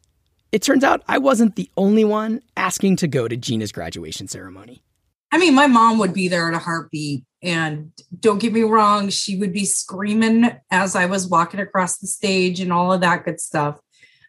it 0.50 0.62
turns 0.62 0.82
out 0.82 1.04
I 1.06 1.18
wasn't 1.18 1.54
the 1.54 1.70
only 1.76 2.04
one 2.04 2.42
asking 2.56 2.96
to 2.96 3.06
go 3.06 3.28
to 3.28 3.36
Gina's 3.36 3.70
graduation 3.70 4.26
ceremony. 4.26 4.82
I 5.30 5.38
mean, 5.38 5.54
my 5.54 5.68
mom 5.68 5.98
would 5.98 6.12
be 6.12 6.26
there 6.26 6.48
in 6.48 6.54
a 6.54 6.58
heartbeat. 6.58 7.22
And 7.42 7.92
don't 8.18 8.38
get 8.38 8.52
me 8.52 8.62
wrong, 8.62 9.08
she 9.08 9.36
would 9.36 9.52
be 9.52 9.64
screaming 9.64 10.50
as 10.70 10.94
I 10.94 11.06
was 11.06 11.26
walking 11.26 11.60
across 11.60 11.98
the 11.98 12.06
stage 12.06 12.60
and 12.60 12.72
all 12.72 12.92
of 12.92 13.00
that 13.00 13.24
good 13.24 13.40
stuff. 13.40 13.78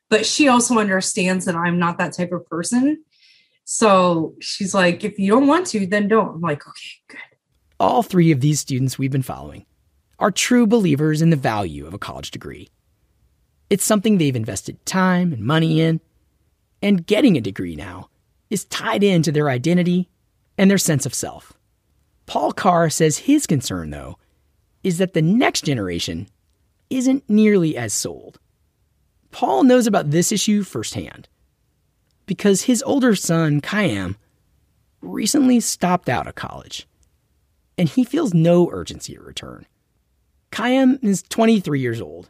But 0.09 0.25
she 0.25 0.47
also 0.47 0.79
understands 0.79 1.45
that 1.45 1.55
I'm 1.55 1.79
not 1.79 1.97
that 1.97 2.13
type 2.13 2.31
of 2.31 2.47
person. 2.47 3.03
So 3.65 4.35
she's 4.41 4.73
like, 4.73 5.03
if 5.03 5.19
you 5.19 5.31
don't 5.31 5.47
want 5.47 5.67
to, 5.67 5.85
then 5.85 6.07
don't. 6.07 6.35
I'm 6.35 6.41
like, 6.41 6.67
okay, 6.67 6.89
good. 7.07 7.19
All 7.79 8.03
three 8.03 8.31
of 8.31 8.41
these 8.41 8.59
students 8.59 8.97
we've 8.97 9.11
been 9.11 9.21
following 9.21 9.65
are 10.19 10.31
true 10.31 10.67
believers 10.67 11.21
in 11.21 11.31
the 11.31 11.35
value 11.35 11.87
of 11.87 11.93
a 11.93 11.99
college 11.99 12.31
degree. 12.31 12.69
It's 13.69 13.85
something 13.85 14.17
they've 14.17 14.35
invested 14.35 14.85
time 14.85 15.33
and 15.33 15.43
money 15.43 15.81
in, 15.81 16.01
and 16.81 17.07
getting 17.07 17.37
a 17.37 17.41
degree 17.41 17.75
now 17.75 18.09
is 18.49 18.65
tied 18.65 19.03
into 19.03 19.31
their 19.31 19.49
identity 19.49 20.09
and 20.57 20.69
their 20.69 20.77
sense 20.77 21.05
of 21.05 21.13
self. 21.13 21.53
Paul 22.31 22.53
Carr 22.53 22.89
says 22.89 23.17
his 23.17 23.45
concern, 23.45 23.89
though, 23.89 24.17
is 24.85 24.99
that 24.99 25.11
the 25.11 25.21
next 25.21 25.65
generation 25.65 26.29
isn't 26.89 27.29
nearly 27.29 27.75
as 27.75 27.93
sold. 27.93 28.39
Paul 29.31 29.65
knows 29.65 29.85
about 29.85 30.11
this 30.11 30.31
issue 30.31 30.63
firsthand 30.63 31.27
because 32.25 32.61
his 32.61 32.81
older 32.83 33.15
son, 33.15 33.59
Khayyam, 33.59 34.15
recently 35.01 35.59
stopped 35.59 36.07
out 36.07 36.25
of 36.25 36.35
college. 36.35 36.87
and 37.77 37.89
he 37.89 38.05
feels 38.05 38.33
no 38.33 38.69
urgency 38.71 39.13
to 39.15 39.21
return. 39.21 39.65
Khayyam 40.53 41.03
is 41.03 41.23
23 41.23 41.81
years 41.81 41.99
old, 41.99 42.29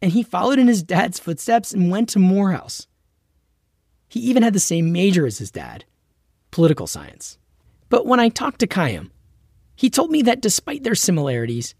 and 0.00 0.12
he 0.12 0.22
followed 0.22 0.58
in 0.58 0.66
his 0.66 0.82
dad's 0.82 1.20
footsteps 1.20 1.74
and 1.74 1.90
went 1.90 2.08
to 2.08 2.18
Morehouse. 2.18 2.86
He 4.08 4.20
even 4.20 4.42
had 4.42 4.54
the 4.54 4.60
same 4.60 4.92
major 4.92 5.26
as 5.26 5.36
his 5.36 5.50
dad 5.50 5.84
political 6.50 6.86
science. 6.86 7.36
But 7.94 8.06
when 8.06 8.18
I 8.18 8.28
talked 8.28 8.58
to 8.58 8.66
Khayyam, 8.66 9.10
he 9.76 9.88
told 9.88 10.10
me 10.10 10.22
that 10.22 10.40
despite 10.40 10.82
their 10.82 10.96
similarities, 10.96 11.76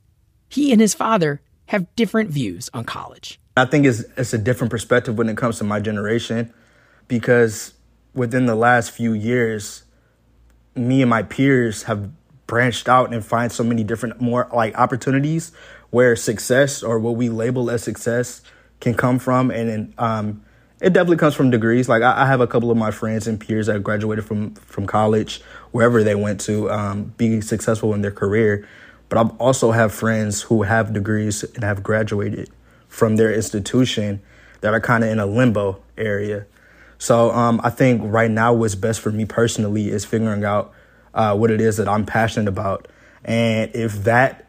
he 0.48 0.70
and 0.70 0.80
his 0.80 0.94
father 0.94 1.42
have 1.66 1.92
different 1.96 2.30
views 2.30 2.70
on 2.72 2.84
college. 2.84 3.40
I 3.56 3.64
think 3.64 3.84
it's, 3.84 4.04
it's 4.16 4.32
a 4.32 4.38
different 4.38 4.70
perspective 4.70 5.18
when 5.18 5.28
it 5.28 5.36
comes 5.36 5.58
to 5.58 5.64
my 5.64 5.80
generation 5.80 6.54
because 7.08 7.74
within 8.14 8.46
the 8.46 8.54
last 8.54 8.92
few 8.92 9.12
years, 9.12 9.82
me 10.76 11.02
and 11.02 11.10
my 11.10 11.24
peers 11.24 11.82
have 11.82 12.12
branched 12.46 12.88
out 12.88 13.12
and 13.12 13.26
find 13.26 13.50
so 13.50 13.64
many 13.64 13.82
different 13.82 14.20
more 14.20 14.48
like 14.54 14.78
opportunities 14.78 15.50
where 15.90 16.14
success 16.14 16.84
or 16.84 17.00
what 17.00 17.16
we 17.16 17.28
label 17.28 17.68
as 17.72 17.82
success 17.82 18.40
can 18.78 18.94
come 18.94 19.18
from 19.18 19.50
and 19.50 19.92
um, 19.98 20.43
it 20.84 20.92
definitely 20.92 21.16
comes 21.16 21.34
from 21.34 21.48
degrees. 21.48 21.88
Like 21.88 22.02
I, 22.02 22.24
I, 22.24 22.26
have 22.26 22.42
a 22.42 22.46
couple 22.46 22.70
of 22.70 22.76
my 22.76 22.90
friends 22.90 23.26
and 23.26 23.40
peers 23.40 23.68
that 23.68 23.82
graduated 23.82 24.26
from 24.26 24.54
from 24.54 24.86
college 24.86 25.40
wherever 25.70 26.04
they 26.04 26.14
went 26.14 26.42
to 26.42 26.70
um, 26.70 27.14
be 27.16 27.40
successful 27.40 27.94
in 27.94 28.02
their 28.02 28.10
career. 28.10 28.68
But 29.08 29.18
i 29.18 29.22
also 29.38 29.70
have 29.70 29.94
friends 29.94 30.42
who 30.42 30.62
have 30.62 30.92
degrees 30.92 31.42
and 31.42 31.64
have 31.64 31.82
graduated 31.82 32.50
from 32.86 33.16
their 33.16 33.32
institution 33.32 34.20
that 34.60 34.74
are 34.74 34.80
kind 34.80 35.02
of 35.02 35.10
in 35.10 35.18
a 35.18 35.26
limbo 35.26 35.80
area. 35.96 36.44
So 36.98 37.30
um, 37.30 37.62
i 37.64 37.70
think 37.70 38.02
right 38.04 38.30
now 38.30 38.52
what's 38.52 38.74
best 38.74 39.00
for 39.00 39.10
me 39.10 39.24
personally 39.24 39.88
is 39.88 40.04
figuring 40.04 40.44
out 40.44 40.74
uh, 41.14 41.34
what 41.34 41.50
it 41.50 41.62
is 41.62 41.78
that 41.78 41.88
i'm 41.88 42.04
passionate 42.04 42.48
about. 42.48 42.88
And 43.24 43.74
if 43.74 44.04
that 44.04 44.43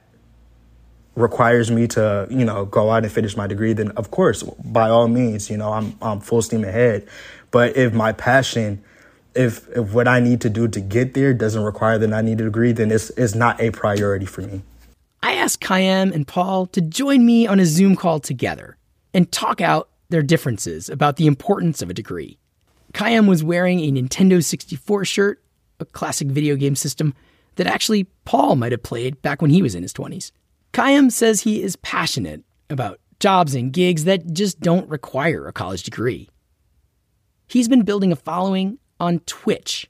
requires 1.16 1.72
me 1.72 1.88
to, 1.88 2.28
you 2.30 2.46
know, 2.46 2.66
go 2.66 2.92
out 2.92 3.04
and 3.04 3.12
finish 3.12 3.38
my 3.38 3.48
degree, 3.48 3.74
then 3.74 3.92
of 3.92 4.12
course, 4.12 4.44
by 4.44 4.90
all 4.90 5.08
means, 5.08 5.50
you 5.50 5.58
know, 5.58 5.72
I'm, 5.72 5.98
I'm 6.02 6.20
full 6.20 6.42
steam 6.42 6.64
ahead. 6.64 7.08
But 7.52 7.78
if 7.78 7.94
my 7.94 8.12
passion, 8.12 8.84
if, 9.34 9.68
if 9.70 9.94
what 9.94 10.08
I 10.08 10.20
need 10.20 10.42
to 10.42 10.50
do 10.50 10.68
to 10.68 10.82
get 10.82 11.14
there 11.14 11.34
doesn't 11.34 11.64
require 11.64 11.98
that 11.98 12.14
I 12.14 12.22
need 12.22 12.42
a 12.42 12.46
degree, 12.46 12.74
then 12.74 12.92
it's, 12.92 13.10
it's 13.12 13.36
not 13.36 13.60
a 13.62 13.72
priority 13.72 14.26
for 14.26 14.42
me. 14.42 14.62
I 15.24 15.34
asked 15.34 15.62
Khayyam 15.62 16.14
and 16.14 16.28
Paul 16.28 16.68
to 16.68 16.82
join 16.82 17.26
me 17.26 17.48
on 17.48 17.60
a 17.60 17.66
Zoom 17.66 17.96
call 17.96 18.20
together 18.20 18.78
and 19.14 19.32
talk 19.32 19.62
out 19.62 19.90
their 20.10 20.22
differences 20.22 20.90
about 20.90 21.16
the 21.16 21.28
importance 21.28 21.82
of 21.82 21.90
a 21.90 21.94
degree. 21.94 22.38
Khayyam 22.94 23.28
was 23.28 23.44
wearing 23.44 23.80
a 23.80 23.92
Nintendo 23.92 24.44
64 24.44 25.06
shirt, 25.06 25.44
a 25.80 25.86
classic 25.86 26.28
video 26.28 26.56
game 26.56 26.76
system 26.76 27.14
that 27.56 27.68
actually 27.68 28.06
Paul 28.26 28.56
might 28.56 28.72
have 28.72 28.84
played 28.84 29.22
back 29.22 29.42
when 29.42 29.52
he 29.52 29.62
was 29.62 29.76
in 29.76 29.82
his 29.82 29.94
20s. 29.94 30.32
Khayyam 30.76 31.10
says 31.10 31.40
he 31.40 31.64
is 31.64 31.78
passionate 31.78 32.44
about 32.70 33.00
jobs 33.22 33.56
and 33.56 33.72
gigs 33.72 34.04
that 34.04 34.34
just 34.34 34.60
don't 34.60 34.90
require 34.90 35.48
a 35.48 35.54
college 35.54 35.84
degree. 35.84 36.28
He's 37.48 37.70
been 37.70 37.84
building 37.84 38.12
a 38.12 38.18
following 38.18 38.78
on 39.00 39.20
Twitch, 39.20 39.90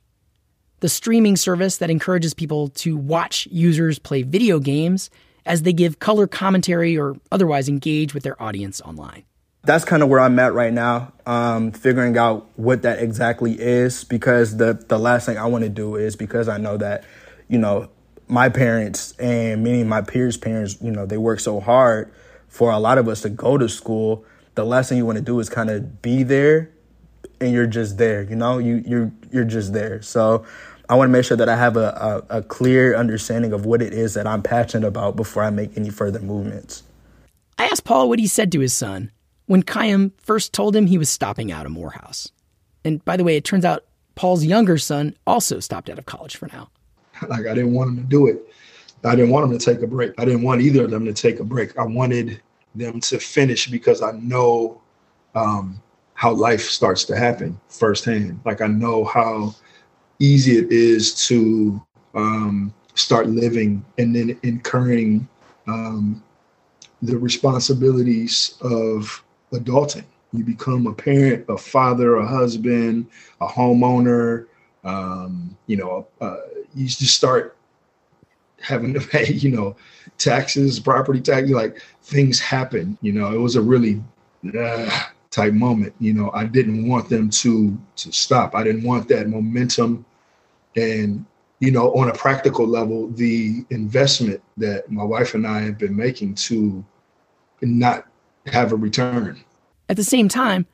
the 0.82 0.88
streaming 0.88 1.38
service 1.38 1.78
that 1.78 1.90
encourages 1.90 2.36
people 2.36 2.68
to 2.68 2.96
watch 2.96 3.48
users 3.50 3.98
play 3.98 4.22
video 4.22 4.60
games 4.60 5.10
as 5.44 5.64
they 5.64 5.74
give 5.74 5.98
color 5.98 6.28
commentary 6.28 6.96
or 6.96 7.16
otherwise 7.32 7.68
engage 7.68 8.14
with 8.14 8.22
their 8.22 8.40
audience 8.40 8.80
online. 8.82 9.24
That's 9.64 9.86
kind 9.86 10.04
of 10.04 10.10
where 10.10 10.20
I'm 10.20 10.38
at 10.38 10.54
right 10.54 10.72
now, 10.72 11.14
um, 11.26 11.72
figuring 11.72 12.16
out 12.16 12.48
what 12.58 12.84
that 12.84 13.00
exactly 13.00 13.60
is 13.60 14.04
because 14.04 14.58
the, 14.58 14.74
the 14.88 15.00
last 15.00 15.26
thing 15.26 15.40
I 15.40 15.48
want 15.48 15.64
to 15.64 15.70
do 15.72 15.96
is 15.96 16.16
because 16.16 16.48
I 16.48 16.60
know 16.60 16.78
that, 16.78 17.06
you 17.48 17.58
know, 17.58 17.90
my 18.28 18.50
parents 18.50 19.14
and 19.20 19.64
many 19.64 19.82
of 19.82 19.88
my 19.88 20.02
peers' 20.02 20.38
parents, 20.38 20.78
you 20.82 20.92
know, 20.92 21.06
they 21.06 21.18
work 21.18 21.40
so 21.40 21.60
hard 21.60 22.12
for 22.48 22.72
a 22.72 22.80
lot 22.80 22.98
of 22.98 23.08
us 23.08 23.22
to 23.22 23.30
go 23.30 23.58
to 23.58 23.70
school. 23.70 24.26
The 24.56 24.66
last 24.66 24.90
thing 24.90 24.98
you 24.98 25.06
want 25.06 25.18
to 25.18 25.24
do 25.24 25.40
is 25.40 25.50
kind 25.50 25.70
of 25.70 26.02
be 26.02 26.24
there 26.24 26.72
and 27.40 27.52
you're 27.54 27.68
just 27.68 27.98
there, 27.98 28.24
you 28.24 28.36
know, 28.36 28.58
you 28.58 28.84
you're 28.86 29.12
you're 29.32 29.46
just 29.46 29.74
there. 29.74 30.02
So 30.02 30.46
I 30.88 30.96
want 30.96 31.10
to 31.10 31.12
make 31.12 31.26
sure 31.26 31.38
that 31.38 31.50
I 31.50 31.56
have 31.56 31.78
a, 31.78 32.24
a, 32.30 32.38
a 32.38 32.42
clear 32.44 32.96
understanding 32.96 33.54
of 33.54 33.66
what 33.66 33.82
it 33.82 33.94
is 33.94 34.14
that 34.14 34.28
I'm 34.28 34.42
passionate 34.42 34.88
about 34.88 35.16
before 35.16 35.44
I 35.44 35.50
make 35.50 35.76
any 35.78 35.90
further 35.90 36.20
movements. 36.20 36.84
I 37.58 37.66
asked 37.66 37.84
Paul 37.84 38.08
what 38.10 38.20
he 38.20 38.28
said 38.28 38.52
to 38.52 38.60
his 38.60 38.74
son 38.74 39.12
when 39.48 39.64
Khayyam 39.64 40.12
first 40.18 40.54
told 40.54 40.76
him 40.76 40.88
he 40.88 40.98
was 40.98 41.10
stopping 41.10 41.52
out 41.52 41.66
of 41.66 41.72
Morehouse. 41.72 42.32
And 42.84 43.04
by 43.04 43.18
the 43.18 43.24
way, 43.24 43.36
it 43.36 43.44
turns 43.44 43.66
out 43.66 43.86
Paul's 44.16 44.46
younger 44.46 44.78
son 44.78 45.16
also 45.26 45.60
stopped 45.60 45.90
out 45.90 45.98
of 45.98 46.06
college 46.06 46.36
for 46.36 46.48
now. 46.48 46.70
Like 47.28 47.48
I 47.48 47.54
didn't 47.54 47.74
want 47.74 47.96
them 47.96 48.04
to 48.04 48.10
do 48.10 48.28
it. 48.28 48.46
I 49.04 49.16
didn't 49.16 49.32
want 49.32 49.50
them 49.50 49.58
to 49.58 49.64
take 49.64 49.84
a 49.84 49.88
break. 49.88 50.14
I 50.18 50.26
didn't 50.26 50.42
want 50.44 50.62
either 50.62 50.86
of 50.86 50.92
them 50.92 51.06
to 51.06 51.14
take 51.14 51.40
a 51.40 51.44
break. 51.44 51.78
I 51.78 51.84
wanted 51.86 52.42
them 52.74 53.00
to 53.02 53.20
finish 53.20 53.68
because 53.68 54.02
I 54.02 54.12
know 54.14 54.82
um, 55.36 55.82
how 56.16 56.34
life 56.34 56.62
starts 56.62 57.04
to 57.06 57.16
happen 57.16 57.60
firsthand. 57.70 58.40
Like 58.46 58.62
I 58.62 58.68
know 58.68 59.06
how 59.06 59.54
easy 60.20 60.58
it 60.58 60.72
is 60.72 61.14
to 61.28 61.82
um, 62.16 62.74
start 62.96 63.28
living 63.28 63.86
and 63.98 64.16
then 64.16 64.40
incurring 64.44 65.28
um, 65.68 66.24
the 67.02 67.18
responsibilities 67.18 68.58
of 68.62 69.24
adulting. 69.52 70.06
You 70.34 70.44
become 70.44 70.88
a 70.88 70.94
parent, 70.94 71.46
a 71.50 71.58
father, 71.58 72.16
a 72.16 72.26
husband, 72.28 73.08
a 73.42 73.48
homeowner, 73.48 74.48
um, 74.86 75.58
you 75.68 75.76
know, 75.76 76.08
uh, 76.22 76.38
you 76.74 76.88
just 76.88 77.16
start 77.16 77.58
having 78.62 78.94
to 78.94 79.02
pay, 79.02 79.26
you 79.34 79.52
know, 79.52 79.76
taxes, 80.18 80.80
property 80.80 81.20
tax, 81.20 81.50
like 81.50 81.82
things 82.04 82.40
happen. 82.40 82.98
You 83.02 83.12
know, 83.12 83.34
it 83.34 83.40
was 83.40 83.56
a 83.56 83.62
really 83.62 84.02
uh, 84.58 85.04
type 85.32 85.54
moment. 85.54 85.94
You 86.00 86.14
know, 86.14 86.32
I 86.34 86.46
didn't 86.46 86.88
want 86.88 87.10
them 87.10 87.30
to 87.32 87.78
to 87.98 88.12
stop. 88.12 88.56
I 88.56 88.64
didn't 88.64 88.84
want 88.84 89.10
that 89.10 89.28
momentum, 89.28 90.06
and 90.76 91.26
you 91.60 91.72
know, 91.72 91.94
on 91.94 92.10
a 92.10 92.14
practical 92.14 92.68
level, 92.68 93.10
the 93.10 93.66
investment 93.70 94.42
that 94.58 94.92
my 94.92 95.04
wife 95.04 95.34
and 95.34 95.48
I 95.48 95.62
have 95.62 95.78
been 95.78 95.96
making 95.96 96.36
to 96.36 96.84
not 97.62 98.06
have 98.46 98.72
a 98.72 98.76
return. 98.76 99.44
At 99.90 99.98
the 99.98 100.04
same 100.04 100.28
time, 100.28 100.66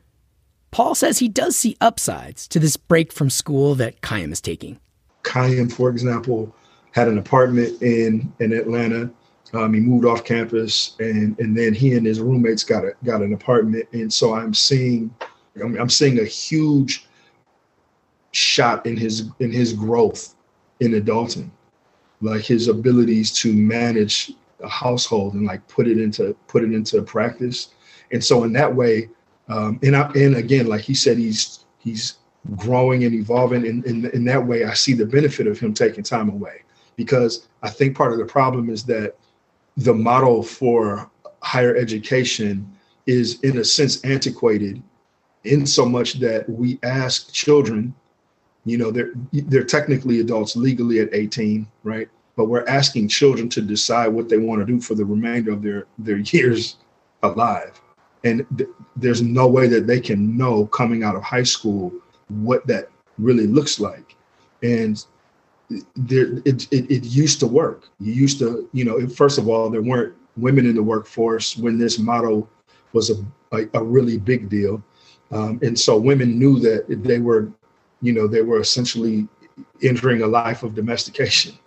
Paul 0.72 0.96
says 0.96 1.20
he 1.20 1.28
does 1.28 1.58
see 1.58 1.76
upsides 1.82 2.48
to 2.48 2.60
this 2.60 2.78
break 2.78 3.12
from 3.12 3.30
school 3.30 3.76
that 3.76 4.02
Khayyam 4.02 4.32
is 4.32 4.42
taking. 4.42 4.80
Khayyam, 5.24 5.72
for 5.72 5.90
example, 5.90 6.56
had 6.92 7.08
an 7.08 7.18
apartment 7.18 7.82
in 7.82 8.34
in 8.40 8.54
Atlanta. 8.54 9.12
Um, 9.54 9.74
he 9.74 9.82
moved 9.82 10.06
off 10.06 10.24
campus, 10.24 10.96
and 11.00 11.38
and 11.40 11.58
then 11.58 11.74
he 11.74 11.94
and 11.94 12.06
his 12.06 12.22
roommates 12.22 12.64
got 12.64 12.86
a 12.86 12.94
got 13.04 13.22
an 13.22 13.34
apartment. 13.34 13.88
And 13.92 14.12
so 14.12 14.34
I'm 14.34 14.54
seeing, 14.54 15.14
I'm, 15.62 15.78
I'm 15.78 15.90
seeing 15.90 16.20
a 16.20 16.26
huge 16.26 17.06
shot 18.32 18.86
in 18.86 18.96
his 18.96 19.30
in 19.40 19.52
his 19.52 19.74
growth 19.74 20.36
in 20.80 20.94
adulting, 20.94 21.50
like 22.22 22.44
his 22.44 22.70
abilities 22.70 23.32
to 23.34 23.54
manage 23.54 24.32
a 24.64 24.70
household 24.70 25.34
and 25.34 25.46
like 25.46 25.68
put 25.68 25.88
it 25.88 26.00
into 26.00 26.34
put 26.48 26.64
it 26.64 26.72
into 26.72 27.02
practice. 27.02 27.70
And 28.14 28.24
so 28.24 28.44
in 28.44 28.54
that 28.54 28.74
way, 28.74 29.10
um, 29.52 29.80
and 29.84 29.96
I, 29.96 30.10
and 30.16 30.36
again, 30.36 30.68
like 30.68 30.82
he 30.82 30.94
said, 30.94 31.18
he's 31.18 31.66
he's 31.80 32.16
growing 32.56 33.04
and 33.04 33.14
evolving. 33.14 33.66
In, 33.66 33.84
in, 33.84 34.06
in 34.12 34.26
that 34.26 34.46
way, 34.46 34.64
I 34.64 34.74
see 34.74 34.94
the 34.94 35.06
benefit 35.06 35.48
of 35.48 35.60
him 35.60 35.74
taking 35.74 36.04
time 36.04 36.30
away 36.30 36.64
because 36.96 37.48
I 37.62 37.70
think 37.70 37.96
part 37.96 38.14
of 38.14 38.20
the 38.20 38.26
problem 38.26 38.70
is 38.70 38.84
that 38.86 39.16
the 39.78 39.94
model 39.94 40.44
for 40.44 41.10
higher 41.42 41.76
education 41.76 42.72
is, 43.08 43.40
in 43.42 43.58
a 43.58 43.64
sense, 43.64 44.04
antiquated 44.04 44.82
in 45.44 45.66
so 45.66 45.86
much 45.86 46.14
that 46.20 46.48
we 46.50 46.80
ask 46.84 47.34
children, 47.34 47.94
you 48.66 48.78
know, 48.78 48.92
they're 48.92 49.14
they're 49.34 49.64
technically 49.64 50.20
adults 50.20 50.56
legally 50.56 51.00
at 51.00 51.14
18, 51.14 51.68
right? 51.84 52.08
But 52.38 52.46
we're 52.46 52.68
asking 52.68 53.08
children 53.08 53.50
to 53.50 53.62
decide 53.62 54.10
what 54.10 54.30
they 54.30 54.38
want 54.38 54.62
to 54.62 54.66
do 54.66 54.80
for 54.80 54.96
the 54.96 55.06
remainder 55.06 55.52
of 55.52 55.62
their 55.62 55.88
their 55.98 56.18
years 56.36 56.78
alive. 57.24 57.81
And 58.24 58.46
th- 58.58 58.70
there's 58.96 59.22
no 59.22 59.48
way 59.48 59.68
that 59.68 59.88
they 59.88 60.00
can 60.00 60.38
know 60.38 60.68
coming 60.68 61.04
out 61.04 61.16
of 61.16 61.24
high 61.24 61.44
school 61.44 61.92
what 62.30 62.66
that 62.68 62.90
really 63.18 63.48
looks 63.48 63.80
like. 63.80 64.16
And 64.64 65.04
there, 65.96 66.38
it, 66.46 66.68
it, 66.72 66.92
it 66.92 67.04
used 67.06 67.40
to 67.40 67.48
work. 67.48 67.90
You 68.00 68.14
used 68.14 68.40
to, 68.40 68.70
you 68.74 68.86
know, 68.86 69.08
first 69.08 69.38
of 69.38 69.48
all, 69.48 69.70
there 69.70 69.82
weren't 69.82 70.14
women 70.38 70.66
in 70.66 70.76
the 70.76 70.84
workforce 70.84 71.58
when 71.58 71.78
this 71.78 72.00
model 72.00 72.50
was 72.94 73.10
a, 73.10 73.16
a, 73.52 73.68
a 73.74 73.84
really 73.84 74.18
big 74.18 74.50
deal. 74.50 74.84
Um, 75.32 75.60
and 75.64 75.80
so 75.80 75.98
women 75.98 76.38
knew 76.38 76.60
that 76.60 76.86
they 77.04 77.20
were, 77.20 77.52
you 78.02 78.14
know, 78.14 78.28
they 78.28 78.42
were 78.42 78.60
essentially 78.60 79.28
entering 79.82 80.22
a 80.22 80.28
life 80.28 80.64
of 80.64 80.76
domestication, 80.76 81.58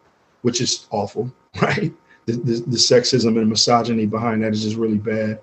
which 0.42 0.60
is 0.60 0.86
awful, 0.90 1.32
right? 1.62 1.92
The, 2.26 2.32
the, 2.32 2.52
the 2.66 2.76
sexism 2.76 3.38
and 3.38 3.48
misogyny 3.48 4.06
behind 4.06 4.42
that 4.42 4.52
is 4.52 4.62
just 4.62 4.76
really 4.76 4.98
bad. 4.98 5.40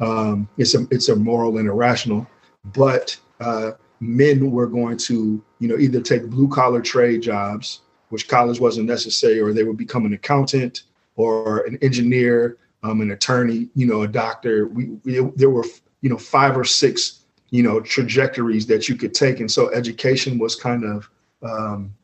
Um, 0.00 0.48
it's 0.58 0.74
a 0.74 0.86
it's 0.90 1.08
a 1.08 1.16
moral 1.16 1.58
and 1.58 1.68
irrational, 1.68 2.26
but 2.74 3.16
uh, 3.40 3.72
men 4.00 4.50
were 4.50 4.66
going 4.66 4.96
to, 4.98 5.42
you 5.58 5.68
know, 5.68 5.78
either 5.78 6.00
take 6.00 6.26
blue 6.26 6.48
collar 6.48 6.80
trade 6.80 7.22
jobs 7.22 7.82
which 8.12 8.28
college 8.28 8.60
wasn't 8.60 8.86
necessary, 8.86 9.40
or 9.40 9.54
they 9.54 9.64
would 9.64 9.78
become 9.78 10.04
an 10.04 10.12
accountant 10.12 10.82
or 11.16 11.64
an 11.64 11.78
engineer, 11.80 12.58
um, 12.82 13.00
an 13.00 13.10
attorney, 13.10 13.70
you 13.74 13.86
know, 13.86 14.02
a 14.02 14.08
doctor. 14.08 14.66
We, 14.66 14.90
we 15.02 15.20
there 15.34 15.48
were 15.48 15.64
you 16.02 16.10
know 16.10 16.18
five 16.18 16.56
or 16.56 16.64
six 16.64 17.20
you 17.48 17.62
know 17.62 17.80
trajectories 17.80 18.66
that 18.66 18.86
you 18.86 18.96
could 18.96 19.14
take, 19.14 19.40
and 19.40 19.50
so 19.50 19.72
education 19.72 20.38
was 20.38 20.54
kind 20.54 20.84
of 20.84 21.08
um, 21.42 21.94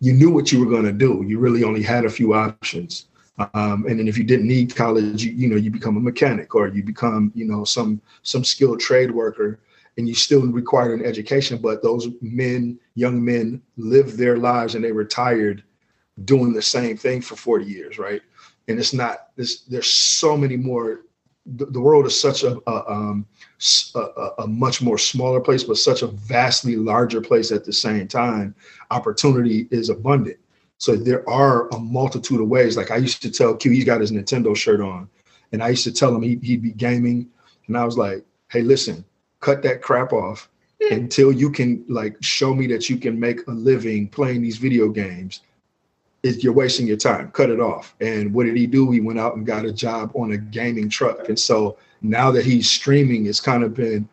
you 0.00 0.12
knew 0.12 0.30
what 0.30 0.50
you 0.50 0.58
were 0.58 0.70
going 0.70 0.84
to 0.84 0.92
do. 0.92 1.24
You 1.24 1.38
really 1.38 1.62
only 1.62 1.84
had 1.84 2.04
a 2.04 2.10
few 2.10 2.34
options. 2.34 3.06
Um, 3.38 3.86
and 3.86 3.98
then 3.98 4.08
if 4.08 4.16
you 4.16 4.24
didn't 4.24 4.48
need 4.48 4.74
college, 4.74 5.24
you, 5.24 5.32
you 5.32 5.48
know, 5.48 5.56
you 5.56 5.70
become 5.70 5.96
a 5.96 6.00
mechanic 6.00 6.54
or 6.54 6.68
you 6.68 6.82
become, 6.82 7.32
you 7.34 7.44
know, 7.44 7.64
some 7.64 8.00
some 8.22 8.44
skilled 8.44 8.80
trade 8.80 9.10
worker 9.10 9.60
and 9.98 10.08
you 10.08 10.14
still 10.14 10.46
require 10.46 10.94
an 10.94 11.04
education. 11.04 11.58
But 11.58 11.82
those 11.82 12.08
men, 12.20 12.78
young 12.94 13.24
men, 13.24 13.62
lived 13.76 14.16
their 14.16 14.36
lives 14.36 14.74
and 14.74 14.84
they 14.84 14.92
retired 14.92 15.62
doing 16.24 16.52
the 16.52 16.62
same 16.62 16.96
thing 16.96 17.20
for 17.20 17.36
40 17.36 17.66
years, 17.66 17.98
right? 17.98 18.22
And 18.68 18.78
it's 18.78 18.94
not 18.94 19.28
this. 19.36 19.60
There's 19.62 19.88
so 19.88 20.36
many 20.36 20.56
more. 20.56 21.02
The, 21.44 21.66
the 21.66 21.80
world 21.80 22.06
is 22.06 22.20
such 22.20 22.42
a 22.42 22.58
a, 22.66 22.90
um, 22.90 23.26
a 23.94 24.30
a 24.38 24.46
much 24.46 24.82
more 24.82 24.98
smaller 24.98 25.40
place, 25.40 25.62
but 25.62 25.76
such 25.76 26.02
a 26.02 26.08
vastly 26.08 26.74
larger 26.74 27.20
place 27.20 27.52
at 27.52 27.64
the 27.64 27.72
same 27.72 28.08
time. 28.08 28.54
Opportunity 28.90 29.68
is 29.70 29.88
abundant. 29.88 30.38
So 30.78 30.96
there 30.96 31.28
are 31.28 31.68
a 31.68 31.78
multitude 31.78 32.40
of 32.40 32.48
ways. 32.48 32.76
Like 32.76 32.90
I 32.90 32.96
used 32.96 33.22
to 33.22 33.30
tell 33.30 33.54
Q, 33.54 33.70
he's 33.70 33.84
got 33.84 34.00
his 34.00 34.12
Nintendo 34.12 34.54
shirt 34.54 34.80
on, 34.80 35.08
and 35.52 35.62
I 35.62 35.70
used 35.70 35.84
to 35.84 35.92
tell 35.92 36.14
him 36.14 36.22
he, 36.22 36.38
he'd 36.42 36.62
be 36.62 36.72
gaming, 36.72 37.28
and 37.66 37.76
I 37.76 37.84
was 37.84 37.96
like, 37.96 38.24
"Hey, 38.50 38.62
listen, 38.62 39.04
cut 39.40 39.62
that 39.62 39.82
crap 39.82 40.12
off 40.12 40.50
hmm. 40.82 40.92
until 40.92 41.32
you 41.32 41.50
can 41.50 41.84
like 41.88 42.16
show 42.20 42.54
me 42.54 42.66
that 42.68 42.90
you 42.90 42.98
can 42.98 43.18
make 43.18 43.46
a 43.46 43.52
living 43.52 44.08
playing 44.08 44.42
these 44.42 44.58
video 44.58 44.88
games. 44.88 45.40
Is 46.22 46.42
you're 46.42 46.52
wasting 46.52 46.86
your 46.86 46.96
time. 46.96 47.30
Cut 47.30 47.50
it 47.50 47.60
off." 47.60 47.94
And 48.00 48.34
what 48.34 48.44
did 48.44 48.56
he 48.56 48.66
do? 48.66 48.90
He 48.90 49.00
went 49.00 49.18
out 49.18 49.36
and 49.36 49.46
got 49.46 49.64
a 49.64 49.72
job 49.72 50.12
on 50.14 50.32
a 50.32 50.36
gaming 50.36 50.90
truck, 50.90 51.28
and 51.28 51.38
so 51.38 51.78
now 52.02 52.30
that 52.32 52.44
he's 52.44 52.70
streaming, 52.70 53.26
it's 53.26 53.40
kind 53.40 53.62
of 53.64 53.74
been. 53.74 54.08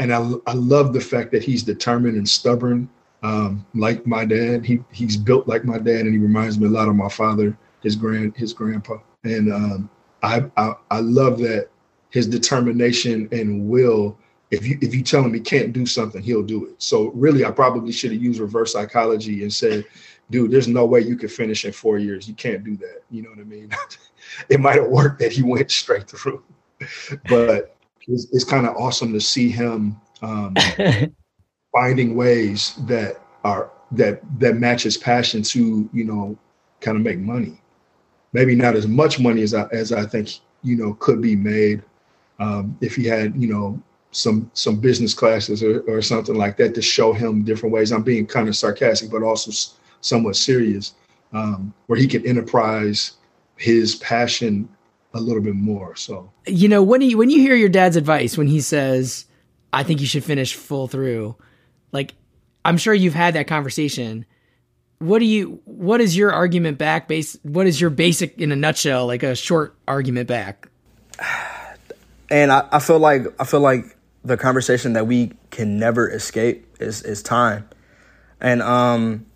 And 0.00 0.14
I, 0.14 0.32
I 0.46 0.52
love 0.52 0.92
the 0.92 1.00
fact 1.00 1.32
that 1.32 1.42
he's 1.42 1.64
determined 1.64 2.16
and 2.16 2.28
stubborn 2.28 2.88
um, 3.22 3.66
like 3.74 4.06
my 4.06 4.24
dad. 4.24 4.64
He 4.64 4.80
he's 4.92 5.16
built 5.16 5.48
like 5.48 5.64
my 5.64 5.78
dad, 5.78 6.00
and 6.00 6.12
he 6.12 6.18
reminds 6.18 6.58
me 6.58 6.66
a 6.66 6.70
lot 6.70 6.88
of 6.88 6.94
my 6.94 7.08
father, 7.08 7.56
his 7.82 7.96
grand 7.96 8.36
his 8.36 8.52
grandpa. 8.52 8.98
And 9.24 9.52
um, 9.52 9.90
I, 10.22 10.44
I 10.56 10.74
I 10.90 11.00
love 11.00 11.38
that 11.38 11.68
his 12.10 12.26
determination 12.26 13.28
and 13.32 13.68
will. 13.68 14.16
If 14.50 14.66
you 14.66 14.78
if 14.80 14.94
you 14.94 15.02
tell 15.02 15.22
him 15.22 15.34
he 15.34 15.40
can't 15.40 15.72
do 15.72 15.84
something, 15.84 16.22
he'll 16.22 16.42
do 16.42 16.66
it. 16.66 16.82
So 16.82 17.08
really, 17.08 17.44
I 17.44 17.50
probably 17.50 17.92
should 17.92 18.12
have 18.12 18.22
used 18.22 18.40
reverse 18.40 18.72
psychology 18.72 19.42
and 19.42 19.52
said, 19.52 19.84
"Dude, 20.30 20.50
there's 20.50 20.68
no 20.68 20.86
way 20.86 21.00
you 21.00 21.16
could 21.16 21.30
finish 21.30 21.64
in 21.64 21.72
four 21.72 21.98
years. 21.98 22.26
You 22.26 22.34
can't 22.34 22.64
do 22.64 22.76
that." 22.78 23.02
You 23.10 23.22
know 23.22 23.30
what 23.30 23.40
I 23.40 23.44
mean? 23.44 23.70
it 24.48 24.60
might 24.60 24.76
have 24.76 24.88
worked 24.88 25.18
that 25.20 25.32
he 25.32 25.42
went 25.42 25.70
straight 25.70 26.08
through, 26.08 26.42
but 27.28 27.76
it's, 28.06 28.26
it's 28.32 28.44
kind 28.44 28.66
of 28.66 28.74
awesome 28.76 29.12
to 29.12 29.20
see 29.20 29.50
him 29.50 30.00
um, 30.22 30.54
finding 31.72 32.14
ways 32.16 32.74
that 32.86 33.20
are 33.44 33.70
that 33.92 34.20
that 34.38 34.56
matches 34.56 34.96
passion 34.96 35.42
to 35.42 35.88
you 35.92 36.04
know 36.04 36.36
kind 36.80 36.96
of 36.96 37.02
make 37.02 37.18
money. 37.18 37.60
Maybe 38.32 38.54
not 38.54 38.74
as 38.76 38.86
much 38.86 39.18
money 39.18 39.42
as 39.42 39.54
i 39.54 39.66
as 39.72 39.92
i 39.92 40.04
think 40.04 40.38
you 40.62 40.76
know 40.76 40.94
could 40.94 41.20
be 41.22 41.36
made 41.36 41.82
um, 42.40 42.76
if 42.80 42.94
he 42.94 43.04
had 43.04 43.34
you 43.40 43.48
know 43.48 43.80
some 44.10 44.50
some 44.54 44.76
business 44.80 45.14
classes 45.14 45.62
or, 45.62 45.80
or 45.80 46.00
something 46.02 46.34
like 46.34 46.56
that 46.56 46.74
to 46.74 46.82
show 46.82 47.12
him 47.12 47.44
different 47.44 47.72
ways. 47.74 47.92
I'm 47.92 48.02
being 48.02 48.26
kind 48.26 48.48
of 48.48 48.56
sarcastic 48.56 49.10
but 49.10 49.22
also 49.22 49.50
s- 49.50 49.74
somewhat 50.00 50.36
serious 50.36 50.94
um, 51.32 51.74
where 51.86 51.98
he 51.98 52.06
could 52.06 52.24
enterprise 52.24 53.12
his 53.56 53.96
passion 53.96 54.68
a 55.14 55.20
little 55.20 55.42
bit 55.42 55.54
more. 55.54 55.94
So 55.96 56.30
You 56.46 56.68
know, 56.68 56.82
when 56.82 57.02
you 57.02 57.18
when 57.18 57.30
you 57.30 57.40
hear 57.40 57.54
your 57.54 57.68
dad's 57.68 57.96
advice 57.96 58.38
when 58.38 58.46
he 58.46 58.60
says, 58.60 59.26
"I 59.72 59.82
think 59.82 60.00
you 60.00 60.06
should 60.06 60.24
finish 60.24 60.54
full 60.54 60.88
through," 60.88 61.36
like 61.92 62.14
I'm 62.64 62.76
sure 62.76 62.94
you've 62.94 63.14
had 63.14 63.34
that 63.34 63.46
conversation. 63.46 64.26
What 64.98 65.20
do 65.20 65.24
you? 65.24 65.60
What 65.64 66.00
is 66.00 66.16
your 66.16 66.32
argument 66.32 66.78
back? 66.78 67.08
Base. 67.08 67.38
What 67.42 67.66
is 67.66 67.80
your 67.80 67.90
basic 67.90 68.38
in 68.38 68.52
a 68.52 68.56
nutshell, 68.56 69.06
like 69.06 69.22
a 69.22 69.34
short 69.34 69.76
argument 69.86 70.28
back? 70.28 70.68
and 72.30 72.52
I, 72.52 72.68
I 72.72 72.78
feel 72.78 72.98
like 72.98 73.22
I 73.40 73.44
feel 73.44 73.60
like 73.60 73.96
the 74.24 74.36
conversation 74.36 74.94
that 74.94 75.06
we 75.06 75.32
can 75.50 75.78
never 75.78 76.08
escape 76.10 76.66
is 76.80 77.02
is 77.02 77.22
time, 77.22 77.68
and 78.40 78.60
um, 78.60 79.26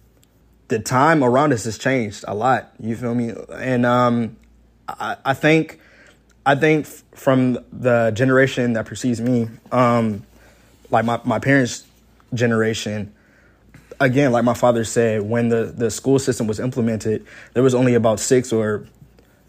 the 0.69 0.79
time 0.79 1.23
around 1.23 1.53
us 1.53 1.65
has 1.65 1.79
changed 1.79 2.25
a 2.27 2.35
lot. 2.35 2.73
You 2.81 2.97
feel 2.97 3.15
me? 3.15 3.33
And 3.55 3.87
um, 3.87 4.37
I, 4.89 5.17
I 5.25 5.35
think 5.35 5.81
I 6.45 6.55
think 6.55 6.87
from 7.15 7.59
the 7.73 8.11
generation 8.11 8.73
that 8.73 8.87
precedes 8.87 9.21
me, 9.21 9.49
um, 9.71 10.25
like 10.91 11.05
my 11.05 11.21
my 11.25 11.39
parents' 11.39 11.87
generation. 12.35 13.15
Again, 14.01 14.33
like 14.33 14.45
my 14.45 14.55
father 14.55 14.85
said, 14.85 15.23
when 15.23 15.49
the, 15.49 15.67
the 15.67 15.91
school 15.91 16.19
system 16.19 16.47
was 16.47 16.59
implemented, 16.59 17.27
there 17.55 17.63
was 17.63 17.75
only 17.75 17.95
about 17.95 18.21
six 18.21 18.53
or 18.53 18.87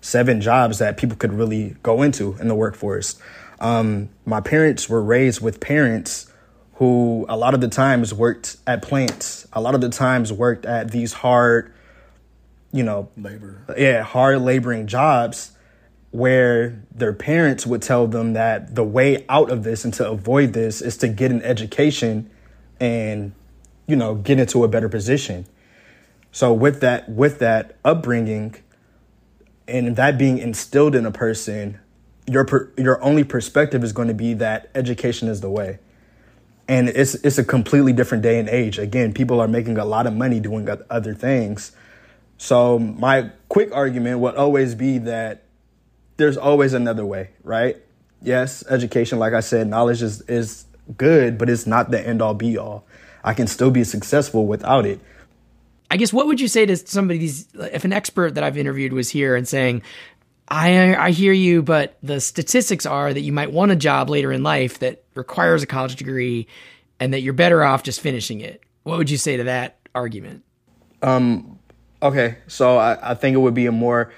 seven 0.02 0.42
jobs 0.42 0.80
that 0.80 0.98
people 0.98 1.16
could 1.16 1.34
really 1.34 1.76
go 1.82 2.02
into 2.02 2.36
in 2.40 2.48
the 2.48 2.56
workforce. 2.56 3.20
Um, 3.60 4.10
my 4.26 4.42
parents 4.42 4.90
were 4.90 5.02
raised 5.02 5.42
with 5.42 5.60
parents 5.60 6.32
who 6.76 7.26
a 7.30 7.38
lot 7.38 7.54
of 7.54 7.62
the 7.62 7.68
times 7.68 8.14
worked 8.14 8.58
at 8.68 8.82
plants, 8.82 9.48
a 9.54 9.62
lot 9.62 9.76
of 9.76 9.82
the 9.82 9.90
times 9.90 10.34
worked 10.34 10.66
at 10.66 10.92
these 10.92 11.14
hard, 11.14 11.74
you 12.72 12.84
know, 12.84 13.10
Labor. 13.16 13.62
yeah, 13.78 14.02
hard 14.02 14.42
laboring 14.42 14.88
jobs 14.88 15.52
where 16.12 16.84
their 16.94 17.14
parents 17.14 17.66
would 17.66 17.82
tell 17.82 18.06
them 18.06 18.34
that 18.34 18.76
the 18.76 18.84
way 18.84 19.26
out 19.30 19.50
of 19.50 19.64
this 19.64 19.86
and 19.86 19.94
to 19.96 20.08
avoid 20.08 20.54
this 20.54 20.82
is 20.82 20.98
to 20.98 21.08
get 21.08 21.32
an 21.32 21.42
education 21.42 22.30
and 22.80 23.34
you 23.88 23.96
know 23.96 24.16
get 24.16 24.40
into 24.40 24.64
a 24.64 24.68
better 24.68 24.90
position. 24.90 25.46
So 26.32 26.54
with 26.54 26.82
that 26.82 27.10
with 27.10 27.40
that 27.40 27.78
upbringing 27.86 28.56
and 29.68 29.96
that 29.96 30.18
being 30.18 30.38
instilled 30.38 30.96
in 30.96 31.06
a 31.06 31.12
person 31.12 31.80
your 32.28 32.46
per, 32.46 32.72
your 32.78 33.04
only 33.04 33.24
perspective 33.24 33.84
is 33.84 33.92
going 33.92 34.08
to 34.08 34.14
be 34.14 34.34
that 34.36 34.70
education 34.76 35.28
is 35.28 35.42
the 35.42 35.50
way. 35.50 35.80
And 36.68 36.90
it's 36.90 37.16
it's 37.16 37.38
a 37.38 37.44
completely 37.44 37.94
different 37.94 38.24
day 38.24 38.40
and 38.40 38.48
age. 38.50 38.80
Again 38.80 39.14
people 39.14 39.40
are 39.40 39.48
making 39.48 39.78
a 39.78 39.86
lot 39.86 40.08
of 40.08 40.14
money 40.14 40.40
doing 40.40 40.68
other 40.90 41.14
things. 41.14 41.74
So 42.38 42.80
my 42.80 43.32
quick 43.50 43.72
argument 43.74 44.20
would 44.20 44.36
always 44.36 44.76
be 44.76 44.98
that 45.00 45.44
there's 46.18 46.38
always 46.38 46.74
another 46.74 47.06
way 47.06 47.32
right? 47.44 47.78
Yes 48.22 48.64
education 48.70 49.20
like 49.20 49.34
i 49.34 49.42
said 49.42 49.68
knowledge 49.68 50.02
is 50.02 50.22
is 50.22 50.66
good 50.98 51.38
but 51.38 51.50
it's 51.50 51.66
not 51.66 51.92
the 51.92 52.08
end 52.08 52.22
all 52.22 52.34
be 52.34 52.58
all 52.58 52.86
i 53.24 53.34
can 53.34 53.48
still 53.48 53.72
be 53.72 53.84
successful 53.84 54.46
without 54.46 54.86
it 54.86 55.00
I 55.94 55.98
guess 55.98 56.12
what 56.12 56.26
would 56.26 56.42
you 56.42 56.48
say 56.48 56.66
to 56.66 56.76
somebody 56.76 57.20
these 57.20 57.48
if 57.54 57.86
an 57.86 57.94
expert 57.94 58.34
that 58.34 58.44
I've 58.44 58.58
interviewed 58.58 58.94
was 58.94 59.12
here 59.12 59.36
and 59.36 59.48
saying, 59.48 59.84
I 60.48 60.96
I 60.96 61.12
hear 61.12 61.34
you, 61.34 61.62
but 61.62 62.00
the 62.02 62.20
statistics 62.20 62.88
are 62.88 63.14
that 63.14 63.22
you 63.22 63.32
might 63.32 63.52
want 63.52 63.72
a 63.72 63.76
job 63.76 64.10
later 64.10 64.32
in 64.32 64.42
life 64.42 64.80
that 64.80 65.04
requires 65.14 65.62
a 65.62 65.68
college 65.68 65.96
degree 65.96 66.48
and 67.00 67.14
that 67.14 67.22
you're 67.22 67.34
better 67.34 67.64
off 67.64 67.84
just 67.84 68.02
finishing 68.02 68.42
it. 68.42 68.62
What 68.82 68.98
would 68.98 69.12
you 69.12 69.18
say 69.18 69.38
to 69.38 69.44
that 69.44 69.78
argument? 69.94 70.44
Um 71.04 71.60
okay, 72.02 72.38
so 72.48 72.78
I, 72.78 73.12
I 73.12 73.14
think 73.14 73.36
it 73.36 73.40
would 73.40 73.54
be 73.54 73.68
a 73.68 73.72
more 73.72 74.12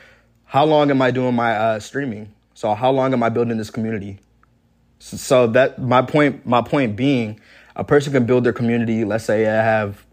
how 0.45 0.63
long 0.63 0.89
am 0.91 1.01
I 1.01 1.11
doing 1.11 1.35
my 1.35 1.57
uh, 1.57 1.79
streaming? 1.81 2.33
So 2.53 2.73
how 2.73 2.91
long 2.91 3.11
am 3.11 3.21
I 3.21 3.27
building 3.27 3.57
this 3.57 3.69
community? 3.69 4.19
So, 5.05 5.45
that 5.47 5.79
my 5.79 6.01
point 6.01 6.47
my 6.47 6.63
point 6.63 6.95
being 6.95 7.39
a 7.75 7.83
person 7.83 8.11
can 8.11 8.25
build 8.25 8.43
their 8.43 8.53
community, 8.53 9.05
let's 9.05 9.23
say 9.23 9.45
I 9.45 9.63
have 9.63 10.03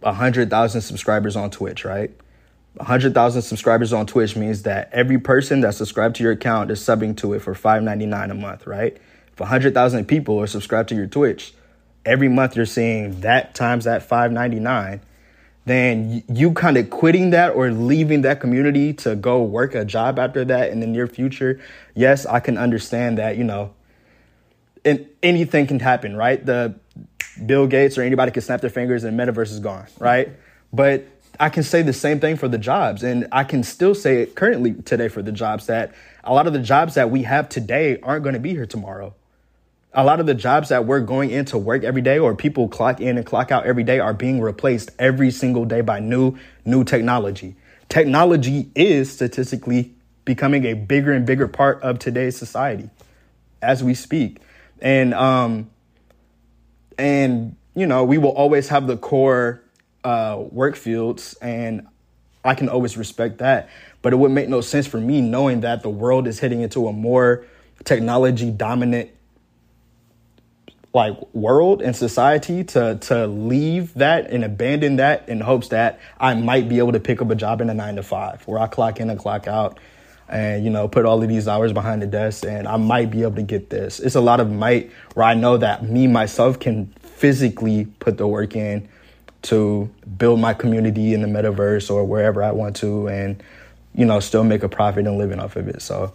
100,000 0.00 0.80
subscribers 0.80 1.34
on 1.34 1.50
Twitch, 1.50 1.84
right? 1.84 2.12
100,000 2.74 3.42
subscribers 3.42 3.92
on 3.92 4.06
Twitch 4.06 4.36
means 4.36 4.62
that 4.62 4.90
every 4.92 5.18
person 5.18 5.60
that's 5.60 5.76
subscribed 5.76 6.14
to 6.16 6.22
your 6.22 6.32
account 6.32 6.70
is 6.70 6.80
subbing 6.80 7.16
to 7.16 7.32
it 7.32 7.40
for 7.40 7.52
$5.99 7.52 8.30
a 8.30 8.34
month, 8.34 8.64
right? 8.64 8.96
If 9.32 9.40
100,000 9.40 10.06
people 10.06 10.40
are 10.40 10.46
subscribed 10.46 10.90
to 10.90 10.94
your 10.94 11.08
Twitch, 11.08 11.52
every 12.04 12.28
month 12.28 12.54
you're 12.54 12.64
seeing 12.64 13.20
that 13.22 13.56
times 13.56 13.86
that 13.86 14.08
$5.99, 14.08 15.00
then 15.64 16.22
you 16.32 16.52
kind 16.52 16.76
of 16.76 16.90
quitting 16.90 17.30
that 17.30 17.56
or 17.56 17.72
leaving 17.72 18.22
that 18.22 18.38
community 18.40 18.92
to 18.94 19.16
go 19.16 19.42
work 19.42 19.74
a 19.74 19.84
job 19.84 20.20
after 20.20 20.44
that 20.44 20.70
in 20.70 20.78
the 20.78 20.86
near 20.86 21.08
future. 21.08 21.60
Yes, 21.96 22.24
I 22.24 22.38
can 22.38 22.56
understand 22.56 23.18
that, 23.18 23.36
you 23.36 23.44
know, 23.44 23.74
and 24.84 25.06
anything 25.22 25.66
can 25.66 25.80
happen, 25.80 26.16
right? 26.16 26.44
The 26.44 26.74
Bill 27.44 27.66
Gates 27.66 27.98
or 27.98 28.02
anybody 28.02 28.32
can 28.32 28.42
snap 28.42 28.60
their 28.60 28.70
fingers 28.70 29.04
and 29.04 29.18
metaverse 29.18 29.50
is 29.50 29.60
gone, 29.60 29.86
right? 29.98 30.30
But 30.72 31.06
I 31.40 31.50
can 31.50 31.62
say 31.62 31.82
the 31.82 31.92
same 31.92 32.20
thing 32.20 32.36
for 32.36 32.48
the 32.48 32.58
jobs. 32.58 33.02
And 33.02 33.28
I 33.30 33.44
can 33.44 33.62
still 33.62 33.94
say 33.94 34.22
it 34.22 34.34
currently 34.34 34.74
today 34.74 35.08
for 35.08 35.22
the 35.22 35.32
jobs 35.32 35.66
that 35.66 35.94
a 36.24 36.34
lot 36.34 36.46
of 36.46 36.52
the 36.52 36.58
jobs 36.58 36.94
that 36.94 37.10
we 37.10 37.22
have 37.22 37.48
today 37.48 37.98
aren't 38.02 38.22
going 38.22 38.34
to 38.34 38.40
be 38.40 38.50
here 38.50 38.66
tomorrow. 38.66 39.14
A 39.94 40.04
lot 40.04 40.20
of 40.20 40.26
the 40.26 40.34
jobs 40.34 40.68
that 40.68 40.84
we're 40.84 41.00
going 41.00 41.30
into 41.30 41.56
work 41.56 41.82
every 41.82 42.02
day 42.02 42.18
or 42.18 42.34
people 42.34 42.68
clock 42.68 43.00
in 43.00 43.16
and 43.16 43.24
clock 43.24 43.50
out 43.50 43.64
every 43.66 43.84
day 43.84 43.98
are 43.98 44.12
being 44.12 44.40
replaced 44.40 44.90
every 44.98 45.30
single 45.30 45.64
day 45.64 45.80
by 45.80 45.98
new 45.98 46.36
new 46.64 46.84
technology. 46.84 47.56
Technology 47.88 48.70
is 48.74 49.10
statistically 49.10 49.94
becoming 50.26 50.66
a 50.66 50.74
bigger 50.74 51.12
and 51.12 51.24
bigger 51.24 51.48
part 51.48 51.80
of 51.80 51.98
today's 51.98 52.36
society 52.36 52.90
as 53.62 53.82
we 53.82 53.94
speak. 53.94 54.40
And 54.80 55.14
um 55.14 55.70
and 56.98 57.56
you 57.74 57.86
know, 57.86 58.04
we 58.04 58.18
will 58.18 58.30
always 58.30 58.68
have 58.68 58.86
the 58.86 58.96
core 58.96 59.62
uh 60.04 60.42
work 60.50 60.76
fields 60.76 61.34
and 61.40 61.86
I 62.44 62.54
can 62.54 62.68
always 62.68 62.96
respect 62.96 63.38
that. 63.38 63.68
But 64.00 64.12
it 64.12 64.16
would 64.16 64.30
make 64.30 64.48
no 64.48 64.60
sense 64.60 64.86
for 64.86 65.00
me 65.00 65.20
knowing 65.20 65.60
that 65.60 65.82
the 65.82 65.90
world 65.90 66.26
is 66.26 66.38
heading 66.38 66.60
into 66.60 66.88
a 66.88 66.92
more 66.92 67.44
technology 67.84 68.50
dominant 68.50 69.10
like 70.94 71.16
world 71.34 71.82
and 71.82 71.94
society 71.94 72.64
to 72.64 72.96
to 72.96 73.26
leave 73.26 73.92
that 73.94 74.30
and 74.30 74.44
abandon 74.44 74.96
that 74.96 75.28
in 75.28 75.40
hopes 75.40 75.68
that 75.68 76.00
I 76.18 76.34
might 76.34 76.68
be 76.68 76.78
able 76.78 76.92
to 76.92 77.00
pick 77.00 77.20
up 77.20 77.30
a 77.30 77.34
job 77.34 77.60
in 77.60 77.68
a 77.68 77.74
nine 77.74 77.96
to 77.96 78.02
five 78.02 78.42
where 78.46 78.58
I 78.58 78.66
clock 78.66 78.98
in 78.98 79.10
and 79.10 79.18
clock 79.18 79.46
out 79.46 79.78
and 80.28 80.64
you 80.64 80.70
know 80.70 80.88
put 80.88 81.04
all 81.04 81.22
of 81.22 81.28
these 81.28 81.48
hours 81.48 81.72
behind 81.72 82.02
the 82.02 82.06
desk 82.06 82.44
and 82.44 82.68
I 82.68 82.76
might 82.76 83.10
be 83.10 83.22
able 83.22 83.36
to 83.36 83.42
get 83.42 83.70
this. 83.70 84.00
It's 84.00 84.14
a 84.14 84.20
lot 84.20 84.40
of 84.40 84.50
might 84.50 84.90
where 85.14 85.26
I 85.26 85.34
know 85.34 85.56
that 85.56 85.84
me 85.84 86.06
myself 86.06 86.60
can 86.60 86.86
physically 87.02 87.86
put 87.98 88.18
the 88.18 88.26
work 88.26 88.54
in 88.54 88.88
to 89.42 89.90
build 90.16 90.40
my 90.40 90.54
community 90.54 91.14
in 91.14 91.22
the 91.22 91.28
metaverse 91.28 91.90
or 91.90 92.04
wherever 92.04 92.42
I 92.42 92.52
want 92.52 92.76
to 92.76 93.08
and 93.08 93.42
you 93.94 94.04
know 94.04 94.20
still 94.20 94.44
make 94.44 94.62
a 94.62 94.68
profit 94.68 95.06
and 95.06 95.18
living 95.18 95.40
off 95.40 95.56
of 95.56 95.68
it. 95.68 95.82
So 95.82 96.12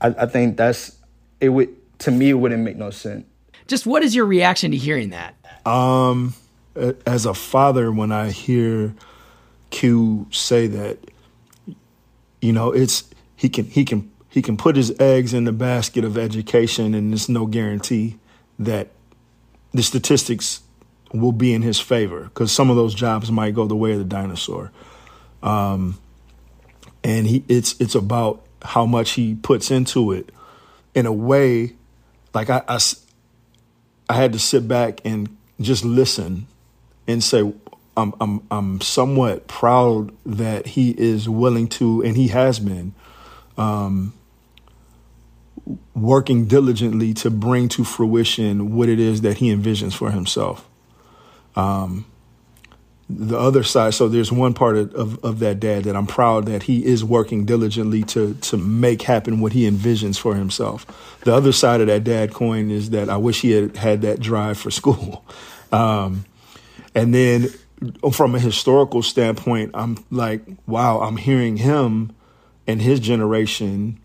I, 0.00 0.08
I 0.08 0.26
think 0.26 0.56
that's 0.56 0.96
it 1.40 1.50
would 1.50 1.74
to 2.00 2.10
me 2.10 2.30
it 2.30 2.34
wouldn't 2.34 2.62
make 2.62 2.76
no 2.76 2.90
sense. 2.90 3.24
Just 3.66 3.86
what 3.86 4.02
is 4.02 4.14
your 4.14 4.24
reaction 4.24 4.70
to 4.70 4.76
hearing 4.76 5.10
that? 5.10 5.34
Um, 5.66 6.34
as 7.06 7.26
a 7.26 7.34
father, 7.34 7.92
when 7.92 8.12
I 8.12 8.30
hear 8.30 8.94
Q 9.70 10.26
say 10.30 10.66
that, 10.68 10.98
you 12.40 12.52
know, 12.52 12.72
it's 12.72 13.04
he 13.38 13.48
can 13.48 13.66
he 13.66 13.84
can 13.84 14.10
he 14.28 14.42
can 14.42 14.56
put 14.56 14.74
his 14.74 14.92
eggs 14.98 15.32
in 15.32 15.44
the 15.44 15.52
basket 15.52 16.04
of 16.04 16.18
education, 16.18 16.92
and 16.92 17.12
there's 17.12 17.28
no 17.28 17.46
guarantee 17.46 18.18
that 18.58 18.88
the 19.72 19.82
statistics 19.82 20.60
will 21.14 21.32
be 21.32 21.54
in 21.54 21.62
his 21.62 21.78
favor 21.78 22.24
because 22.24 22.50
some 22.50 22.68
of 22.68 22.74
those 22.74 22.94
jobs 22.94 23.30
might 23.30 23.54
go 23.54 23.64
the 23.66 23.76
way 23.76 23.92
of 23.92 23.98
the 23.98 24.04
dinosaur. 24.04 24.72
Um, 25.40 25.98
and 27.04 27.28
he 27.28 27.44
it's 27.46 27.80
it's 27.80 27.94
about 27.94 28.44
how 28.60 28.84
much 28.84 29.12
he 29.12 29.36
puts 29.36 29.70
into 29.70 30.10
it 30.10 30.30
in 30.96 31.06
a 31.06 31.12
way 31.12 31.74
like 32.34 32.50
I, 32.50 32.62
I, 32.66 32.80
I 34.08 34.14
had 34.14 34.32
to 34.32 34.40
sit 34.40 34.66
back 34.66 35.00
and 35.04 35.36
just 35.60 35.84
listen 35.84 36.48
and 37.06 37.22
say 37.22 37.52
I'm 37.96 38.14
I'm 38.20 38.42
I'm 38.50 38.80
somewhat 38.80 39.46
proud 39.46 40.12
that 40.26 40.66
he 40.66 40.90
is 40.90 41.28
willing 41.28 41.68
to 41.68 42.02
and 42.02 42.16
he 42.16 42.28
has 42.28 42.58
been 42.58 42.94
um, 43.58 44.14
working 45.94 46.46
diligently 46.46 47.12
to 47.12 47.30
bring 47.30 47.68
to 47.68 47.84
fruition 47.84 48.74
what 48.74 48.88
it 48.88 49.00
is 49.00 49.20
that 49.22 49.38
he 49.38 49.54
envisions 49.54 49.92
for 49.92 50.10
himself. 50.10 50.66
Um, 51.56 52.06
the 53.10 53.38
other 53.38 53.62
side, 53.62 53.94
so 53.94 54.06
there's 54.06 54.30
one 54.30 54.52
part 54.52 54.76
of, 54.76 54.94
of, 54.94 55.24
of, 55.24 55.38
that 55.38 55.58
dad 55.58 55.84
that 55.84 55.96
I'm 55.96 56.06
proud 56.06 56.44
that 56.46 56.64
he 56.64 56.84
is 56.84 57.02
working 57.02 57.46
diligently 57.46 58.02
to 58.04 58.34
to 58.34 58.58
make 58.58 59.02
happen 59.02 59.40
what 59.40 59.54
he 59.54 59.68
envisions 59.68 60.18
for 60.18 60.34
himself. 60.34 60.86
The 61.24 61.34
other 61.34 61.52
side 61.52 61.80
of 61.80 61.86
that 61.86 62.04
dad 62.04 62.34
coin 62.34 62.70
is 62.70 62.90
that 62.90 63.08
I 63.08 63.16
wish 63.16 63.40
he 63.40 63.52
had 63.52 63.76
had 63.78 64.02
that 64.02 64.20
drive 64.20 64.58
for 64.58 64.70
school. 64.70 65.24
Um, 65.72 66.26
and 66.94 67.14
then 67.14 67.48
from 68.12 68.34
a 68.34 68.38
historical 68.38 69.02
standpoint, 69.02 69.70
I'm 69.72 70.04
like, 70.10 70.42
wow, 70.66 71.00
I'm 71.00 71.16
hearing 71.16 71.56
him 71.56 72.12
and 72.68 72.80
his 72.80 73.00
generation 73.00 73.98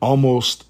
almost 0.00 0.66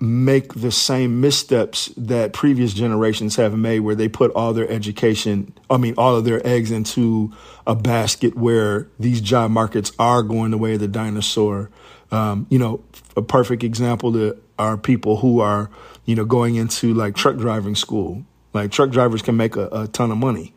make 0.00 0.54
the 0.54 0.72
same 0.72 1.20
missteps 1.20 1.92
that 1.96 2.32
previous 2.32 2.72
generations 2.72 3.36
have 3.36 3.56
made 3.56 3.80
where 3.80 3.94
they 3.94 4.08
put 4.08 4.30
all 4.32 4.54
their 4.54 4.68
education 4.70 5.52
i 5.68 5.76
mean 5.76 5.92
all 5.98 6.16
of 6.16 6.24
their 6.24 6.44
eggs 6.46 6.70
into 6.70 7.30
a 7.66 7.74
basket 7.74 8.36
where 8.36 8.88
these 8.98 9.20
job 9.20 9.50
markets 9.50 9.92
are 9.98 10.22
going 10.22 10.50
the 10.50 10.58
way 10.58 10.74
of 10.74 10.80
the 10.80 10.88
dinosaur. 10.88 11.70
Um, 12.10 12.46
you 12.50 12.58
know 12.58 12.82
a 13.16 13.22
perfect 13.22 13.64
example 13.64 14.34
are 14.58 14.76
people 14.76 15.18
who 15.18 15.40
are 15.40 15.70
you 16.04 16.14
know 16.14 16.24
going 16.24 16.56
into 16.56 16.94
like 16.94 17.14
truck 17.14 17.36
driving 17.36 17.74
school. 17.74 18.24
Like 18.52 18.70
truck 18.70 18.90
drivers 18.90 19.22
can 19.22 19.36
make 19.36 19.56
a, 19.56 19.68
a 19.72 19.88
ton 19.88 20.10
of 20.10 20.18
money 20.18 20.54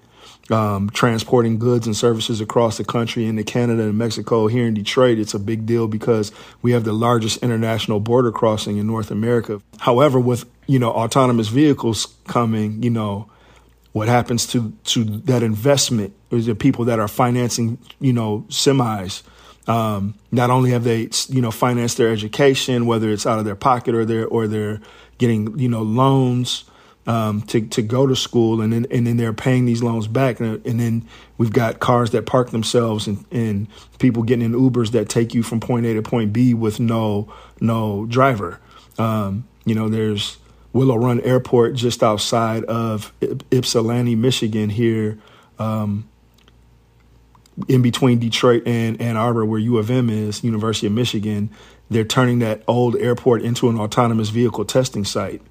um, 0.51 0.89
transporting 0.89 1.59
goods 1.59 1.85
and 1.85 1.95
services 1.95 2.39
across 2.41 2.77
the 2.77 2.85
country 2.85 3.25
into 3.25 3.43
Canada 3.43 3.83
and 3.83 3.97
Mexico. 3.97 4.47
Here 4.47 4.65
in 4.65 4.73
Detroit, 4.73 5.17
it's 5.17 5.33
a 5.33 5.39
big 5.39 5.65
deal 5.65 5.87
because 5.87 6.31
we 6.61 6.71
have 6.71 6.83
the 6.83 6.93
largest 6.93 7.43
international 7.43 7.99
border 7.99 8.31
crossing 8.31 8.77
in 8.77 8.87
North 8.87 9.11
America. 9.11 9.61
However, 9.79 10.19
with 10.19 10.45
you 10.67 10.79
know 10.79 10.91
autonomous 10.91 11.49
vehicles 11.49 12.15
coming, 12.27 12.81
you 12.81 12.89
know 12.89 13.29
what 13.91 14.07
happens 14.07 14.47
to 14.47 14.71
to 14.85 15.03
that 15.03 15.43
investment 15.43 16.13
is 16.31 16.45
the 16.45 16.55
people 16.55 16.85
that 16.85 16.99
are 16.99 17.07
financing 17.07 17.77
you 17.99 18.13
know 18.13 18.45
semis. 18.49 19.23
Um, 19.67 20.13
not 20.31 20.49
only 20.49 20.71
have 20.71 20.85
they 20.85 21.09
you 21.27 21.41
know 21.41 21.51
financed 21.51 21.97
their 21.97 22.09
education, 22.09 22.85
whether 22.85 23.09
it's 23.09 23.25
out 23.25 23.39
of 23.39 23.45
their 23.45 23.55
pocket 23.55 23.95
or 23.95 24.05
they're 24.05 24.27
or 24.27 24.47
they're 24.47 24.79
getting 25.17 25.57
you 25.59 25.67
know 25.67 25.81
loans 25.81 26.63
um, 27.07 27.41
to 27.43 27.61
to 27.61 27.81
go 27.81 28.05
to 28.05 28.15
school, 28.15 28.61
and 28.61 28.71
then 28.71 28.85
and 28.91 29.07
then 29.07 29.17
they're 29.17 29.33
paying 29.33 29.65
these 29.65 29.81
loans 29.81 30.07
back, 30.07 30.39
and, 30.39 30.63
and 30.65 30.79
then 30.79 31.07
we've 31.37 31.53
got 31.53 31.79
cars 31.79 32.11
that 32.11 32.25
park 32.25 32.51
themselves, 32.51 33.07
and, 33.07 33.25
and 33.31 33.67
people 33.97 34.23
getting 34.23 34.45
in 34.45 34.53
Ubers 34.53 34.91
that 34.91 35.07
take 35.07 35.33
you 35.33 35.41
from 35.41 35.59
point 35.59 35.85
A 35.85 35.93
to 35.93 36.01
point 36.01 36.33
B 36.33 36.53
with 36.53 36.79
no 36.79 37.33
no 37.61 38.05
driver. 38.05 38.59
Um, 38.99 39.47
you 39.65 39.73
know, 39.73 39.87
there's 39.87 40.37
Willow 40.73 40.97
Run 40.97 41.21
Airport 41.21 41.75
just 41.75 42.03
outside 42.03 42.65
of 42.65 43.13
Ypsilanti, 43.51 44.15
Michigan, 44.15 44.69
here. 44.69 45.17
Um, 45.57 46.07
in 47.67 47.81
between 47.81 48.19
Detroit 48.19 48.61
and 48.67 49.01
Ann 49.01 49.17
Arbor, 49.17 49.43
where 49.43 49.59
U 49.59 49.79
of 49.79 49.89
M 49.89 50.11
is, 50.11 50.43
University 50.43 50.85
of 50.85 50.93
Michigan, 50.93 51.49
they're 51.89 52.03
turning 52.03 52.37
that 52.39 52.61
old 52.67 52.95
airport 52.97 53.41
into 53.41 53.67
an 53.67 53.79
autonomous 53.79 54.29
vehicle 54.29 54.63
testing 54.63 55.03
site. 55.03 55.41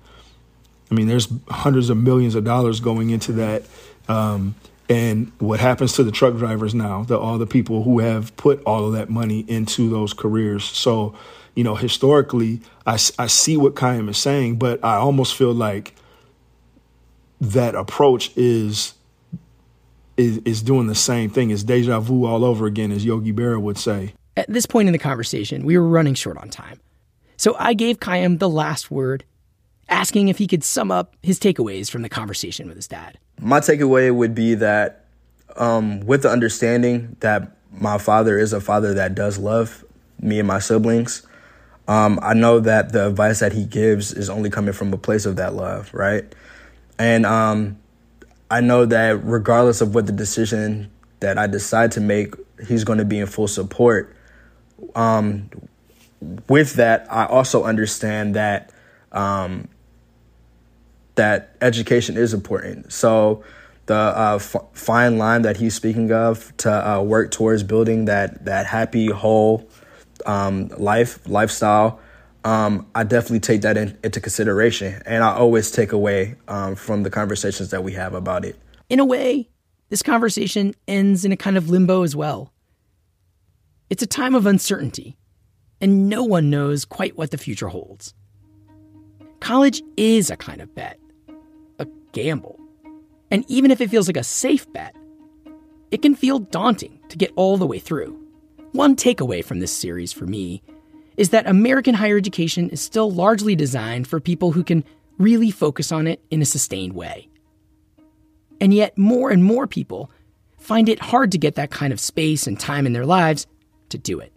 I 0.90 0.94
mean, 0.94 1.08
there's 1.08 1.28
hundreds 1.48 1.90
of 1.90 1.96
millions 1.96 2.34
of 2.34 2.44
dollars 2.44 2.80
going 2.80 3.10
into 3.10 3.32
that. 3.32 3.64
Um, 4.08 4.54
and 4.88 5.32
what 5.38 5.58
happens 5.58 5.94
to 5.94 6.04
the 6.04 6.12
truck 6.12 6.36
drivers 6.36 6.74
now, 6.74 7.02
the, 7.02 7.18
all 7.18 7.38
the 7.38 7.46
people 7.46 7.82
who 7.82 7.98
have 7.98 8.36
put 8.36 8.62
all 8.64 8.86
of 8.86 8.92
that 8.92 9.10
money 9.10 9.40
into 9.48 9.90
those 9.90 10.12
careers. 10.12 10.64
So, 10.64 11.14
you 11.56 11.64
know, 11.64 11.74
historically, 11.74 12.60
I, 12.86 12.92
I 13.18 13.26
see 13.26 13.56
what 13.56 13.74
Khayyam 13.74 14.08
is 14.08 14.18
saying, 14.18 14.58
but 14.58 14.84
I 14.84 14.96
almost 14.96 15.34
feel 15.34 15.52
like 15.52 15.94
that 17.40 17.74
approach 17.74 18.30
is 18.36 18.94
is, 20.16 20.38
is 20.46 20.62
doing 20.62 20.86
the 20.86 20.94
same 20.94 21.28
thing. 21.28 21.50
It's 21.50 21.62
deja 21.62 22.00
vu 22.00 22.24
all 22.24 22.42
over 22.42 22.64
again, 22.64 22.90
as 22.90 23.04
Yogi 23.04 23.34
Berra 23.34 23.60
would 23.60 23.76
say. 23.76 24.14
At 24.34 24.50
this 24.50 24.64
point 24.64 24.88
in 24.88 24.92
the 24.92 24.98
conversation, 24.98 25.66
we 25.66 25.76
were 25.76 25.86
running 25.86 26.14
short 26.14 26.38
on 26.38 26.48
time. 26.48 26.80
So 27.36 27.54
I 27.58 27.74
gave 27.74 28.00
Khayyam 28.00 28.38
the 28.38 28.48
last 28.48 28.90
word 28.90 29.24
asking 29.88 30.28
if 30.28 30.38
he 30.38 30.46
could 30.46 30.64
sum 30.64 30.90
up 30.90 31.14
his 31.22 31.38
takeaways 31.38 31.90
from 31.90 32.02
the 32.02 32.08
conversation 32.08 32.68
with 32.68 32.76
his 32.76 32.88
dad. 32.88 33.18
My 33.40 33.60
takeaway 33.60 34.14
would 34.14 34.34
be 34.34 34.54
that, 34.54 35.04
um, 35.56 36.00
with 36.00 36.22
the 36.22 36.30
understanding 36.30 37.16
that 37.20 37.56
my 37.72 37.98
father 37.98 38.38
is 38.38 38.52
a 38.52 38.60
father 38.60 38.94
that 38.94 39.14
does 39.14 39.38
love 39.38 39.84
me 40.20 40.38
and 40.38 40.48
my 40.48 40.58
siblings, 40.58 41.26
um, 41.88 42.18
I 42.22 42.34
know 42.34 42.60
that 42.60 42.92
the 42.92 43.06
advice 43.06 43.40
that 43.40 43.52
he 43.52 43.64
gives 43.64 44.12
is 44.12 44.28
only 44.28 44.50
coming 44.50 44.72
from 44.72 44.92
a 44.92 44.98
place 44.98 45.24
of 45.24 45.36
that 45.36 45.54
love, 45.54 45.92
right? 45.94 46.24
And 46.98 47.24
um, 47.24 47.78
I 48.50 48.60
know 48.60 48.86
that 48.86 49.24
regardless 49.24 49.80
of 49.80 49.94
what 49.94 50.06
the 50.06 50.12
decision 50.12 50.90
that 51.20 51.38
I 51.38 51.46
decide 51.46 51.92
to 51.92 52.00
make, 52.00 52.34
he's 52.66 52.84
going 52.84 52.98
to 52.98 53.04
be 53.04 53.18
in 53.18 53.26
full 53.26 53.48
support. 53.48 54.14
Um, 54.94 55.50
with 56.48 56.74
that, 56.74 57.06
I 57.10 57.26
also 57.26 57.64
understand 57.64 58.34
that 58.34 58.72
um, 59.12 59.68
that 61.16 61.56
education 61.60 62.16
is 62.16 62.32
important. 62.32 62.92
So 62.92 63.42
the 63.86 63.94
uh, 63.94 64.36
f- 64.36 64.56
fine 64.72 65.18
line 65.18 65.42
that 65.42 65.56
he's 65.56 65.74
speaking 65.74 66.12
of 66.12 66.56
to 66.58 66.90
uh, 66.90 67.02
work 67.02 67.30
towards 67.30 67.62
building 67.62 68.06
that 68.06 68.44
that 68.44 68.66
happy 68.66 69.06
whole 69.08 69.68
um, 70.24 70.68
life 70.76 71.26
lifestyle. 71.28 72.00
Um, 72.44 72.86
I 72.94 73.02
definitely 73.02 73.40
take 73.40 73.62
that 73.62 73.76
in, 73.76 73.98
into 74.04 74.20
consideration, 74.20 75.02
and 75.04 75.24
I 75.24 75.34
always 75.34 75.70
take 75.72 75.90
away 75.90 76.36
um, 76.46 76.76
from 76.76 77.02
the 77.02 77.10
conversations 77.10 77.70
that 77.70 77.82
we 77.82 77.92
have 77.92 78.14
about 78.14 78.44
it. 78.44 78.56
In 78.88 79.00
a 79.00 79.04
way, 79.04 79.48
this 79.88 80.02
conversation 80.02 80.74
ends 80.86 81.24
in 81.24 81.32
a 81.32 81.36
kind 81.36 81.56
of 81.56 81.70
limbo 81.70 82.02
as 82.02 82.14
well. 82.14 82.52
It's 83.90 84.02
a 84.02 84.06
time 84.06 84.34
of 84.34 84.46
uncertainty, 84.46 85.16
and 85.80 86.08
no 86.08 86.22
one 86.22 86.50
knows 86.50 86.84
quite 86.84 87.16
what 87.16 87.30
the 87.32 87.38
future 87.38 87.68
holds. 87.68 88.14
college 89.40 89.82
is 89.96 90.30
a 90.30 90.36
kind 90.36 90.60
of 90.60 90.74
bet, 90.74 90.98
gamble. 92.16 92.58
And 93.30 93.44
even 93.46 93.70
if 93.70 93.82
it 93.82 93.90
feels 93.90 94.08
like 94.08 94.16
a 94.16 94.24
safe 94.24 94.72
bet, 94.72 94.96
it 95.90 96.00
can 96.00 96.14
feel 96.14 96.38
daunting 96.38 96.98
to 97.10 97.18
get 97.18 97.30
all 97.36 97.58
the 97.58 97.66
way 97.66 97.78
through. 97.78 98.18
One 98.72 98.96
takeaway 98.96 99.44
from 99.44 99.60
this 99.60 99.70
series 99.70 100.14
for 100.14 100.24
me 100.24 100.62
is 101.18 101.30
that 101.30 101.46
American 101.46 101.94
higher 101.94 102.16
education 102.16 102.70
is 102.70 102.80
still 102.80 103.10
largely 103.10 103.54
designed 103.54 104.08
for 104.08 104.18
people 104.18 104.52
who 104.52 104.64
can 104.64 104.82
really 105.18 105.50
focus 105.50 105.92
on 105.92 106.06
it 106.06 106.22
in 106.30 106.40
a 106.40 106.46
sustained 106.46 106.94
way. 106.94 107.28
And 108.62 108.72
yet, 108.72 108.96
more 108.96 109.30
and 109.30 109.44
more 109.44 109.66
people 109.66 110.10
find 110.58 110.88
it 110.88 111.00
hard 111.00 111.32
to 111.32 111.38
get 111.38 111.54
that 111.56 111.70
kind 111.70 111.92
of 111.92 112.00
space 112.00 112.46
and 112.46 112.58
time 112.58 112.86
in 112.86 112.94
their 112.94 113.06
lives 113.06 113.46
to 113.90 113.98
do 113.98 114.20
it. 114.20 114.32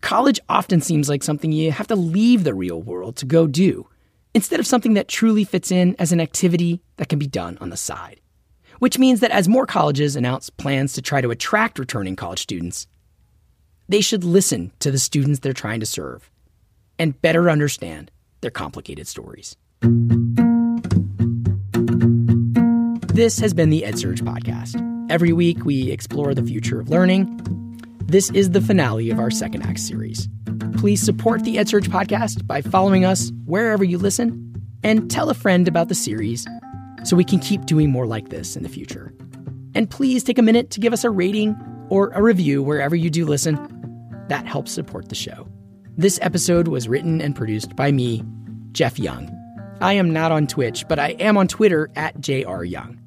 College 0.00 0.40
often 0.48 0.80
seems 0.80 1.08
like 1.08 1.22
something 1.22 1.52
you 1.52 1.70
have 1.70 1.86
to 1.86 1.96
leave 1.96 2.42
the 2.42 2.54
real 2.54 2.82
world 2.82 3.16
to 3.16 3.26
go 3.26 3.46
do, 3.46 3.88
instead 4.34 4.60
of 4.60 4.66
something 4.66 4.94
that 4.94 5.08
truly 5.08 5.44
fits 5.44 5.70
in 5.70 5.94
as 5.98 6.12
an 6.12 6.20
activity 6.20 6.82
that 6.96 7.08
can 7.08 7.18
be 7.18 7.26
done 7.26 7.56
on 7.60 7.70
the 7.70 7.76
side. 7.76 8.20
Which 8.80 8.98
means 8.98 9.20
that 9.20 9.30
as 9.30 9.48
more 9.48 9.66
colleges 9.66 10.16
announce 10.16 10.50
plans 10.50 10.92
to 10.94 11.02
try 11.02 11.20
to 11.20 11.30
attract 11.30 11.78
returning 11.78 12.16
college 12.16 12.40
students, 12.40 12.88
they 13.88 14.00
should 14.00 14.24
listen 14.24 14.72
to 14.80 14.90
the 14.90 14.98
students 14.98 15.38
they're 15.40 15.52
trying 15.52 15.80
to 15.80 15.86
serve 15.86 16.30
and 16.98 17.20
better 17.22 17.48
understand 17.48 18.10
their 18.40 18.50
complicated 18.50 19.06
stories. 19.06 19.56
This 23.14 23.38
has 23.38 23.54
been 23.54 23.70
the 23.70 23.82
EdSurge 23.82 24.20
podcast. 24.22 24.80
Every 25.10 25.32
week, 25.32 25.64
we 25.64 25.92
explore 25.92 26.34
the 26.34 26.42
future 26.42 26.80
of 26.80 26.88
learning. 26.88 27.40
This 28.06 28.30
is 28.30 28.50
the 28.50 28.60
finale 28.60 29.10
of 29.10 29.20
our 29.20 29.30
second 29.30 29.62
act 29.62 29.78
series. 29.78 30.28
Please 30.76 31.02
support 31.02 31.44
the 31.44 31.56
EdSurge 31.56 31.88
podcast 31.88 32.46
by 32.46 32.60
following 32.60 33.04
us 33.04 33.32
wherever 33.44 33.84
you 33.84 33.98
listen 33.98 34.54
and 34.82 35.10
tell 35.10 35.30
a 35.30 35.34
friend 35.34 35.66
about 35.66 35.88
the 35.88 35.94
series 35.94 36.46
so 37.04 37.16
we 37.16 37.24
can 37.24 37.38
keep 37.38 37.64
doing 37.66 37.90
more 37.90 38.06
like 38.06 38.28
this 38.28 38.56
in 38.56 38.62
the 38.62 38.68
future. 38.68 39.12
And 39.74 39.90
please 39.90 40.22
take 40.22 40.38
a 40.38 40.42
minute 40.42 40.70
to 40.70 40.80
give 40.80 40.92
us 40.92 41.04
a 41.04 41.10
rating 41.10 41.56
or 41.88 42.10
a 42.10 42.22
review 42.22 42.62
wherever 42.62 42.94
you 42.94 43.10
do 43.10 43.24
listen. 43.24 43.56
That 44.28 44.46
helps 44.46 44.72
support 44.72 45.08
the 45.08 45.14
show. 45.14 45.48
This 45.96 46.18
episode 46.22 46.68
was 46.68 46.88
written 46.88 47.20
and 47.20 47.36
produced 47.36 47.76
by 47.76 47.92
me, 47.92 48.22
Jeff 48.72 48.98
Young. 48.98 49.30
I 49.80 49.94
am 49.94 50.12
not 50.12 50.32
on 50.32 50.46
Twitch, 50.46 50.86
but 50.88 50.98
I 50.98 51.10
am 51.12 51.36
on 51.36 51.48
Twitter 51.48 51.90
at 51.96 52.16
JRYoung. 52.20 52.98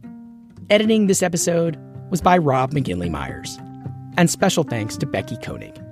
Editing 0.69 1.07
this 1.07 1.23
episode 1.23 1.77
was 2.09 2.21
by 2.21 2.37
Rob 2.37 2.71
McGinley 2.71 3.09
Myers. 3.09 3.57
And 4.17 4.29
special 4.29 4.63
thanks 4.63 4.97
to 4.97 5.05
Becky 5.05 5.37
Koenig. 5.37 5.86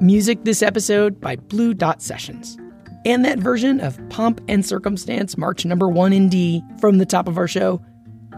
Music 0.00 0.44
this 0.44 0.60
episode 0.62 1.20
by 1.20 1.36
Blue 1.36 1.72
Dot 1.72 2.02
Sessions. 2.02 2.58
And 3.04 3.24
that 3.24 3.38
version 3.38 3.80
of 3.80 3.98
Pomp 4.08 4.40
and 4.48 4.66
Circumstance 4.66 5.38
March 5.38 5.64
number 5.64 5.88
1 5.88 6.12
in 6.12 6.28
D 6.28 6.62
from 6.80 6.98
the 6.98 7.06
top 7.06 7.28
of 7.28 7.38
our 7.38 7.46
show 7.46 7.80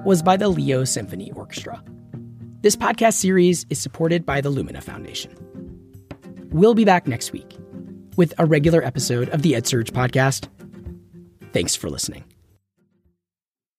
was 0.04 0.22
by 0.22 0.36
the 0.36 0.48
Leo 0.48 0.84
Symphony 0.84 1.32
Orchestra. 1.32 1.82
This 2.60 2.76
podcast 2.76 3.14
series 3.14 3.64
is 3.70 3.80
supported 3.80 4.26
by 4.26 4.40
the 4.40 4.50
Lumina 4.50 4.80
Foundation. 4.80 5.34
We'll 6.50 6.74
be 6.74 6.84
back 6.84 7.06
next 7.06 7.32
week 7.32 7.56
with 8.16 8.34
a 8.38 8.44
regular 8.44 8.82
episode 8.82 9.28
of 9.30 9.42
the 9.42 9.52
EdSurge 9.52 9.90
podcast. 9.92 10.48
Thanks 11.52 11.74
for 11.74 11.88
listening. 11.88 12.24